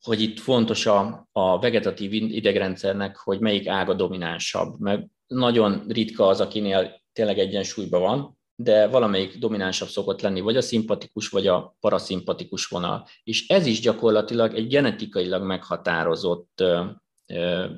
hogy 0.00 0.22
itt 0.22 0.38
fontos 0.38 0.86
a, 0.86 1.28
a 1.32 1.58
vegetatív 1.58 2.12
idegrendszernek, 2.12 3.16
hogy 3.16 3.40
melyik 3.40 3.68
ága 3.68 3.94
dominánsabb, 3.94 4.80
meg 4.80 5.08
nagyon 5.26 5.84
ritka 5.88 6.26
az, 6.26 6.40
akinél 6.40 7.06
tényleg 7.18 7.38
egyensúlyban 7.38 8.00
van, 8.00 8.38
de 8.54 8.86
valamelyik 8.86 9.38
dominánsabb 9.38 9.88
szokott 9.88 10.20
lenni, 10.20 10.40
vagy 10.40 10.56
a 10.56 10.60
szimpatikus, 10.60 11.28
vagy 11.28 11.46
a 11.46 11.76
paraszimpatikus 11.80 12.66
vonal. 12.66 13.06
És 13.22 13.48
ez 13.48 13.66
is 13.66 13.80
gyakorlatilag 13.80 14.54
egy 14.54 14.66
genetikailag 14.66 15.42
meghatározott 15.42 16.64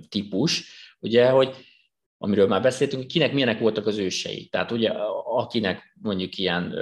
típus, 0.09 0.65
ugye, 0.99 1.31
hogy 1.31 1.55
amiről 2.19 2.47
már 2.47 2.63
beszéltünk, 2.63 3.07
kinek 3.07 3.33
milyenek 3.33 3.59
voltak 3.59 3.87
az 3.87 3.99
ősei. 3.99 4.47
Tehát 4.47 4.71
ugye 4.71 4.91
akinek 5.25 5.97
mondjuk 6.03 6.37
ilyen 6.37 6.75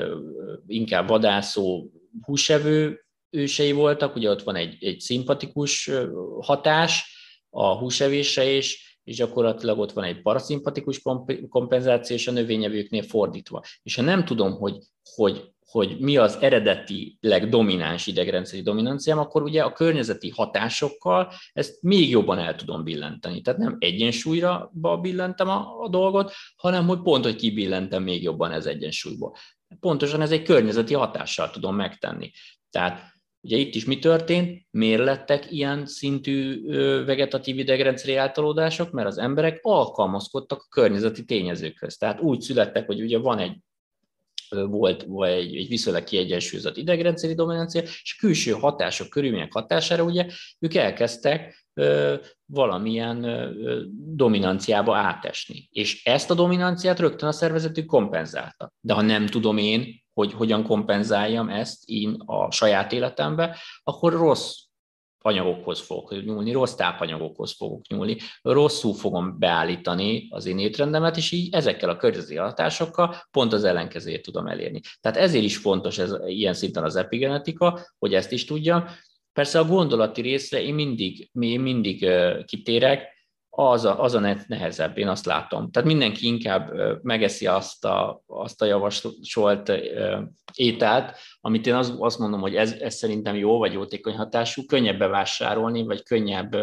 inkább 0.67 1.09
vadászó, 1.09 1.91
húsevő 2.23 3.05
ősei 3.31 3.73
voltak, 3.73 4.15
ugye 4.15 4.31
ott 4.31 4.43
van 4.43 4.57
egy, 4.57 4.85
egy 4.85 5.01
szimpatikus 5.01 5.91
hatás 6.41 7.17
a 7.51 7.79
húsevésre 7.79 8.45
is, 8.51 8.98
és 9.09 9.17
gyakorlatilag 9.17 9.79
ott 9.79 9.93
van 9.93 10.05
egy 10.05 10.23
paraszimpatikus 10.23 11.03
kompenzáció, 11.49 12.17
és 12.17 12.29
a 12.29 12.33
növényevőknél 12.33 13.03
fordítva. 13.03 13.63
És 13.83 13.95
ha 13.95 14.03
nem 14.03 14.25
tudom, 14.25 14.53
hogy, 14.53 14.79
hogy 15.15 15.51
hogy 15.71 15.97
mi 15.99 16.17
az 16.17 16.39
eredetileg 16.41 17.49
domináns 17.49 18.07
idegrendszeri 18.07 18.63
dominanciám, 18.63 19.19
akkor 19.19 19.43
ugye 19.43 19.63
a 19.63 19.73
környezeti 19.73 20.29
hatásokkal 20.29 21.33
ezt 21.53 21.83
még 21.83 22.11
jobban 22.11 22.39
el 22.39 22.55
tudom 22.55 22.85
billenteni. 22.85 23.41
Tehát 23.41 23.61
nem 23.61 23.77
egyensúlyra 23.79 24.73
billentem 25.01 25.49
a, 25.49 25.81
a 25.81 25.89
dolgot, 25.89 26.33
hanem 26.57 26.87
hogy 26.87 27.03
pont, 27.03 27.25
hogy 27.25 27.37
kibillentem 27.37 28.03
még 28.03 28.23
jobban 28.23 28.53
ez 28.53 28.67
egyensúlyból. 28.67 29.37
Pontosan 29.81 30.21
ez 30.21 30.31
egy 30.31 30.43
környezeti 30.43 30.95
hatással 30.95 31.51
tudom 31.51 31.77
megtenni. 31.77 32.31
Tehát 32.71 33.18
Ugye 33.41 33.57
itt 33.57 33.75
is 33.75 33.85
mi 33.85 33.99
történt? 33.99 34.67
Miért 34.71 35.05
lettek 35.05 35.51
ilyen 35.53 35.87
szintű 35.87 36.67
vegetatív 37.05 37.59
idegrendszeri 37.59 38.15
általódások? 38.15 38.91
Mert 38.91 39.09
az 39.09 39.19
emberek 39.19 39.59
alkalmazkodtak 39.63 40.59
a 40.59 40.67
környezeti 40.69 41.25
tényezőkhöz. 41.25 41.97
Tehát 41.97 42.21
úgy 42.21 42.41
születtek, 42.41 42.87
hogy 42.87 43.01
ugye 43.01 43.19
van 43.19 43.39
egy 43.39 43.57
volt, 44.49 45.03
vagy 45.03 45.31
egy, 45.31 45.57
egy 45.57 45.69
viszonylag 45.69 46.05
kiegyensúlyozott 46.05 46.77
idegrendszeri 46.77 47.35
dominancia, 47.35 47.83
és 47.83 48.17
külső 48.17 48.51
hatások, 48.51 49.09
körülmények 49.09 49.53
hatására 49.53 50.03
ugye 50.03 50.27
ők 50.59 50.75
elkezdtek 50.75 51.67
ö, 51.75 52.15
valamilyen 52.47 53.25
ö, 53.25 53.83
dominanciába 54.15 54.97
átesni. 54.97 55.69
És 55.73 56.05
ezt 56.05 56.31
a 56.31 56.35
dominanciát 56.35 56.99
rögtön 56.99 57.29
a 57.29 57.33
szervezetük 57.33 57.87
kompenzálta. 57.87 58.73
De 58.81 58.95
ha 58.95 59.03
nem 59.03 59.27
tudom 59.27 59.57
én, 59.57 60.03
hogy 60.19 60.33
hogyan 60.33 60.63
kompenzáljam 60.63 61.49
ezt 61.49 61.89
én 61.89 62.23
a 62.27 62.51
saját 62.51 62.93
életembe, 62.93 63.57
akkor 63.83 64.13
rossz 64.13 64.57
anyagokhoz 65.19 65.81
fogok 65.81 66.25
nyúlni, 66.25 66.53
rossz 66.53 66.75
tápanyagokhoz 66.75 67.57
fogok 67.57 67.87
nyúlni, 67.89 68.17
rosszul 68.43 68.95
fogom 68.95 69.39
beállítani 69.39 70.27
az 70.31 70.47
én 70.47 70.59
étrendemet, 70.59 71.17
és 71.17 71.33
így 71.33 71.55
ezekkel 71.55 71.89
a 71.89 71.97
környezeti 71.97 72.37
hatásokkal 72.37 73.17
pont 73.31 73.53
az 73.53 73.65
ellenkezőjét 73.65 74.23
tudom 74.23 74.47
elérni. 74.47 74.81
Tehát 75.01 75.19
ezért 75.19 75.45
is 75.45 75.57
fontos 75.57 75.99
ez, 75.99 76.15
ilyen 76.27 76.55
szinten 76.55 76.85
az 76.85 76.97
epigenetika, 76.97 77.81
hogy 77.99 78.15
ezt 78.15 78.33
is 78.33 78.45
tudjam. 78.45 78.85
Persze 79.33 79.59
a 79.59 79.65
gondolati 79.65 80.21
részre 80.21 80.63
én 80.63 80.75
mindig, 80.75 81.31
én 81.41 81.61
mindig 81.61 82.09
kitérek, 82.45 83.18
az 83.61 83.85
a, 83.85 84.03
az 84.03 84.15
a 84.15 84.37
nehezebb, 84.47 84.99
én 84.99 85.09
azt 85.09 85.27
látom. 85.27 85.71
Tehát 85.71 85.89
mindenki 85.89 86.27
inkább 86.27 86.73
megeszi 87.03 87.47
azt 87.47 87.85
a, 87.85 88.23
azt 88.27 88.63
a 88.63 88.65
javasolt 88.65 89.73
ételt, 90.55 91.17
amit 91.41 91.67
én 91.67 91.75
azt, 91.75 91.93
azt 91.99 92.19
mondom, 92.19 92.41
hogy 92.41 92.57
ez, 92.57 92.73
ez 92.73 92.95
szerintem 92.95 93.37
jó 93.37 93.59
vagy 93.59 93.73
jótékony 93.73 94.17
hatású, 94.17 94.65
könnyebb 94.65 94.99
bevásárolni, 94.99 95.83
vagy 95.83 96.03
könnyebb 96.03 96.57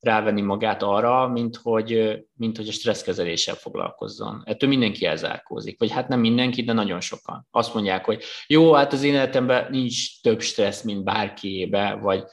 rávenni 0.00 0.40
magát 0.40 0.82
arra, 0.82 1.28
mint 1.28 1.56
hogy, 1.56 2.20
mint 2.34 2.56
hogy 2.56 2.68
a 2.68 2.72
stresszkezeléssel 2.72 3.54
foglalkozzon. 3.54 4.42
Ettől 4.44 4.68
mindenki 4.68 5.06
elzárkózik. 5.06 5.78
Vagy 5.78 5.90
hát 5.90 6.08
nem 6.08 6.20
mindenki, 6.20 6.62
de 6.62 6.72
nagyon 6.72 7.00
sokan. 7.00 7.46
Azt 7.50 7.74
mondják, 7.74 8.04
hogy 8.04 8.22
jó, 8.46 8.72
hát 8.72 8.92
az 8.92 9.02
én 9.02 9.14
életemben 9.14 9.66
nincs 9.70 10.20
több 10.22 10.40
stressz, 10.40 10.82
mint 10.82 11.04
bárkiébe, 11.04 11.94
vagy 11.94 12.24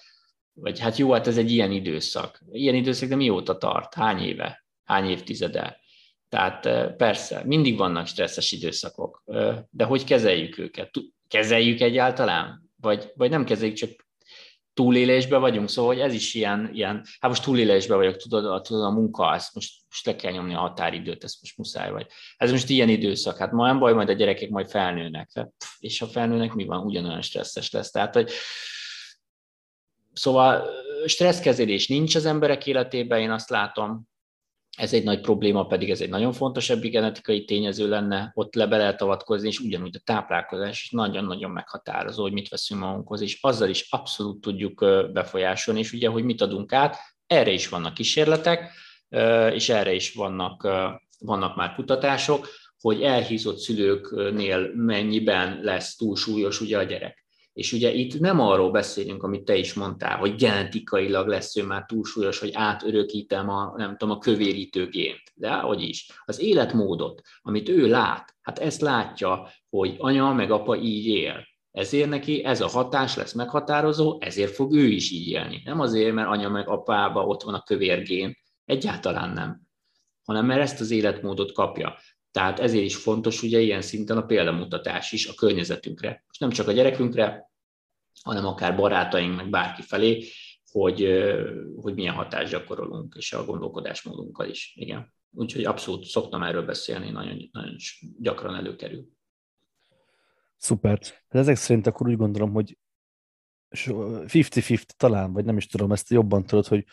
vagy 0.62 0.80
hát 0.80 0.98
jó, 0.98 1.12
hát 1.12 1.28
ez 1.28 1.38
egy 1.38 1.52
ilyen 1.52 1.72
időszak. 1.72 2.42
Ilyen 2.52 2.76
időszak, 2.76 3.10
de 3.10 3.16
mióta 3.16 3.58
tart? 3.58 3.94
Hány 3.94 4.20
éve? 4.20 4.66
Hány 4.84 5.10
évtizede? 5.10 5.80
Tehát 6.30 6.96
persze, 6.96 7.42
mindig 7.46 7.78
vannak 7.78 8.08
stresszes 8.08 8.52
időszakok, 8.52 9.24
de 9.70 9.84
hogy 9.84 10.04
kezeljük 10.04 10.58
őket? 10.58 10.92
Kezeljük 11.28 11.80
egyáltalán? 11.80 12.72
Vagy, 12.76 13.12
vagy 13.16 13.30
nem 13.30 13.46
kezeljük, 13.46 13.76
csak 13.76 14.08
túlélésbe 14.74 15.38
vagyunk, 15.38 15.70
szóval 15.70 15.94
hogy 15.94 16.04
ez 16.04 16.14
is 16.14 16.34
ilyen, 16.34 16.70
ilyen 16.74 16.96
hát 17.20 17.32
most 17.32 17.44
túlélésbe 17.44 17.96
vagyok, 17.96 18.16
tudod, 18.16 18.46
a, 18.46 18.62
tudod, 18.62 18.84
a 18.84 18.90
munka, 18.90 19.34
ezt 19.34 19.56
most, 19.56 19.74
most 19.90 20.06
le 20.06 20.16
kell 20.16 20.32
nyomni 20.32 20.54
a 20.54 20.60
határidőt, 20.60 21.24
ezt 21.24 21.42
most 21.42 21.58
muszáj 21.58 21.92
vagy. 21.92 22.08
Ez 22.38 22.52
most 22.52 22.70
ilyen 22.70 22.90
időszak, 22.90 23.38
hát 23.38 23.52
ma 23.52 23.66
nem 23.66 23.80
baj, 23.80 23.94
majd 23.94 24.10
a 24.10 24.14
gyerekek 24.14 24.50
majd 24.50 24.70
felnőnek, 24.70 25.48
és 25.80 26.00
ha 26.00 26.08
felnőnek, 26.08 26.54
mi 26.54 26.66
van, 26.66 26.86
ugyanolyan 26.86 27.22
stresszes 27.22 27.72
lesz. 27.72 27.92
Tehát, 27.92 28.14
hogy 28.14 28.32
Szóval 30.14 30.70
stresszkezelés 31.06 31.88
nincs 31.88 32.16
az 32.16 32.26
emberek 32.26 32.68
életében, 32.68 33.20
én 33.20 33.32
azt 33.32 33.50
látom, 33.50 34.08
ez 34.78 34.94
egy 34.94 35.04
nagy 35.04 35.22
probléma, 35.22 35.66
pedig 35.66 35.90
ez 35.90 36.02
egy 36.02 36.10
nagyon 36.10 36.34
fontos 36.34 36.70
epigenetikai 36.70 37.46
tényező 37.46 37.90
lenne, 37.90 38.32
ott 38.34 38.56
le 38.56 38.68
be 38.68 38.78
lehet 38.78 39.02
avatkozni, 39.02 39.48
és 39.48 39.60
ugyanúgy 39.60 39.96
a 39.96 40.02
táplálkozás 40.04 40.84
is 40.84 40.90
nagyon-nagyon 40.90 41.52
meghatározó, 41.52 42.22
hogy 42.22 42.32
mit 42.32 42.50
veszünk 42.50 42.82
magunkhoz, 42.82 43.22
és 43.22 43.38
azzal 43.42 43.70
is 43.70 43.88
abszolút 43.90 44.42
tudjuk 44.42 44.86
befolyásolni, 45.14 45.80
és 45.80 45.94
ugye, 45.94 46.10
hogy 46.10 46.24
mit 46.24 46.42
adunk 46.42 46.74
át, 46.74 46.98
erre 47.28 47.52
is 47.52 47.70
vannak 47.70 47.94
kísérletek, 47.94 48.72
és 49.54 49.70
erre 49.70 49.94
is 49.94 50.14
vannak, 50.14 50.68
vannak 51.20 51.56
már 51.56 51.76
kutatások, 51.76 52.48
hogy 52.80 53.02
elhízott 53.02 53.58
szülőknél 53.58 54.72
mennyiben 54.76 55.60
lesz 55.62 55.96
túlsúlyos 55.96 56.62
ugye 56.62 56.78
a 56.78 56.84
gyerek. 56.84 57.26
És 57.60 57.74
ugye 57.74 57.94
itt 57.94 58.20
nem 58.20 58.40
arról 58.40 58.72
beszélünk, 58.72 59.24
amit 59.24 59.44
te 59.44 59.56
is 59.56 59.74
mondtál, 59.74 60.18
hogy 60.18 60.36
genetikailag 60.36 61.28
lesz 61.28 61.56
ő 61.56 61.64
már 61.64 61.86
túlsúlyos, 61.86 62.40
hogy 62.40 62.50
átörökítem 62.54 63.50
a, 63.50 63.74
nem 63.78 63.98
tudom, 63.98 64.16
a 64.16 64.20
kövérítő 64.20 64.88
gént. 64.88 65.22
De 65.34 65.52
hogy 65.52 65.82
is. 65.82 66.22
Az 66.26 66.40
életmódot, 66.40 67.22
amit 67.42 67.70
ő 67.70 67.88
lát, 67.88 68.36
hát 68.42 68.60
ezt 68.60 68.82
látja, 68.82 69.50
hogy 69.70 69.96
anya 69.98 70.34
meg 70.34 70.52
apa 70.52 70.78
így 70.78 71.06
él. 71.06 71.48
Ezért 71.72 72.10
neki 72.10 72.44
ez 72.44 72.62
a 72.62 72.68
hatás 72.68 73.16
lesz 73.16 73.34
meghatározó, 73.34 74.18
ezért 74.20 74.54
fog 74.54 74.74
ő 74.74 74.86
is 74.86 75.12
így 75.12 75.28
élni. 75.28 75.62
Nem 75.66 75.80
azért, 75.80 76.14
mert 76.14 76.30
anya 76.30 76.50
meg 76.50 76.68
apába 76.68 77.26
ott 77.26 77.44
van 77.44 77.54
a 77.54 77.64
kövérgén, 77.64 78.38
egyáltalán 78.66 79.30
nem, 79.30 79.62
hanem 80.24 80.46
mert 80.46 80.62
ezt 80.62 80.80
az 80.80 80.92
életmódot 80.92 81.52
kapja. 81.52 81.98
Tehát 82.32 82.60
ezért 82.60 82.84
is 82.84 82.96
fontos 82.96 83.44
ugye 83.44 83.60
ilyen 83.60 83.82
szinten 83.82 84.18
a 84.18 84.26
példamutatás 84.26 85.12
is 85.12 85.28
a 85.28 85.34
környezetünkre. 85.34 86.24
És 86.32 86.38
nem 86.38 86.50
csak 86.50 86.68
a 86.68 86.72
gyerekünkre, 86.72 87.49
hanem 88.24 88.46
akár 88.46 88.76
barátaink, 88.76 89.36
meg 89.36 89.50
bárki 89.50 89.82
felé, 89.82 90.24
hogy, 90.72 91.24
hogy 91.76 91.94
milyen 91.94 92.14
hatást 92.14 92.52
gyakorolunk, 92.52 93.16
és 93.18 93.34
a 93.34 93.46
gondolkodásmódunkkal 93.46 94.50
is. 94.50 94.74
Igen. 94.76 95.14
Úgyhogy 95.32 95.66
abszolút 95.66 96.06
szoktam 96.06 96.44
erről 96.44 96.66
beszélni, 96.66 97.10
nagyon, 97.10 97.50
nagyon 97.52 97.76
gyakran 98.20 98.56
előkerül. 98.56 99.08
Szuper. 100.58 101.00
De 101.30 101.40
ezek 101.40 101.56
szerint 101.56 101.88
akkor 101.88 102.08
úgy 102.08 102.18
gondolom, 102.18 102.52
hogy 102.52 102.78
50-50 103.76 104.82
talán, 104.98 105.34
vagy 105.34 105.46
nem 105.46 105.58
is 105.58 105.68
tudom, 105.68 105.92
ezt 105.92 106.10
jobban 106.10 106.46
tudod, 106.46 106.68
hogy 106.68 106.86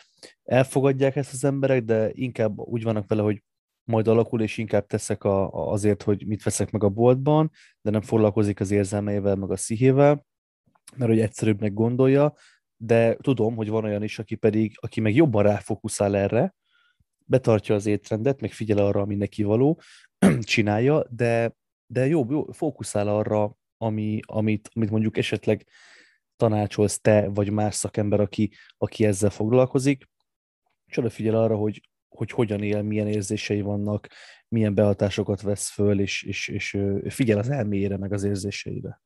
elfogadják 0.43 1.17
ezt 1.17 1.33
az 1.33 1.45
emberek, 1.45 1.85
de 1.85 2.11
inkább 2.13 2.59
úgy 2.59 2.83
vannak 2.83 3.09
vele, 3.09 3.23
hogy 3.23 3.43
majd 3.85 4.09
alakul, 4.09 4.43
és 4.43 4.59
inkább 4.59 4.87
teszek 4.87 5.25
a, 5.25 5.51
azért, 5.71 6.03
hogy 6.03 6.27
mit 6.27 6.43
veszek 6.43 6.71
meg 6.71 6.83
a 6.83 6.89
boltban, 6.89 7.51
de 7.81 7.91
nem 7.91 8.01
foglalkozik 8.01 8.61
az 8.61 8.71
érzelmeivel, 8.71 9.37
meg 9.37 9.51
a 9.51 9.57
szihével, 9.57 10.27
mert 10.97 11.11
hogy 11.11 11.21
egyszerűbbnek 11.21 11.73
gondolja, 11.73 12.35
de 12.77 13.17
tudom, 13.17 13.57
hogy 13.57 13.69
van 13.69 13.85
olyan 13.85 14.03
is, 14.03 14.19
aki 14.19 14.35
pedig, 14.35 14.77
aki 14.81 15.01
meg 15.01 15.15
jobban 15.15 15.43
ráfókuszál 15.43 16.17
erre, 16.17 16.55
betartja 17.25 17.75
az 17.75 17.87
étrendet, 17.87 18.41
meg 18.41 18.53
figyel 18.53 18.79
arra, 18.79 19.01
ami 19.01 19.15
neki 19.15 19.43
való, 19.43 19.81
csinálja, 20.41 21.07
de, 21.11 21.57
de 21.87 22.07
jó, 22.07 22.27
jó, 22.31 22.53
fókuszál 22.53 23.09
arra, 23.09 23.57
ami, 23.77 24.21
amit, 24.27 24.71
amit 24.73 24.91
mondjuk 24.91 25.17
esetleg 25.17 25.67
tanácsolsz 26.37 27.01
te, 27.01 27.29
vagy 27.29 27.51
más 27.51 27.75
szakember, 27.75 28.21
aki, 28.21 28.51
aki 28.79 29.05
ezzel 29.05 29.31
foglalkozik, 29.31 30.09
és 30.87 30.97
odafigyel 30.97 31.35
arra, 31.35 31.57
hogy, 31.57 31.89
hogy 32.09 32.31
hogyan 32.31 32.63
él, 32.63 32.83
milyen 32.83 33.07
érzései 33.07 33.61
vannak, 33.61 34.09
milyen 34.49 34.75
behatásokat 34.75 35.41
vesz 35.41 35.69
föl, 35.69 36.01
és, 36.01 36.23
és, 36.23 36.49
és 36.49 36.79
figyel 37.09 37.39
az 37.39 37.51
elméjére, 37.51 37.97
meg 37.97 38.13
az 38.13 38.23
érzéseire. 38.25 39.01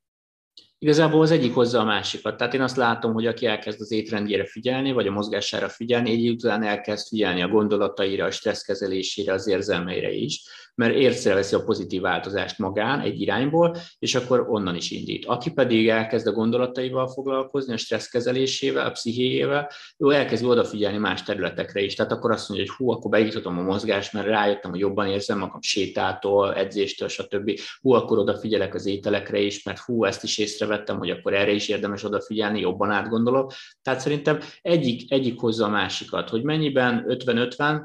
Igazából 0.82 1.20
az 1.20 1.30
egyik 1.30 1.54
hozza 1.54 1.80
a 1.80 1.84
másikat. 1.84 2.36
Tehát 2.36 2.54
én 2.54 2.60
azt 2.60 2.76
látom, 2.76 3.12
hogy 3.12 3.26
aki 3.26 3.46
elkezd 3.46 3.80
az 3.80 3.92
étrendjére 3.92 4.44
figyelni, 4.44 4.92
vagy 4.92 5.06
a 5.06 5.10
mozgására 5.10 5.68
figyelni, 5.68 6.10
egy 6.10 6.28
után 6.28 6.62
elkezd 6.62 7.08
figyelni 7.08 7.42
a 7.42 7.48
gondolataira, 7.48 8.24
a 8.24 8.30
stresszkezelésére, 8.30 9.32
az 9.32 9.46
érzelmeire 9.46 10.12
is, 10.12 10.42
mert 10.74 10.94
észreveszi 10.94 11.54
a 11.54 11.64
pozitív 11.64 12.00
változást 12.00 12.58
magán 12.58 13.00
egy 13.00 13.20
irányból, 13.20 13.76
és 13.98 14.14
akkor 14.14 14.46
onnan 14.48 14.74
is 14.74 14.90
indít. 14.90 15.24
Aki 15.26 15.50
pedig 15.52 15.88
elkezd 15.88 16.26
a 16.26 16.32
gondolataival 16.32 17.08
foglalkozni, 17.08 17.72
a 17.72 17.76
stresszkezelésével, 17.76 18.86
a 18.86 18.90
pszichéjével, 18.90 19.70
ő 19.98 20.10
elkezd 20.10 20.44
odafigyelni 20.44 20.98
más 20.98 21.22
területekre 21.22 21.80
is. 21.80 21.94
Tehát 21.94 22.12
akkor 22.12 22.30
azt 22.30 22.48
mondja, 22.48 22.66
hogy 22.66 22.76
hú, 22.76 22.90
akkor 22.90 23.10
beiktatom 23.10 23.58
a 23.58 23.62
mozgást, 23.62 24.12
mert 24.12 24.26
rájöttem, 24.26 24.70
hogy 24.70 24.80
jobban 24.80 25.06
érzem 25.06 25.38
magam 25.38 25.62
sétától, 25.62 26.54
edzéstől, 26.54 27.08
stb. 27.08 27.60
Hú, 27.80 27.92
akkor 27.92 28.18
odafigyelek 28.18 28.74
az 28.74 28.86
ételekre 28.86 29.38
is, 29.38 29.62
mert 29.62 29.78
hú, 29.78 30.04
ezt 30.04 30.22
is 30.22 30.38
észrevettem, 30.70 30.98
hogy 30.98 31.10
akkor 31.10 31.34
erre 31.34 31.50
is 31.50 31.68
érdemes 31.68 32.04
odafigyelni, 32.04 32.60
jobban 32.60 32.90
átgondolok. 32.90 33.52
Tehát 33.82 34.00
szerintem 34.00 34.40
egyik, 34.62 35.12
egyik 35.12 35.40
hozza 35.40 35.64
a 35.64 35.68
másikat, 35.68 36.28
hogy 36.28 36.42
mennyiben 36.42 37.04
50-50, 37.08 37.82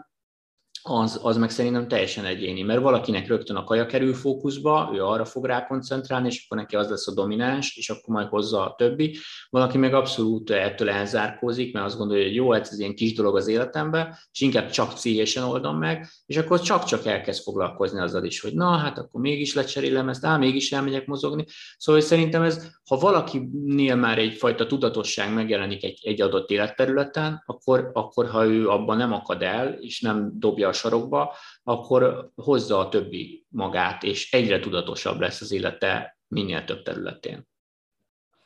az, 0.87 1.19
az 1.23 1.37
meg 1.37 1.49
szerintem 1.49 1.87
teljesen 1.87 2.25
egyéni, 2.25 2.61
mert 2.61 2.81
valakinek 2.81 3.27
rögtön 3.27 3.55
a 3.55 3.63
kaja 3.63 3.85
kerül 3.85 4.13
fókuszba, 4.13 4.91
ő 4.93 5.03
arra 5.03 5.25
fog 5.25 5.45
rá 5.45 5.67
koncentrálni, 5.67 6.27
és 6.27 6.45
akkor 6.45 6.57
neki 6.57 6.75
az 6.75 6.89
lesz 6.89 7.07
a 7.07 7.13
domináns, 7.13 7.77
és 7.77 7.89
akkor 7.89 8.15
majd 8.15 8.27
hozza 8.27 8.65
a 8.65 8.75
többi. 8.77 9.17
Valaki 9.49 9.77
meg 9.77 9.93
abszolút 9.93 10.49
ettől 10.49 10.89
elzárkózik, 10.89 11.73
mert 11.73 11.85
azt 11.85 11.97
gondolja, 11.97 12.23
hogy 12.23 12.35
jó, 12.35 12.51
hát 12.51 12.67
ez 12.71 12.79
ilyen 12.79 12.95
kis 12.95 13.13
dolog 13.13 13.35
az 13.35 13.47
életemben, 13.47 14.15
és 14.31 14.41
inkább 14.41 14.69
csak 14.69 14.93
pszichésen 14.93 15.43
oldom 15.43 15.77
meg, 15.77 16.07
és 16.25 16.37
akkor 16.37 16.61
csak-csak 16.61 17.05
elkezd 17.05 17.43
foglalkozni 17.43 17.99
azzal 17.99 18.23
is, 18.23 18.41
hogy 18.41 18.53
na, 18.53 18.77
hát 18.77 18.97
akkor 18.97 19.21
mégis 19.21 19.53
lecserélem 19.53 20.09
ezt, 20.09 20.25
á, 20.25 20.37
mégis 20.37 20.71
elmegyek 20.71 21.05
mozogni. 21.05 21.45
Szóval 21.77 22.01
szerintem 22.01 22.41
ez, 22.41 22.67
ha 22.87 22.97
valakinél 22.97 23.95
már 23.95 24.17
egyfajta 24.17 24.67
tudatosság 24.67 25.33
megjelenik 25.33 25.83
egy, 25.83 25.99
egy 26.03 26.21
adott 26.21 26.49
életterületen, 26.49 27.43
akkor, 27.45 27.89
akkor 27.93 28.29
ha 28.29 28.45
ő 28.45 28.69
abban 28.69 28.97
nem 28.97 29.13
akad 29.13 29.41
el, 29.41 29.77
és 29.79 30.01
nem 30.01 30.31
dobja 30.33 30.73
sarokba, 30.75 31.35
akkor 31.63 32.31
hozza 32.35 32.79
a 32.79 32.89
többi 32.89 33.45
magát, 33.49 34.03
és 34.03 34.31
egyre 34.31 34.59
tudatosabb 34.59 35.19
lesz 35.19 35.41
az 35.41 35.51
élete 35.51 36.19
minél 36.27 36.63
több 36.63 36.83
területén. 36.83 37.47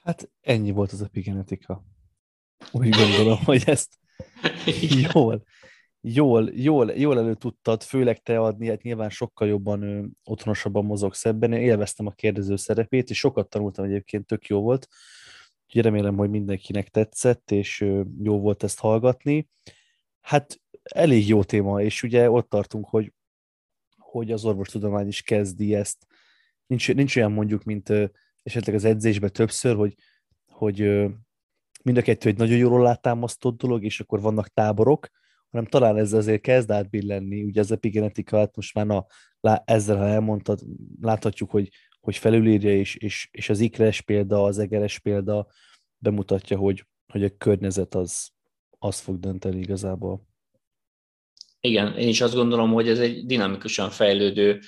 Hát 0.02 0.32
ennyi 0.42 0.72
volt 0.72 0.92
az 0.92 1.02
epigenetika. 1.02 1.84
Úgy 2.72 2.90
gondolom, 2.90 3.38
hogy 3.44 3.64
ezt 3.66 3.94
jól, 5.14 5.44
jól, 6.02 6.50
jól, 6.54 6.92
jól 6.92 7.18
elő 7.18 7.34
tudtad, 7.34 7.84
főleg 7.84 8.22
te 8.22 8.40
adni, 8.40 8.68
hát 8.68 8.82
nyilván 8.82 9.10
sokkal 9.10 9.48
jobban 9.48 9.82
ö, 9.82 10.06
otthonosabban 10.24 10.86
mozogsz 10.86 11.26
ebben. 11.26 11.54
Én 11.54 11.62
élveztem 11.62 12.06
a 12.06 12.12
kérdező 12.12 12.56
szerepét, 12.56 13.10
és 13.10 13.18
sokat 13.18 13.50
tanultam 13.50 13.86
egyébként, 13.86 14.26
tök 14.26 14.46
jó 14.46 14.62
volt. 14.62 14.88
Úgyhogy 15.66 15.84
remélem, 15.84 16.16
hogy 16.16 16.30
mindenkinek 16.30 16.90
tetszett, 16.90 17.52
és 17.52 17.80
jó 18.24 18.40
volt 18.40 18.64
ezt 18.64 18.80
hallgatni. 18.80 19.50
Hát 20.22 20.62
elég 20.90 21.28
jó 21.28 21.44
téma, 21.44 21.82
és 21.82 22.04
ugye 22.04 22.30
ott 22.30 22.50
tartunk, 22.50 22.88
hogy, 22.88 23.14
hogy 23.98 24.32
az 24.32 24.46
orvostudomány 24.46 25.08
is 25.08 25.22
kezdi 25.22 25.76
ezt. 25.76 26.08
Nincs, 26.66 26.94
nincs 26.94 27.16
olyan 27.16 27.32
mondjuk, 27.32 27.64
mint 27.64 27.94
esetleg 28.44 28.76
az 28.76 28.84
edzésben 28.84 29.32
többször, 29.32 29.76
hogy, 29.76 29.96
hogy 30.48 30.80
mind 31.84 31.98
a 31.98 32.02
kettő 32.02 32.30
egy 32.30 32.38
nagyon 32.38 32.58
jól 32.58 32.82
látámasztott 32.82 33.58
dolog, 33.58 33.84
és 33.84 34.00
akkor 34.00 34.22
vannak 34.22 34.48
táborok, 34.48 35.10
hanem 35.50 35.66
talán 35.66 35.98
ez 35.98 36.14
azért 36.14 36.42
kezd 36.42 36.72
átbillenni, 36.72 37.44
ugye 37.44 37.60
az 37.60 37.72
epigenetika, 37.72 38.38
hát 38.38 38.56
most 38.56 38.74
már 38.74 38.86
na, 38.86 39.06
lá, 39.40 39.64
ezzel, 39.66 39.98
ha 39.98 40.08
elmondtad, 40.08 40.60
láthatjuk, 41.02 41.50
hogy, 41.50 41.70
hogy 42.00 42.16
felülírja, 42.16 42.72
és, 42.72 42.96
és, 42.96 43.30
és 43.32 43.50
az 43.50 43.60
ikres 43.60 44.02
példa, 44.02 44.44
az 44.44 44.58
egeres 44.60 45.00
példa 45.00 45.48
bemutatja, 45.98 46.58
hogy, 46.58 46.86
hogy 47.08 47.24
a 47.24 47.38
környezet 47.38 47.96
az, 47.96 48.30
az 48.80 49.00
fog 49.00 49.20
dönteni 49.20 49.60
igazából. 49.60 50.29
Igen, 51.62 51.98
én 51.98 52.08
is 52.08 52.22
azt 52.22 52.36
gondolom, 52.36 52.74
hogy 52.74 52.90
ez 52.90 53.00
egy 53.00 53.26
dinamikusan 53.26 53.90
fejlődő 53.90 54.60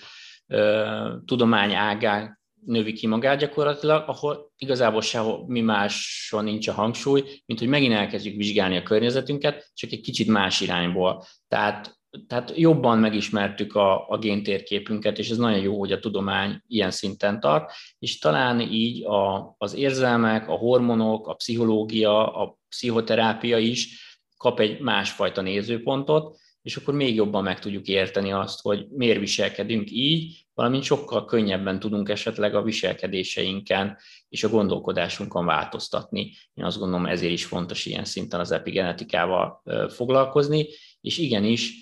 uh, 0.48 1.24
tudomány 1.26 1.74
ágá 1.74 2.42
növi 2.66 2.94
ki 2.94 3.08
magát 3.08 3.40
gyakorlatilag, 3.40 4.10
ahol 4.10 4.52
igazából 4.58 5.02
sehol 5.02 5.44
mi 5.48 5.62
máson 5.62 6.44
nincs 6.44 6.68
a 6.68 6.74
hangsúly, 6.74 7.24
mint 7.46 7.60
hogy 7.60 7.68
megint 7.68 7.94
elkezdjük 7.94 8.36
vizsgálni 8.36 8.78
a 8.78 8.84
környezetünket, 8.84 9.72
csak 9.74 9.92
egy 9.92 10.02
kicsit 10.02 10.28
más 10.28 10.62
irányból. 10.62 11.24
Tehát, 11.48 12.00
tehát 12.28 12.54
jobban 12.56 12.98
megismertük 12.98 13.76
a, 13.76 14.08
a 14.10 14.18
géntérképünket, 14.18 15.18
és 15.18 15.30
ez 15.30 15.38
nagyon 15.38 15.60
jó, 15.60 15.80
hogy 15.80 15.92
a 15.92 16.00
tudomány 16.00 16.62
ilyen 16.68 16.92
szinten 16.92 17.40
tart, 17.40 17.72
és 18.00 18.18
talán 18.18 18.60
így 18.60 19.06
a, 19.06 19.56
az 19.58 19.74
érzelmek, 19.74 20.50
a 20.50 20.56
hormonok, 20.56 21.28
a 21.28 21.34
pszichológia, 21.34 22.34
a 22.34 22.58
pszichoterápia 22.70 23.58
is 23.58 24.10
kap 24.38 24.60
egy 24.60 24.80
másfajta 24.80 25.42
nézőpontot, 25.42 26.40
és 26.62 26.76
akkor 26.76 26.94
még 26.94 27.16
jobban 27.16 27.44
meg 27.44 27.60
tudjuk 27.60 27.88
érteni 27.88 28.32
azt, 28.32 28.62
hogy 28.62 28.88
miért 28.90 29.20
viselkedünk 29.20 29.92
így, 29.92 30.46
valamint 30.54 30.84
sokkal 30.84 31.26
könnyebben 31.26 31.80
tudunk 31.80 32.10
esetleg 32.10 32.56
a 32.56 32.62
viselkedéseinken 32.62 33.98
és 34.30 34.44
a 34.44 34.50
gondolkodásunkon 34.50 35.46
változtatni. 35.46 36.34
Én 36.54 36.64
azt 36.64 36.78
gondolom, 36.78 37.06
ezért 37.06 37.32
is 37.32 37.46
fontos 37.46 37.86
ilyen 37.86 38.06
szinten 38.06 38.40
az 38.40 38.52
epigenetikával 38.52 39.64
foglalkozni, 39.90 40.68
és 41.02 41.18
igenis 41.18 41.74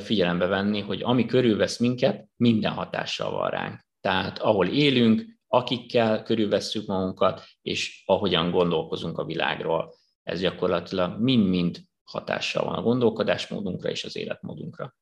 figyelembe 0.00 0.46
venni, 0.46 0.80
hogy 0.80 1.02
ami 1.02 1.26
körülvesz 1.26 1.78
minket, 1.78 2.28
minden 2.36 2.72
hatással 2.72 3.30
van 3.30 3.50
ránk. 3.50 3.80
Tehát 4.00 4.38
ahol 4.38 4.66
élünk, 4.66 5.24
akikkel 5.48 6.22
körülvesszük 6.22 6.86
magunkat, 6.86 7.44
és 7.62 8.02
ahogyan 8.06 8.50
gondolkozunk 8.50 9.18
a 9.18 9.24
világról. 9.24 9.94
Ez 10.22 10.40
gyakorlatilag 10.40 11.20
mind-mind 11.20 11.80
hatással 12.04 12.64
van 12.64 12.74
a 12.74 12.82
gondolkodásmódunkra 12.82 13.90
és 13.90 14.04
az 14.04 14.16
életmódunkra. 14.16 14.96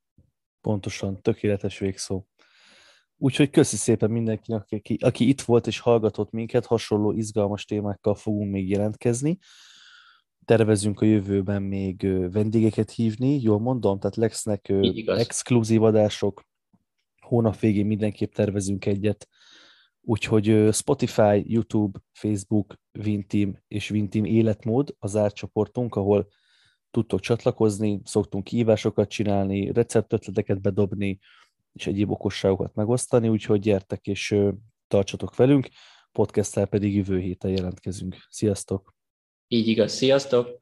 Pontosan, 0.61 1.23
tökéletes 1.23 1.79
végszó. 1.79 2.27
Úgyhogy 3.17 3.51
köszi 3.51 3.77
szépen 3.77 4.11
mindenkinek, 4.11 4.67
aki, 4.71 4.99
aki 5.01 5.29
itt 5.29 5.41
volt 5.41 5.67
és 5.67 5.79
hallgatott 5.79 6.31
minket, 6.31 6.67
hasonló 6.67 7.13
izgalmas 7.13 7.65
témákkal 7.65 8.15
fogunk 8.15 8.51
még 8.51 8.69
jelentkezni. 8.69 9.39
Tervezünk 10.45 11.01
a 11.01 11.05
jövőben 11.05 11.63
még 11.63 12.07
vendégeket 12.33 12.91
hívni, 12.91 13.41
jól 13.41 13.61
mondom, 13.61 13.99
tehát 13.99 14.17
lesznek 14.17 14.73
exkluzív 15.07 15.83
adások, 15.83 16.43
hónap 17.21 17.59
végén 17.59 17.87
mindenképp 17.87 18.33
tervezünk 18.33 18.87
egyet, 18.87 19.29
úgyhogy 20.01 20.69
Spotify, 20.73 21.53
YouTube, 21.53 21.99
Facebook, 22.13 22.75
Vinteam 22.93 23.59
és 23.69 23.89
Vinteam 23.89 24.25
életmód 24.25 24.95
az 24.99 25.17
árcsoportunk, 25.17 25.95
ahol 25.95 26.29
tudtok 26.93 27.21
csatlakozni, 27.21 28.01
szoktunk 28.05 28.45
kihívásokat 28.45 29.09
csinálni, 29.09 29.73
receptötleteket 29.73 30.61
bedobni, 30.61 31.19
és 31.73 31.87
egyéb 31.87 32.11
okosságokat 32.11 32.75
megosztani, 32.75 33.29
úgyhogy 33.29 33.61
gyertek 33.61 34.07
és 34.07 34.37
tartsatok 34.89 35.37
velünk, 35.37 35.69
podcasttel 36.13 36.67
pedig 36.67 36.95
jövő 36.95 37.19
héten 37.19 37.51
jelentkezünk. 37.51 38.17
Sziasztok! 38.29 38.95
Így 39.49 39.69
igaz, 39.69 39.93
sziasztok! 39.93 40.59